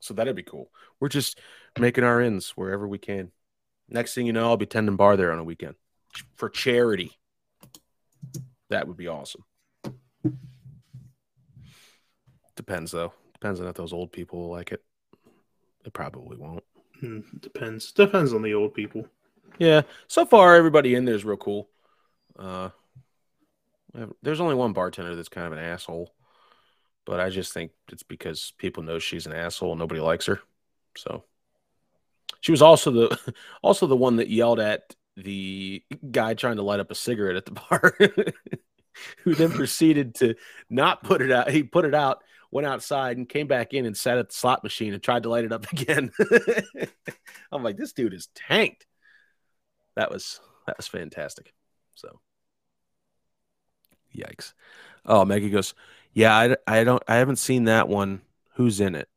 So 0.00 0.14
that'd 0.14 0.36
be 0.36 0.42
cool. 0.42 0.70
We're 1.00 1.08
just 1.08 1.38
making 1.78 2.04
our 2.04 2.20
ends 2.20 2.50
wherever 2.50 2.86
we 2.86 2.98
can. 2.98 3.32
Next 3.88 4.14
thing 4.14 4.26
you 4.26 4.32
know, 4.32 4.46
I'll 4.46 4.56
be 4.56 4.66
tending 4.66 4.96
bar 4.96 5.16
there 5.16 5.32
on 5.32 5.38
a 5.38 5.44
weekend 5.44 5.74
for 6.36 6.48
charity. 6.48 7.12
That 8.70 8.88
would 8.88 8.96
be 8.96 9.08
awesome. 9.08 9.44
Depends 12.56 12.92
though. 12.92 13.12
Depends 13.34 13.60
on 13.60 13.66
if 13.66 13.74
those 13.74 13.92
old 13.92 14.12
people 14.12 14.40
will 14.40 14.50
like 14.50 14.72
it. 14.72 14.82
They 15.82 15.90
probably 15.90 16.36
won't. 16.36 16.64
Hmm, 17.00 17.20
depends. 17.40 17.92
Depends 17.92 18.32
on 18.32 18.42
the 18.42 18.54
old 18.54 18.74
people. 18.74 19.06
Yeah. 19.58 19.82
So 20.08 20.24
far, 20.24 20.54
everybody 20.54 20.94
in 20.94 21.04
there 21.04 21.14
is 21.14 21.24
real 21.24 21.36
cool. 21.36 21.68
Uh, 22.38 22.70
there's 24.22 24.40
only 24.40 24.54
one 24.54 24.72
bartender 24.72 25.14
that's 25.14 25.28
kind 25.28 25.46
of 25.46 25.52
an 25.52 25.58
asshole, 25.58 26.12
but 27.04 27.20
I 27.20 27.30
just 27.30 27.52
think 27.52 27.72
it's 27.92 28.02
because 28.02 28.52
people 28.58 28.82
know 28.82 28.98
she's 28.98 29.26
an 29.26 29.32
asshole 29.32 29.72
and 29.72 29.78
nobody 29.78 30.00
likes 30.00 30.26
her. 30.26 30.40
So 30.96 31.24
she 32.40 32.52
was 32.52 32.62
also 32.62 32.90
the 32.90 33.34
also 33.62 33.86
the 33.86 33.96
one 33.96 34.16
that 34.16 34.28
yelled 34.28 34.60
at 34.60 34.94
the 35.16 35.82
guy 36.10 36.34
trying 36.34 36.56
to 36.56 36.62
light 36.62 36.80
up 36.80 36.90
a 36.90 36.94
cigarette 36.94 37.36
at 37.36 37.44
the 37.44 37.52
bar, 37.70 37.96
who 39.22 39.34
then 39.34 39.50
proceeded 39.50 40.14
to 40.16 40.34
not 40.68 41.02
put 41.04 41.22
it 41.22 41.30
out. 41.30 41.50
He 41.50 41.62
put 41.62 41.84
it 41.84 41.94
out, 41.94 42.22
went 42.50 42.66
outside, 42.66 43.16
and 43.16 43.28
came 43.28 43.46
back 43.46 43.74
in 43.74 43.86
and 43.86 43.96
sat 43.96 44.18
at 44.18 44.28
the 44.28 44.34
slot 44.34 44.62
machine 44.62 44.92
and 44.92 45.02
tried 45.02 45.22
to 45.24 45.28
light 45.28 45.44
it 45.44 45.52
up 45.52 45.70
again. 45.72 46.10
I'm 47.52 47.62
like, 47.62 47.76
this 47.76 47.92
dude 47.92 48.14
is 48.14 48.28
tanked 48.34 48.86
that 49.96 50.10
was 50.10 50.40
that 50.66 50.76
was 50.76 50.86
fantastic. 50.86 51.52
So, 51.94 52.20
yikes! 54.14 54.54
Oh, 55.04 55.24
Maggie 55.24 55.50
goes, 55.50 55.74
yeah, 56.12 56.34
I, 56.34 56.56
I 56.66 56.84
don't, 56.84 57.02
I 57.06 57.16
haven't 57.16 57.36
seen 57.36 57.64
that 57.64 57.88
one. 57.88 58.22
Who's 58.54 58.80
in 58.80 58.94
it? 58.94 59.08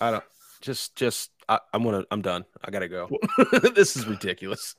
I 0.00 0.10
don't. 0.10 0.24
Just, 0.60 0.96
just, 0.96 1.30
I, 1.48 1.60
I'm 1.72 1.82
gonna, 1.84 2.04
I'm 2.10 2.22
done. 2.22 2.44
I 2.62 2.70
gotta 2.70 2.88
go. 2.88 3.08
this 3.74 3.96
is 3.96 4.06
ridiculous. 4.06 4.74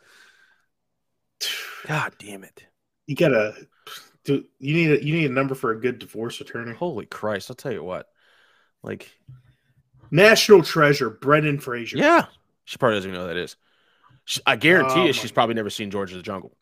God 1.87 2.13
damn 2.17 2.43
it! 2.43 2.65
You 3.05 3.15
gotta 3.15 3.53
do. 4.23 4.45
You 4.59 4.73
need 4.73 4.91
a 4.91 5.05
you 5.05 5.13
need 5.13 5.29
a 5.29 5.33
number 5.33 5.53
for 5.53 5.71
a 5.71 5.79
good 5.79 5.99
divorce 5.99 6.41
attorney. 6.41 6.73
Holy 6.73 7.05
Christ! 7.05 7.51
I'll 7.51 7.55
tell 7.55 7.71
you 7.71 7.83
what. 7.83 8.07
Like, 8.81 9.11
National 10.11 10.63
treasure, 10.63 11.09
Brendan 11.09 11.59
Fraser. 11.59 11.97
Yeah, 11.97 12.25
she 12.65 12.77
probably 12.77 12.97
doesn't 12.97 13.09
even 13.09 13.19
know 13.19 13.27
who 13.27 13.33
that 13.33 13.39
is. 13.39 13.55
She, 14.25 14.41
I 14.45 14.55
guarantee 14.55 15.01
Oh, 15.01 15.05
you, 15.05 15.13
she's 15.13 15.31
probably 15.31 15.55
never 15.55 15.69
seen 15.69 15.91
George 15.91 16.11
of 16.11 16.17
the 16.17 16.23
Jungle. 16.23 16.55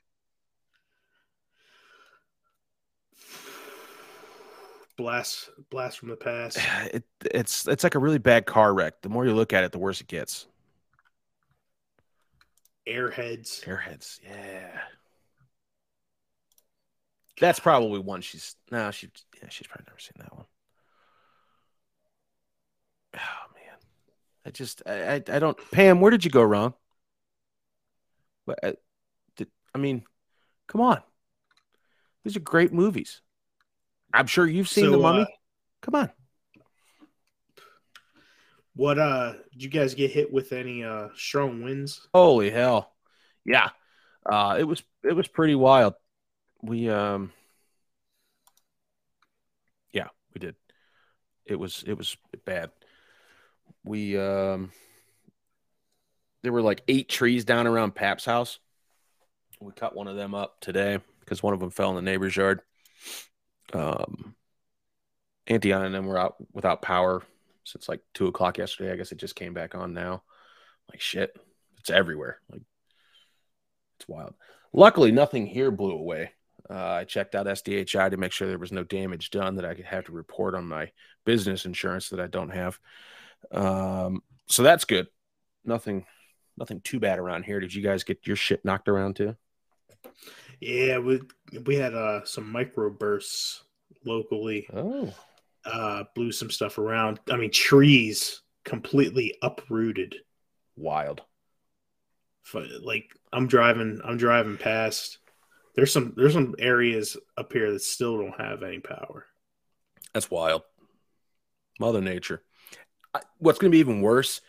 Blast, 5.03 5.49
blast 5.69 5.99
from 5.99 6.07
the 6.07 6.15
past. 6.15 6.57
It, 6.93 7.03
it's 7.25 7.67
it's 7.67 7.83
like 7.83 7.95
a 7.95 7.99
really 7.99 8.19
bad 8.19 8.45
car 8.45 8.73
wreck. 8.73 9.01
The 9.01 9.09
more 9.09 9.25
you 9.25 9.33
look 9.33 9.51
at 9.51 9.65
it, 9.65 9.73
the 9.73 9.77
worse 9.77 9.99
it 9.99 10.07
gets. 10.07 10.47
Airheads. 12.87 13.65
Airheads, 13.65 14.21
yeah. 14.23 14.79
That's 17.37 17.59
probably 17.59 17.99
one 17.99 18.21
she's 18.21 18.55
no, 18.71 18.91
she 18.91 19.09
yeah, 19.41 19.49
she's 19.49 19.67
probably 19.67 19.87
never 19.89 19.99
seen 19.99 20.13
that 20.19 20.33
one. 20.33 20.45
Oh 23.15 23.53
man, 23.55 23.75
I 24.45 24.51
just 24.51 24.83
I 24.85 25.15
I, 25.15 25.15
I 25.15 25.39
don't. 25.39 25.57
Pam, 25.71 25.99
where 25.99 26.11
did 26.11 26.23
you 26.23 26.31
go 26.31 26.43
wrong? 26.43 26.75
But 28.45 28.59
uh, 28.63 28.67
I, 28.67 28.73
did, 29.35 29.47
I 29.75 29.79
mean, 29.79 30.05
come 30.69 30.79
on, 30.79 31.01
these 32.23 32.37
are 32.37 32.39
great 32.39 32.71
movies. 32.71 33.19
I'm 34.13 34.27
sure 34.27 34.47
you've 34.47 34.69
seen 34.69 34.85
So, 34.85 34.91
The 34.91 34.97
Mummy. 34.99 35.21
uh, 35.21 35.25
come 35.81 35.95
on. 35.95 36.11
What 38.75 38.97
uh 38.97 39.33
did 39.51 39.63
you 39.63 39.69
guys 39.69 39.93
get 39.93 40.11
hit 40.11 40.31
with 40.33 40.51
any 40.51 40.83
uh 40.83 41.09
strong 41.15 41.61
winds? 41.63 42.07
Holy 42.13 42.49
hell. 42.49 42.91
Yeah. 43.45 43.69
Uh 44.25 44.57
it 44.59 44.63
was 44.63 44.81
it 45.03 45.13
was 45.13 45.27
pretty 45.27 45.55
wild. 45.55 45.93
We 46.61 46.89
um 46.89 47.31
Yeah, 49.91 50.07
we 50.33 50.39
did. 50.39 50.55
It 51.45 51.55
was 51.55 51.83
it 51.85 51.97
was 51.97 52.17
bad. 52.45 52.71
We 53.83 54.17
um 54.17 54.71
there 56.41 56.51
were 56.51 56.61
like 56.63 56.81
eight 56.87 57.09
trees 57.09 57.45
down 57.45 57.67
around 57.67 57.93
Pap's 57.93 58.25
house. 58.25 58.59
We 59.61 59.71
cut 59.71 59.95
one 59.95 60.07
of 60.07 60.15
them 60.15 60.33
up 60.33 60.59
today 60.61 60.99
because 61.19 61.43
one 61.43 61.53
of 61.53 61.59
them 61.59 61.69
fell 61.69 61.89
in 61.91 61.95
the 61.95 62.01
neighbor's 62.01 62.35
yard. 62.35 62.61
Um 63.73 64.35
Auntie 65.47 65.73
Anna 65.73 65.85
and 65.85 65.95
them 65.95 66.05
were 66.05 66.17
out 66.17 66.35
without 66.53 66.81
power 66.81 67.21
since 67.63 67.89
like 67.89 68.01
two 68.13 68.27
o'clock 68.27 68.57
yesterday. 68.57 68.91
I 68.91 68.95
guess 68.95 69.11
it 69.11 69.17
just 69.17 69.35
came 69.35 69.53
back 69.53 69.75
on 69.75 69.93
now. 69.93 70.23
Like 70.89 71.01
shit. 71.01 71.37
It's 71.79 71.89
everywhere. 71.89 72.39
Like 72.49 72.61
it's 73.97 74.07
wild. 74.07 74.35
Luckily, 74.71 75.11
nothing 75.11 75.45
here 75.45 75.69
blew 75.71 75.91
away. 75.91 76.31
Uh, 76.69 76.73
I 76.73 77.03
checked 77.03 77.35
out 77.35 77.45
SDHI 77.45 78.09
to 78.09 78.17
make 78.17 78.31
sure 78.31 78.47
there 78.47 78.57
was 78.57 78.71
no 78.71 78.83
damage 78.83 79.31
done 79.31 79.55
that 79.57 79.65
I 79.65 79.73
could 79.73 79.85
have 79.85 80.05
to 80.05 80.11
report 80.13 80.55
on 80.55 80.67
my 80.67 80.91
business 81.25 81.65
insurance 81.65 82.09
that 82.09 82.19
I 82.19 82.27
don't 82.27 82.49
have. 82.49 82.79
Um, 83.51 84.23
so 84.47 84.63
that's 84.63 84.85
good. 84.85 85.07
Nothing, 85.65 86.05
nothing 86.57 86.79
too 86.81 86.99
bad 86.99 87.19
around 87.19 87.43
here. 87.43 87.59
Did 87.59 87.73
you 87.73 87.83
guys 87.83 88.03
get 88.03 88.25
your 88.25 88.37
shit 88.37 88.63
knocked 88.63 88.87
around 88.87 89.17
too? 89.17 89.35
Yeah, 90.59 90.99
we 90.99 91.21
we 91.65 91.75
had 91.75 91.93
uh 91.93 92.23
some 92.25 92.53
microbursts 92.53 93.61
locally. 94.05 94.67
Oh, 94.73 95.13
Uh 95.65 96.03
blew 96.15 96.31
some 96.31 96.49
stuff 96.51 96.77
around. 96.77 97.19
I 97.29 97.37
mean 97.37 97.51
trees 97.51 98.41
completely 98.63 99.35
uprooted. 99.41 100.15
wild. 100.75 101.21
Like 102.53 103.09
I'm 103.31 103.47
driving 103.47 104.01
I'm 104.03 104.17
driving 104.17 104.57
past 104.57 105.19
there's 105.75 105.91
some 105.91 106.13
there's 106.15 106.33
some 106.33 106.55
areas 106.59 107.17
up 107.37 107.51
here 107.51 107.71
that 107.71 107.81
still 107.81 108.17
don't 108.17 108.39
have 108.39 108.63
any 108.63 108.79
power. 108.79 109.25
That's 110.13 110.29
wild. 110.29 110.61
Mother 111.79 112.01
Nature. 112.01 112.43
I, 113.13 113.21
what's 113.39 113.59
going 113.59 113.71
to 113.71 113.75
be 113.75 113.79
even 113.79 114.01
worse 114.01 114.41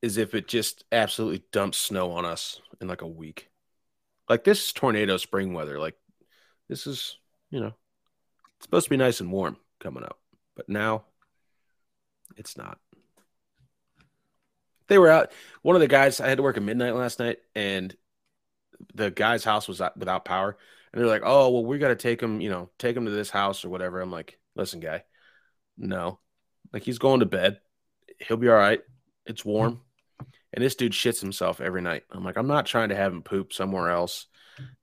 is 0.00 0.16
if 0.16 0.34
it 0.34 0.48
just 0.48 0.84
absolutely 0.90 1.44
dumps 1.52 1.78
snow 1.78 2.10
on 2.10 2.24
us 2.24 2.60
in 2.80 2.88
like 2.88 3.02
a 3.02 3.06
week. 3.06 3.48
Like 4.32 4.44
this 4.44 4.64
is 4.64 4.72
tornado 4.72 5.18
spring 5.18 5.52
weather. 5.52 5.78
Like 5.78 5.94
this 6.66 6.86
is, 6.86 7.18
you 7.50 7.60
know, 7.60 7.74
it's 8.56 8.64
supposed 8.64 8.84
to 8.84 8.90
be 8.90 8.96
nice 8.96 9.20
and 9.20 9.30
warm 9.30 9.58
coming 9.78 10.04
up, 10.04 10.18
but 10.56 10.70
now 10.70 11.04
it's 12.38 12.56
not. 12.56 12.78
They 14.88 14.96
were 14.96 15.10
out. 15.10 15.32
One 15.60 15.76
of 15.76 15.80
the 15.80 15.86
guys, 15.86 16.18
I 16.18 16.30
had 16.30 16.38
to 16.38 16.42
work 16.42 16.56
at 16.56 16.62
midnight 16.62 16.94
last 16.94 17.18
night, 17.18 17.40
and 17.54 17.94
the 18.94 19.10
guy's 19.10 19.44
house 19.44 19.68
was 19.68 19.82
without 19.98 20.24
power. 20.24 20.56
And 20.94 21.02
they're 21.02 21.10
like, 21.10 21.24
"Oh, 21.26 21.50
well, 21.50 21.66
we 21.66 21.76
got 21.76 21.88
to 21.88 21.94
take 21.94 22.22
him, 22.22 22.40
you 22.40 22.48
know, 22.48 22.70
take 22.78 22.96
him 22.96 23.04
to 23.04 23.10
this 23.10 23.28
house 23.28 23.66
or 23.66 23.68
whatever." 23.68 24.00
I'm 24.00 24.10
like, 24.10 24.38
"Listen, 24.56 24.80
guy, 24.80 25.04
no, 25.76 26.20
like 26.72 26.84
he's 26.84 26.98
going 26.98 27.20
to 27.20 27.26
bed. 27.26 27.60
He'll 28.18 28.38
be 28.38 28.48
all 28.48 28.54
right. 28.54 28.80
It's 29.26 29.44
warm." 29.44 29.82
and 30.52 30.62
this 30.62 30.74
dude 30.74 30.92
shits 30.92 31.20
himself 31.20 31.60
every 31.60 31.82
night. 31.82 32.04
I'm 32.10 32.24
like, 32.24 32.36
I'm 32.36 32.46
not 32.46 32.66
trying 32.66 32.90
to 32.90 32.96
have 32.96 33.12
him 33.12 33.22
poop 33.22 33.52
somewhere 33.52 33.90
else, 33.90 34.26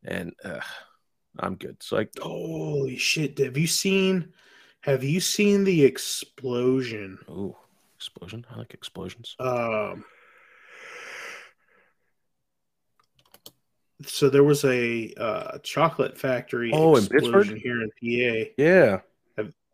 and 0.03 0.34
uh, 0.43 0.61
I'm 1.38 1.55
good. 1.55 1.72
It's 1.72 1.91
like, 1.91 2.11
holy 2.20 2.97
shit! 2.97 3.38
Have 3.39 3.57
you 3.57 3.67
seen? 3.67 4.34
Have 4.82 5.03
you 5.03 5.20
seen 5.20 5.63
the 5.63 5.84
explosion? 5.84 7.20
Ooh, 7.30 7.55
explosion! 7.95 8.45
I 8.51 8.57
like 8.57 8.74
explosions. 8.74 9.36
Um. 9.39 10.05
So 14.05 14.30
there 14.30 14.45
was 14.45 14.63
a 14.63 15.13
uh, 15.17 15.57
chocolate 15.59 16.17
factory 16.17 16.72
oh, 16.74 16.95
explosion 16.95 17.17
in 17.17 17.32
Pittsburgh? 17.32 17.61
here 17.61 17.82
in 17.82 17.89
PA. 17.89 18.51
Yeah. 18.57 18.99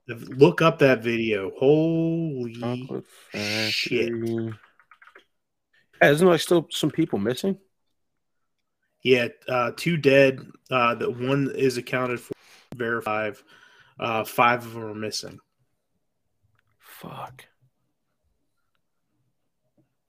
Look 0.07 0.61
up 0.61 0.79
that 0.79 1.01
video. 1.03 1.51
Holy 1.57 2.55
shit 3.33 4.11
isn't 6.01 6.25
there 6.25 6.33
like 6.33 6.41
still 6.41 6.67
some 6.71 6.91
people 6.91 7.19
missing? 7.19 7.57
Yeah, 9.03 9.27
uh, 9.47 9.71
two 9.75 9.97
dead. 9.97 10.39
Uh, 10.71 10.95
the 10.95 11.11
one 11.11 11.51
is 11.55 11.77
accounted 11.77 12.19
for, 12.19 12.33
verified. 12.75 13.35
Uh, 13.99 14.23
five 14.23 14.65
of 14.65 14.73
them 14.73 14.83
are 14.83 14.95
missing. 14.95 15.39
Fuck. 16.79 17.45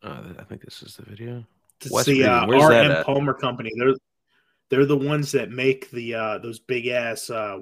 Uh, 0.02 0.22
I 0.38 0.44
think 0.44 0.62
this 0.62 0.82
is 0.82 0.96
the 0.96 1.02
video. 1.02 1.44
It's 1.80 1.90
West 1.90 2.06
the 2.06 2.24
uh, 2.24 2.46
that 2.46 2.98
RM? 2.98 3.04
Palmer 3.04 3.34
Company. 3.34 3.70
They're 3.76 3.94
they're 4.70 4.86
the 4.86 4.96
ones 4.96 5.32
that 5.32 5.50
make 5.50 5.90
the 5.90 6.14
uh, 6.14 6.38
those 6.38 6.58
big 6.58 6.86
ass 6.86 7.28
uh, 7.28 7.58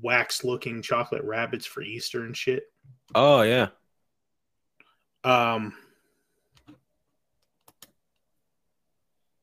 wax 0.00 0.44
looking 0.44 0.82
chocolate 0.82 1.24
rabbits 1.24 1.66
for 1.66 1.82
Easter 1.82 2.24
and 2.24 2.36
shit. 2.36 2.64
Oh 3.14 3.42
yeah. 3.42 3.68
Um, 5.24 5.74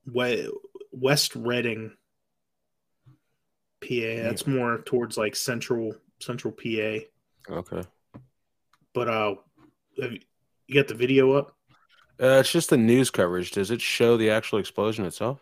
West 0.06 1.36
Reading, 1.36 1.91
PA. 3.82 3.88
That's 3.89 4.47
more 4.47 4.80
towards 4.80 5.18
like 5.18 5.36
central 5.36 5.95
central 6.20 6.54
PA. 6.54 7.06
Okay. 7.50 7.84
But 8.93 9.08
uh, 9.08 9.36
have 10.02 10.12
you, 10.14 10.20
you 10.68 10.76
got 10.76 10.88
the 10.88 10.93
video 10.93 11.34
up? 11.34 11.56
Uh, 12.22 12.39
it's 12.39 12.52
just 12.52 12.70
the 12.70 12.78
news 12.78 13.10
coverage. 13.10 13.52
Does 13.52 13.72
it 13.72 13.82
show 13.82 14.18
the 14.18 14.30
actual 14.30 14.60
explosion 14.60 15.06
itself? 15.06 15.39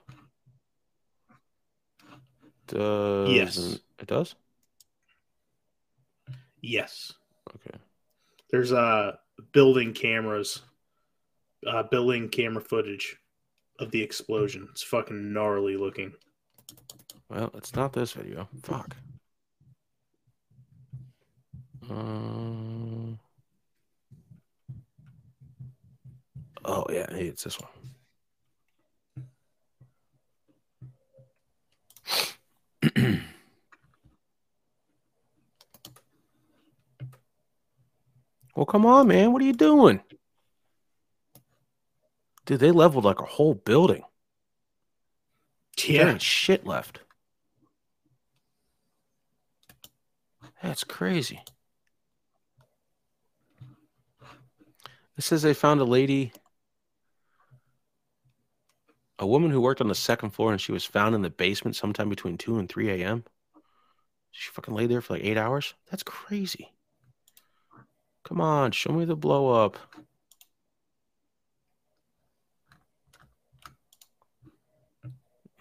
Does 2.67 3.29
Yes. 3.29 3.79
It 3.99 4.07
does. 4.07 4.35
Yes. 6.61 7.13
Okay. 7.55 7.77
There's 8.51 8.71
uh 8.71 9.13
building 9.53 9.93
cameras, 9.93 10.61
uh 11.65 11.83
building 11.83 12.29
camera 12.29 12.61
footage 12.61 13.17
of 13.79 13.91
the 13.91 14.01
explosion. 14.01 14.67
It's 14.71 14.83
fucking 14.83 15.33
gnarly 15.33 15.77
looking. 15.77 16.13
Well, 17.29 17.51
it's 17.55 17.75
not 17.75 17.93
this 17.93 18.13
video. 18.13 18.47
Fuck. 18.63 18.95
Um. 21.89 23.19
Oh 26.65 26.85
yeah, 26.89 27.05
hey, 27.09 27.27
it's 27.27 27.43
this 27.43 27.57
one. 27.59 27.71
well, 38.55 38.65
come 38.65 38.85
on, 38.85 39.07
man. 39.07 39.31
What 39.31 39.41
are 39.41 39.45
you 39.45 39.53
doing? 39.53 40.01
Dude, 42.47 42.61
they 42.61 42.71
leveled 42.71 43.03
like 43.03 43.19
a 43.19 43.25
whole 43.25 43.53
building. 43.53 44.03
There 45.75 45.95
Yeah. 45.97 46.11
ain't 46.11 46.21
shit 46.21 46.65
left. 46.65 47.01
That's 50.63 50.85
crazy. 50.85 51.43
It 55.17 55.23
says 55.23 55.41
they 55.41 55.53
found 55.53 55.81
a 55.81 55.83
lady, 55.83 56.31
a 59.19 59.27
woman 59.27 59.51
who 59.51 59.59
worked 59.59 59.81
on 59.81 59.89
the 59.89 59.95
second 59.95 60.29
floor, 60.29 60.53
and 60.53 60.61
she 60.61 60.71
was 60.71 60.85
found 60.85 61.15
in 61.15 61.23
the 61.23 61.29
basement 61.29 61.75
sometime 61.75 62.07
between 62.07 62.37
2 62.37 62.57
and 62.59 62.69
3 62.69 62.89
a.m. 62.91 63.25
She 64.31 64.51
fucking 64.51 64.73
laid 64.73 64.89
there 64.89 65.01
for 65.01 65.15
like 65.15 65.25
eight 65.25 65.37
hours? 65.37 65.73
That's 65.91 66.03
crazy. 66.03 66.71
Come 68.23 68.39
on, 68.39 68.71
show 68.71 68.93
me 68.93 69.03
the 69.03 69.17
blow 69.17 69.65
up. 69.65 69.77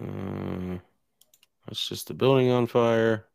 Mm, 0.07 0.81
that's 1.67 1.89
just 1.89 2.09
the 2.09 2.15
building 2.15 2.51
on 2.51 2.67
fire. 2.67 3.27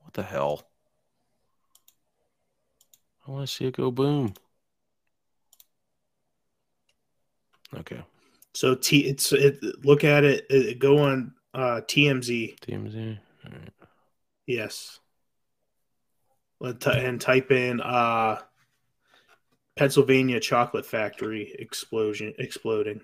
What 0.00 0.14
the 0.14 0.22
hell? 0.22 0.66
I 3.26 3.30
want 3.30 3.48
to 3.48 3.54
see 3.54 3.66
it 3.66 3.76
go 3.76 3.90
boom. 3.90 4.34
Okay, 7.76 8.02
So 8.54 8.74
T 8.74 9.06
it's 9.06 9.32
it, 9.32 9.62
look 9.84 10.02
at 10.02 10.24
it, 10.24 10.46
it 10.50 10.78
go 10.80 10.98
on 10.98 11.32
uh 11.54 11.80
TMZ. 11.86 12.58
TMZ. 12.60 13.18
All 13.46 13.52
right. 13.52 13.70
Yes. 14.46 14.98
Let 16.58 16.80
ty- 16.80 16.98
and 16.98 17.20
type 17.20 17.52
in 17.52 17.80
uh 17.80 18.40
Pennsylvania 19.76 20.40
chocolate 20.40 20.84
factory 20.84 21.54
explosion 21.58 22.34
exploding. 22.38 23.00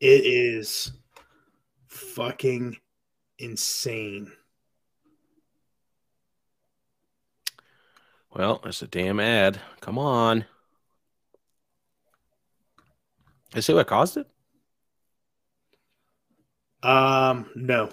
It 0.00 0.26
is 0.26 0.92
fucking 1.88 2.76
insane. 3.38 4.32
Well, 8.34 8.60
it's 8.64 8.82
a 8.82 8.86
damn 8.86 9.20
ad. 9.20 9.58
Come 9.80 9.98
on. 9.98 10.44
Is 13.54 13.64
say 13.64 13.72
what 13.72 13.86
caused 13.86 14.18
it? 14.18 14.28
Um, 16.82 17.48
no. 17.54 17.90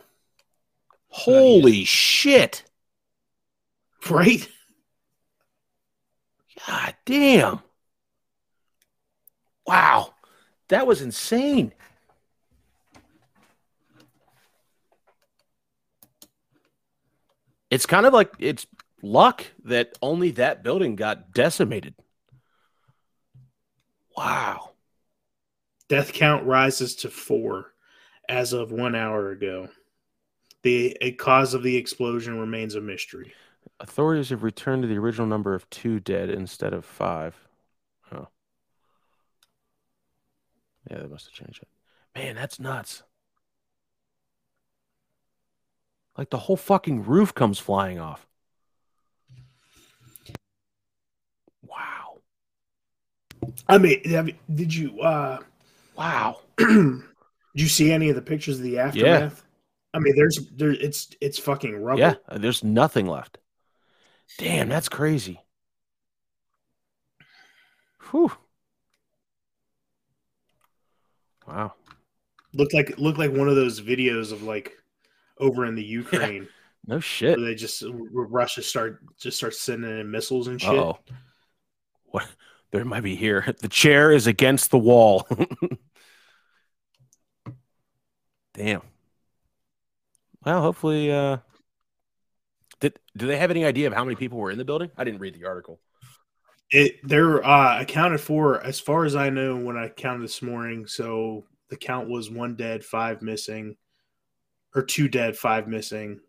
Holy 1.07 1.85
shit. 1.85 2.63
Right? 4.09 4.49
God 6.67 6.95
damn. 7.05 7.59
Wow. 9.65 10.15
That 10.67 10.85
was 10.85 11.01
insane. 11.01 11.73
It's 17.73 17.87
kind 17.87 18.05
of 18.05 18.13
like 18.13 18.31
it's 18.37 18.67
luck 19.01 19.43
that 19.63 19.97
only 19.99 20.29
that 20.31 20.61
building 20.61 20.95
got 20.95 21.33
decimated. 21.33 21.95
Wow. 24.15 24.73
Death 25.89 26.13
count 26.13 26.45
rises 26.45 26.97
to 26.97 27.09
four 27.09 27.73
as 28.29 28.53
of 28.53 28.71
one 28.71 28.93
hour 28.93 29.31
ago. 29.31 29.69
The 30.61 30.95
a 31.01 31.13
cause 31.13 31.55
of 31.55 31.63
the 31.63 31.75
explosion 31.75 32.39
remains 32.39 32.75
a 32.75 32.81
mystery. 32.81 33.33
Authorities 33.79 34.29
have 34.29 34.43
returned 34.43 34.83
to 34.83 34.87
the 34.87 34.99
original 34.99 35.25
number 35.25 35.55
of 35.55 35.67
two 35.71 35.99
dead 35.99 36.29
instead 36.29 36.73
of 36.73 36.85
five. 36.85 37.35
Oh. 38.11 38.27
Yeah, 40.91 40.99
they 40.99 41.07
must 41.07 41.25
have 41.25 41.33
changed 41.33 41.63
it. 41.63 41.69
Man, 42.19 42.35
that's 42.35 42.59
nuts. 42.59 43.01
Like 46.17 46.29
the 46.29 46.37
whole 46.37 46.57
fucking 46.57 47.05
roof 47.05 47.33
comes 47.33 47.59
flying 47.59 47.99
off. 47.99 48.27
Wow. 51.65 52.21
I 53.67 53.77
mean, 53.77 54.03
have, 54.09 54.29
did 54.53 54.73
you 54.73 55.01
uh 55.01 55.39
Wow. 55.97 56.41
did 56.57 57.03
you 57.55 57.67
see 57.67 57.91
any 57.91 58.09
of 58.09 58.15
the 58.15 58.21
pictures 58.21 58.57
of 58.57 58.63
the 58.63 58.79
aftermath? 58.79 59.43
I 59.93 59.99
mean, 59.99 60.15
there's 60.15 60.39
there 60.55 60.71
it's 60.71 61.09
it's 61.21 61.37
fucking 61.37 61.75
rubble. 61.81 61.99
Yeah, 61.99 62.15
there's 62.31 62.63
nothing 62.63 63.05
left. 63.07 63.37
Damn, 64.39 64.69
that's 64.69 64.89
crazy. 64.89 65.39
Whew. 68.09 68.31
Wow. 71.47 71.73
Looked 72.53 72.73
like 72.73 72.97
looked 72.97 73.19
like 73.19 73.31
one 73.31 73.49
of 73.49 73.55
those 73.55 73.81
videos 73.81 74.31
of 74.31 74.43
like 74.43 74.82
over 75.39 75.65
in 75.65 75.75
the 75.75 75.83
Ukraine 76.01 76.47
No 76.85 76.99
shit. 76.99 77.39
they 77.39 77.55
just 77.55 77.83
Russia 77.87 78.61
start 78.61 79.01
just 79.17 79.37
start 79.37 79.55
sending 79.55 79.99
in 79.99 80.11
missiles 80.11 80.47
and 80.47 80.61
shit. 80.61 80.71
Oh, 80.71 80.99
what? 82.05 82.27
There 82.71 82.85
might 82.85 83.03
be 83.03 83.15
here. 83.15 83.53
The 83.59 83.67
chair 83.67 84.11
is 84.11 84.25
against 84.25 84.71
the 84.71 84.79
wall. 84.79 85.27
Damn. 88.53 88.81
Well, 90.43 90.61
hopefully. 90.61 91.11
Uh, 91.11 91.37
did 92.79 92.99
do 93.15 93.27
they 93.27 93.37
have 93.37 93.51
any 93.51 93.63
idea 93.63 93.87
of 93.87 93.93
how 93.93 94.03
many 94.03 94.15
people 94.15 94.39
were 94.39 94.51
in 94.51 94.57
the 94.57 94.65
building? 94.65 94.91
I 94.97 95.03
didn't 95.03 95.19
read 95.19 95.35
the 95.35 95.45
article. 95.45 95.79
It 96.71 96.95
they're 97.03 97.45
uh, 97.45 97.81
accounted 97.81 98.21
for 98.21 98.61
as 98.61 98.79
far 98.79 99.05
as 99.05 99.15
I 99.15 99.29
know 99.29 99.55
when 99.55 99.77
I 99.77 99.89
counted 99.89 100.23
this 100.23 100.41
morning. 100.41 100.87
So 100.87 101.45
the 101.69 101.77
count 101.77 102.09
was 102.09 102.29
one 102.29 102.55
dead, 102.55 102.83
five 102.83 103.21
missing, 103.21 103.75
or 104.75 104.83
two 104.83 105.07
dead, 105.07 105.37
five 105.37 105.67
missing. 105.67 106.19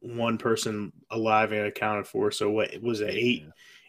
one 0.00 0.38
person 0.38 0.92
alive 1.10 1.50
and 1.52 1.66
accounted 1.66 2.06
for. 2.06 2.30
So 2.30 2.50
what 2.50 2.70
was 2.80 3.00
it? 3.00 3.10
Eight 3.10 3.44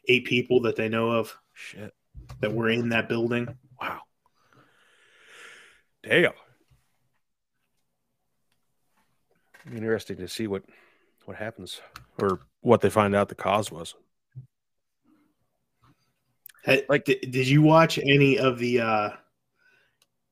eight 0.07 0.25
people 0.25 0.59
that 0.61 0.75
they 0.75 0.89
know 0.89 1.11
of 1.11 1.37
Shit. 1.53 1.93
that 2.41 2.51
were 2.51 2.69
in 2.69 2.89
that 2.89 3.07
building. 3.07 3.47
Wow. 3.79 4.01
Damn. 6.03 6.31
Interesting 9.71 10.17
to 10.17 10.27
see 10.27 10.47
what 10.47 10.63
what 11.25 11.37
happens 11.37 11.79
or 12.19 12.39
what 12.61 12.81
they 12.81 12.89
find 12.89 13.13
out 13.15 13.29
the 13.29 13.35
cause 13.35 13.71
was. 13.71 13.93
Hey, 16.63 16.85
Like- 16.89 17.05
di- 17.05 17.19
did 17.19 17.47
you 17.47 17.61
watch 17.61 17.99
any 17.99 18.39
of 18.39 18.57
the 18.57 18.79
uh 18.81 19.09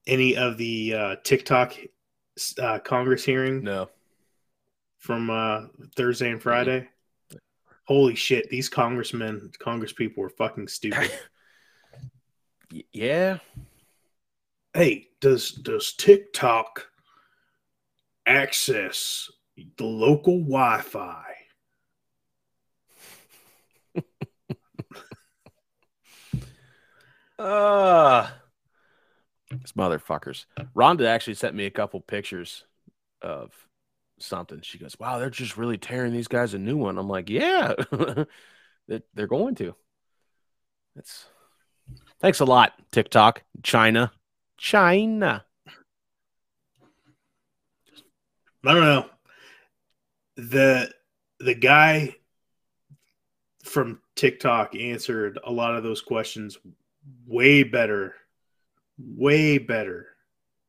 any 0.07 0.35
of 0.35 0.57
the 0.57 0.93
uh 0.93 1.15
TikTok 1.23 1.75
uh, 2.59 2.79
Congress 2.79 3.23
hearing 3.25 3.63
No. 3.63 3.89
from 4.97 5.29
uh 5.29 5.67
Thursday 5.95 6.31
and 6.31 6.41
Friday? 6.41 6.87
Holy 7.85 8.15
shit, 8.15 8.49
these 8.49 8.67
congressmen, 8.69 9.51
Congress 9.59 9.93
people 9.93 10.21
were 10.23 10.29
fucking 10.29 10.67
stupid. 10.67 11.11
Yeah. 12.91 13.37
hey, 14.73 15.07
does 15.21 15.51
does 15.51 15.93
TikTok 15.93 16.85
access 18.25 19.31
the 19.77 19.85
local 19.85 20.39
Wi-Fi? 20.41 21.23
Uh 27.39 28.29
these 29.51 29.73
motherfuckers. 29.73 30.45
Rhonda 30.75 31.05
actually 31.05 31.35
sent 31.35 31.55
me 31.55 31.65
a 31.65 31.71
couple 31.71 31.99
pictures 32.01 32.65
of 33.21 33.51
something. 34.19 34.61
She 34.61 34.77
goes, 34.77 34.97
Wow, 34.99 35.19
they're 35.19 35.29
just 35.29 35.57
really 35.57 35.77
tearing 35.77 36.13
these 36.13 36.27
guys 36.27 36.53
a 36.53 36.59
new 36.59 36.77
one. 36.77 36.97
I'm 36.97 37.07
like, 37.07 37.29
Yeah, 37.29 37.73
that 38.87 39.03
they're 39.13 39.27
going 39.27 39.55
to. 39.55 39.75
That's 40.95 41.25
thanks 42.19 42.39
a 42.39 42.45
lot, 42.45 42.73
TikTok, 42.91 43.43
China. 43.63 44.11
China. 44.57 45.45
I 48.65 48.73
don't 48.73 48.83
know. 48.83 49.09
The 50.35 50.91
the 51.39 51.55
guy 51.55 52.15
from 53.63 54.01
TikTok 54.15 54.75
answered 54.75 55.39
a 55.43 55.51
lot 55.51 55.75
of 55.75 55.83
those 55.83 56.01
questions 56.01 56.57
way 57.25 57.63
better, 57.63 58.15
way 58.97 59.57
better 59.57 60.07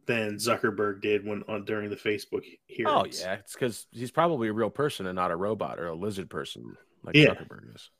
than 0.06 0.36
Zuckerberg 0.36 1.02
did 1.02 1.26
when 1.26 1.42
on 1.48 1.64
during 1.64 1.90
the 1.90 1.96
Facebook 1.96 2.42
hearings. 2.66 3.22
Oh 3.22 3.26
yeah, 3.26 3.34
it's 3.34 3.52
because 3.52 3.86
he's 3.90 4.10
probably 4.10 4.48
a 4.48 4.52
real 4.52 4.70
person 4.70 5.06
and 5.06 5.16
not 5.16 5.30
a 5.30 5.36
robot 5.36 5.78
or 5.78 5.86
a 5.88 5.94
lizard 5.94 6.30
person 6.30 6.76
like 7.02 7.14
Yeah. 7.16 7.34
Zuckerberg 7.34 7.74
is. 7.74 7.90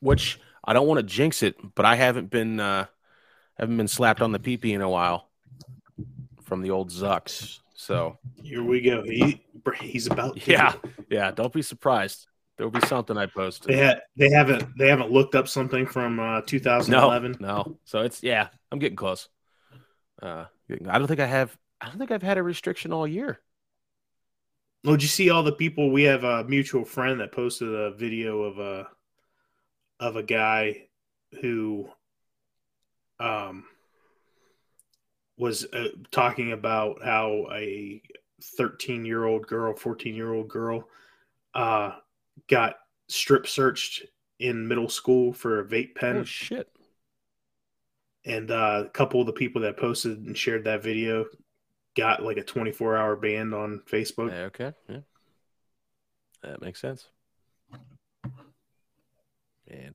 Which 0.00 0.38
I 0.64 0.72
don't 0.74 0.86
want 0.86 0.98
to 0.98 1.02
jinx 1.02 1.42
it, 1.42 1.56
but 1.74 1.84
I 1.84 1.96
haven't 1.96 2.30
been 2.30 2.60
uh 2.60 2.86
haven't 3.58 3.76
been 3.76 3.88
slapped 3.88 4.20
on 4.20 4.32
the 4.32 4.38
peepee 4.38 4.72
in 4.74 4.80
a 4.82 4.88
while 4.88 5.28
from 6.44 6.62
the 6.62 6.70
old 6.70 6.90
Zucks. 6.90 7.58
So 7.74 8.18
Here 8.42 8.62
we 8.62 8.80
go. 8.80 9.02
He 9.02 9.44
he's 9.80 10.06
about 10.06 10.36
to. 10.36 10.50
yeah, 10.50 10.74
yeah, 11.10 11.30
don't 11.30 11.52
be 11.52 11.62
surprised. 11.62 12.26
There'll 12.58 12.72
be 12.72 12.80
something 12.80 13.16
I 13.16 13.26
posted. 13.26 13.68
They 13.72 13.86
ha- 13.86 14.00
they 14.16 14.30
haven't 14.30 14.76
they 14.76 14.88
haven't 14.88 15.12
looked 15.12 15.36
up 15.36 15.46
something 15.46 15.86
from 15.86 16.18
uh, 16.18 16.40
no, 16.40 16.40
2011. 16.40 17.36
no. 17.38 17.78
So 17.84 18.00
it's 18.00 18.20
yeah, 18.22 18.48
I'm 18.72 18.80
getting 18.80 18.96
close. 18.96 19.28
Uh, 20.20 20.46
getting- 20.68 20.88
I 20.88 20.98
don't 20.98 21.06
think 21.06 21.20
I 21.20 21.26
have. 21.26 21.56
I 21.80 21.86
don't 21.86 21.98
think 21.98 22.10
I've 22.10 22.22
had 22.22 22.36
a 22.36 22.42
restriction 22.42 22.92
all 22.92 23.06
year. 23.06 23.40
Well, 24.82 24.96
did 24.96 25.02
you 25.02 25.08
see 25.08 25.30
all 25.30 25.44
the 25.44 25.52
people? 25.52 25.92
We 25.92 26.02
have 26.04 26.24
a 26.24 26.42
mutual 26.44 26.84
friend 26.84 27.20
that 27.20 27.30
posted 27.30 27.72
a 27.72 27.92
video 27.92 28.42
of 28.42 28.58
a 28.58 28.88
of 30.00 30.16
a 30.16 30.22
guy 30.24 30.88
who 31.40 31.88
um 33.20 33.64
was 35.36 35.64
uh, 35.72 35.88
talking 36.10 36.50
about 36.50 37.04
how 37.04 37.46
a 37.52 38.02
13 38.42 39.04
year 39.04 39.24
old 39.24 39.46
girl, 39.46 39.74
14 39.74 40.12
year 40.14 40.32
old 40.32 40.48
girl, 40.48 40.88
uh, 41.54 41.92
got 42.48 42.76
strip 43.08 43.46
searched 43.46 44.04
in 44.38 44.68
middle 44.68 44.88
school 44.88 45.32
for 45.32 45.60
a 45.60 45.64
vape 45.64 45.94
pen, 45.94 46.18
Oh 46.18 46.24
shit! 46.24 46.68
and 48.24 48.50
uh, 48.50 48.84
a 48.86 48.90
couple 48.90 49.20
of 49.20 49.26
the 49.26 49.32
people 49.32 49.62
that 49.62 49.76
posted 49.76 50.18
and 50.18 50.36
shared 50.36 50.64
that 50.64 50.82
video 50.82 51.24
got 51.96 52.22
like 52.22 52.36
a 52.36 52.44
24 52.44 52.96
hour 52.96 53.16
ban 53.16 53.52
on 53.52 53.82
Facebook. 53.90 54.32
Okay, 54.32 54.72
yeah, 54.88 55.00
that 56.42 56.60
makes 56.62 56.80
sense. 56.80 57.08
Man, 59.70 59.94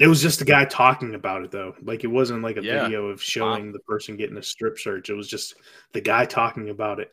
It 0.00 0.06
was 0.08 0.20
just 0.22 0.40
a 0.40 0.44
guy 0.44 0.64
talking 0.64 1.14
about 1.14 1.44
it 1.44 1.50
though. 1.50 1.74
Like 1.82 2.02
it 2.04 2.08
wasn't 2.08 2.42
like 2.42 2.56
a 2.56 2.62
Yeah. 2.62 2.82
video 2.84 3.06
of 3.08 3.22
showing 3.22 3.72
the 3.72 3.78
person 3.80 4.16
getting 4.16 4.36
a 4.36 4.42
strip 4.42 4.78
search. 4.78 5.10
It 5.10 5.14
was 5.14 5.28
just 5.28 5.54
the 5.92 6.00
guy 6.00 6.24
talking 6.24 6.70
about 6.70 6.98
it. 6.98 7.12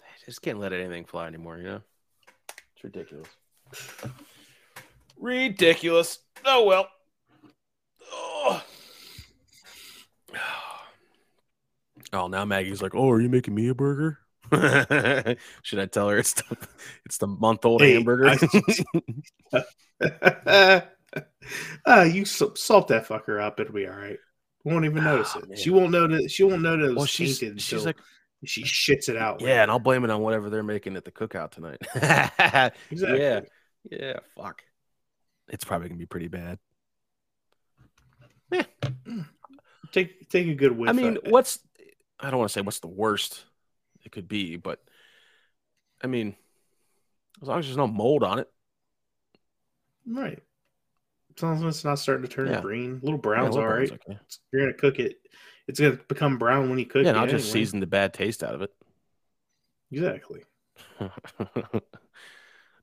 I 0.00 0.24
just 0.24 0.40
can't 0.42 0.58
let 0.58 0.72
anything 0.72 1.04
fly 1.04 1.26
anymore. 1.26 1.58
You 1.58 1.64
know, 1.64 1.80
it's 2.74 2.84
ridiculous. 2.84 3.28
Ridiculous. 5.18 6.18
Oh 6.44 6.64
well. 6.64 6.88
Oh. 8.12 8.62
Oh, 12.12 12.26
now 12.28 12.44
Maggie's 12.44 12.80
like, 12.80 12.94
"Oh, 12.94 13.10
are 13.10 13.20
you 13.20 13.28
making 13.28 13.54
me 13.54 13.68
a 13.68 13.74
burger?" 13.74 14.18
Should 15.62 15.78
I 15.78 15.86
tell 15.86 16.08
her 16.08 16.16
it's 16.18 16.32
the, 16.34 16.56
it's 17.04 17.18
the 17.18 17.26
month 17.26 17.66
old 17.66 17.82
Hey, 17.82 17.94
hamburger? 17.94 18.34
uh, 21.86 22.02
you 22.10 22.24
salt 22.24 22.88
that 22.88 23.06
fucker 23.06 23.42
up, 23.42 23.60
it'll 23.60 23.74
be 23.74 23.86
all 23.86 23.94
right. 23.96 24.16
Won't 24.64 24.84
even 24.86 25.04
notice 25.04 25.32
Ah, 25.34 25.40
it. 25.40 25.48
man. 25.48 25.58
She 25.58 25.70
won't 25.70 25.90
notice. 25.90 26.32
She 26.32 26.44
won't 26.44 26.62
notice. 26.62 26.94
well, 26.94 27.04
it's 27.04 27.12
she's 27.12 27.38
tainted 27.38 27.60
she's 27.60 27.84
like, 27.84 27.98
she 28.44 28.62
shits 28.62 29.08
it 29.08 29.16
out. 29.16 29.40
yeah, 29.40 29.62
and 29.62 29.70
I'll 29.70 29.78
blame 29.78 30.04
it 30.04 30.10
on 30.10 30.20
whatever 30.22 30.48
they're 30.48 30.62
making 30.62 30.96
at 30.96 31.04
the 31.04 31.10
cookout 31.12 31.50
tonight. 31.50 31.78
exactly. 32.90 33.20
Yeah, 33.20 33.40
yeah, 33.90 34.18
fuck. 34.36 34.62
It's 35.48 35.64
probably 35.64 35.88
gonna 35.88 35.98
be 35.98 36.06
pretty 36.06 36.28
bad. 36.28 36.58
Yeah. 38.52 38.64
Take 39.92 40.28
take 40.28 40.46
a 40.48 40.54
good 40.54 40.72
whiff. 40.72 40.90
I 40.90 40.92
mean, 40.92 41.16
of 41.16 41.24
it. 41.24 41.30
what's 41.32 41.60
I 42.20 42.30
don't 42.30 42.38
want 42.38 42.50
to 42.50 42.52
say 42.52 42.60
what's 42.60 42.80
the 42.80 42.88
worst 42.88 43.44
it 44.04 44.12
could 44.12 44.28
be, 44.28 44.56
but 44.56 44.82
I 46.02 46.06
mean, 46.08 46.36
as 47.40 47.48
long 47.48 47.58
as 47.60 47.64
there's 47.66 47.76
no 47.78 47.86
mold 47.86 48.22
on 48.22 48.38
it, 48.38 48.50
right? 50.06 50.42
As 51.36 51.42
long 51.42 51.56
as 51.56 51.62
it's 51.76 51.84
not 51.84 51.98
starting 51.98 52.26
to 52.26 52.30
turn 52.30 52.48
Yeah. 52.48 52.60
green, 52.60 52.94
little 53.02 53.12
yeah, 53.18 53.22
brown's 53.22 53.54
little 53.54 53.70
all 53.70 53.74
right. 53.78 53.88
brown's 53.88 54.02
okay. 54.10 54.18
You're 54.52 54.62
gonna 54.62 54.74
cook 54.74 54.98
it. 54.98 55.16
It's 55.68 55.80
gonna 55.80 55.98
become 56.08 56.36
brown 56.36 56.68
when 56.68 56.78
you 56.78 56.84
cook 56.84 57.04
Yeah, 57.04 57.08
it. 57.08 57.12
and 57.12 57.18
I'll 57.20 57.26
just 57.26 57.46
anyway. 57.46 57.64
season 57.64 57.80
the 57.80 57.86
bad 57.86 58.12
taste 58.12 58.42
out 58.44 58.54
of 58.54 58.60
it. 58.62 58.74
Exactly. 59.90 60.42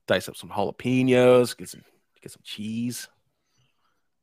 Dice 0.06 0.28
up 0.28 0.36
some 0.36 0.50
jalapenos, 0.50 1.56
get 1.56 1.68
some 1.68 1.82
get 2.22 2.32
some 2.32 2.42
cheese. 2.44 3.08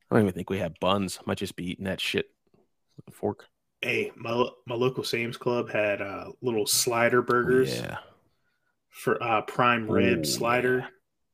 I 0.09 0.15
don't 0.15 0.23
even 0.23 0.33
think 0.33 0.49
we 0.49 0.59
have 0.59 0.79
buns. 0.79 1.17
I 1.19 1.23
Might 1.25 1.37
just 1.37 1.55
be 1.55 1.69
eating 1.69 1.85
that 1.85 1.99
shit 1.99 2.27
with 2.95 3.07
a 3.07 3.11
fork. 3.11 3.47
Hey, 3.81 4.11
my 4.15 4.47
my 4.65 4.75
local 4.75 5.03
Sam's 5.03 5.37
Club 5.37 5.69
had 5.69 6.01
uh, 6.01 6.31
little 6.41 6.65
slider 6.65 7.21
burgers 7.21 7.75
Yeah. 7.81 7.97
for 8.89 9.21
uh, 9.21 9.41
prime 9.41 9.89
rib 9.89 10.19
Ooh, 10.19 10.23
slider 10.25 10.87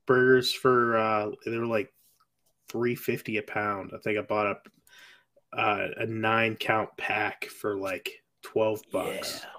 burgers 0.06 0.52
for 0.52 0.96
uh, 0.96 1.30
they 1.46 1.56
were 1.58 1.66
like 1.66 1.92
three 2.68 2.96
fifty 2.96 3.36
a 3.36 3.42
pound. 3.42 3.92
I 3.94 3.98
think 3.98 4.18
I 4.18 4.22
bought 4.22 4.46
a 4.46 4.56
uh, 5.56 5.88
a 5.98 6.06
nine 6.06 6.56
count 6.56 6.88
pack 6.96 7.44
for 7.44 7.76
like 7.78 8.10
twelve 8.42 8.82
bucks. 8.90 9.42
Yeah. 9.44 9.50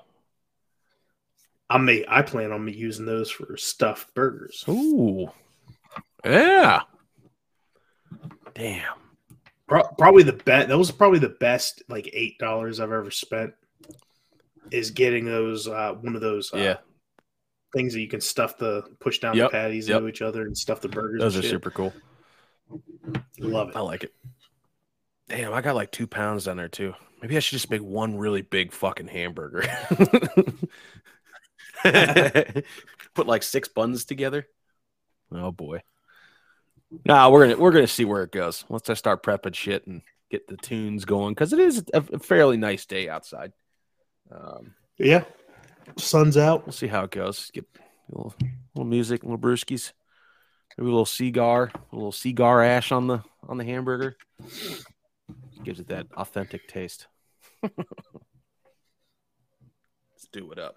I 1.71 1.77
may 1.77 2.03
I 2.07 2.21
plan 2.21 2.51
on 2.51 2.67
using 2.67 3.05
those 3.05 3.31
for 3.31 3.55
stuffed 3.55 4.13
burgers. 4.13 4.65
Ooh. 4.67 5.31
Yeah. 6.25 6.81
Damn. 8.53 8.93
Pro- 9.67 9.87
probably 9.97 10.23
the 10.23 10.33
best. 10.33 10.67
That 10.67 10.77
was 10.77 10.91
probably 10.91 11.19
the 11.19 11.29
best 11.29 11.81
like 11.87 12.09
eight 12.13 12.37
dollars 12.39 12.79
I've 12.81 12.91
ever 12.91 13.09
spent. 13.09 13.53
Is 14.69 14.91
getting 14.91 15.23
those 15.25 15.67
uh, 15.67 15.93
one 16.01 16.15
of 16.15 16.21
those 16.21 16.53
uh, 16.53 16.57
Yeah. 16.57 16.77
things 17.73 17.93
that 17.93 18.01
you 18.01 18.07
can 18.09 18.21
stuff 18.21 18.57
the 18.57 18.83
push 18.99 19.19
down 19.19 19.35
Yep, 19.37 19.49
the 19.51 19.57
patties 19.57 19.87
yep. 19.87 19.97
into 19.99 20.09
each 20.09 20.21
other 20.21 20.41
and 20.43 20.57
stuff 20.57 20.81
the 20.81 20.89
burgers. 20.89 21.21
Those 21.21 21.37
are 21.37 21.41
shit. 21.41 21.51
super 21.51 21.71
cool. 21.71 21.93
Love 23.39 23.69
it. 23.69 23.75
I 23.77 23.79
like 23.79 24.03
it. 24.03 24.13
Damn, 25.29 25.53
I 25.53 25.61
got 25.61 25.75
like 25.75 25.91
two 25.91 26.07
pounds 26.07 26.43
down 26.45 26.57
there 26.57 26.67
too. 26.67 26.93
Maybe 27.21 27.37
I 27.37 27.39
should 27.39 27.57
just 27.57 27.69
make 27.69 27.81
one 27.81 28.17
really 28.17 28.41
big 28.41 28.73
fucking 28.73 29.07
hamburger. 29.07 29.63
Put 33.13 33.27
like 33.27 33.43
six 33.43 33.67
buns 33.67 34.05
together. 34.05 34.47
Oh 35.31 35.51
boy. 35.51 35.81
Nah, 37.05 37.29
we're 37.29 37.47
gonna 37.47 37.59
we're 37.59 37.71
gonna 37.71 37.87
see 37.87 38.05
where 38.05 38.23
it 38.23 38.31
goes 38.31 38.65
once 38.69 38.89
I 38.89 38.95
start 38.95 39.23
prepping 39.23 39.55
shit 39.55 39.87
and 39.87 40.01
get 40.29 40.47
the 40.47 40.57
tunes 40.57 41.05
going 41.05 41.33
because 41.33 41.53
it 41.53 41.59
is 41.59 41.83
a, 41.93 42.03
a 42.13 42.19
fairly 42.19 42.57
nice 42.57 42.85
day 42.85 43.07
outside. 43.09 43.53
Um, 44.31 44.73
Yeah, 44.97 45.23
sun's 45.97 46.37
out. 46.37 46.65
we'll 46.65 46.73
see 46.73 46.87
how 46.87 47.03
it 47.03 47.11
goes. 47.11 47.49
Get 47.51 47.65
A 47.75 48.15
little, 48.15 48.33
little 48.75 48.89
music, 48.89 49.23
little 49.23 49.37
brewskis, 49.37 49.93
maybe 50.77 50.87
a 50.87 50.91
little 50.91 51.05
cigar, 51.05 51.71
a 51.91 51.95
little 51.95 52.11
cigar 52.11 52.61
ash 52.61 52.91
on 52.91 53.07
the 53.07 53.23
on 53.47 53.57
the 53.57 53.65
hamburger. 53.65 54.17
Gives 55.63 55.79
it 55.79 55.87
that 55.89 56.07
authentic 56.17 56.67
taste. 56.67 57.07
Let's 57.63 57.77
do 60.31 60.51
it 60.51 60.59
up. 60.59 60.75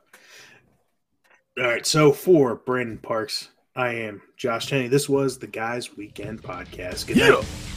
All 1.58 1.64
right. 1.64 1.86
So 1.86 2.12
for 2.12 2.56
Brandon 2.56 2.98
Parks, 2.98 3.50
I 3.76 3.94
am 3.94 4.22
Josh 4.36 4.66
Tenney. 4.66 4.88
This 4.88 5.08
was 5.08 5.38
the 5.38 5.46
Guys 5.46 5.96
Weekend 5.96 6.42
Podcast. 6.42 7.06
Good 7.06 7.18
night. 7.18 7.28
Yeah. 7.28 7.73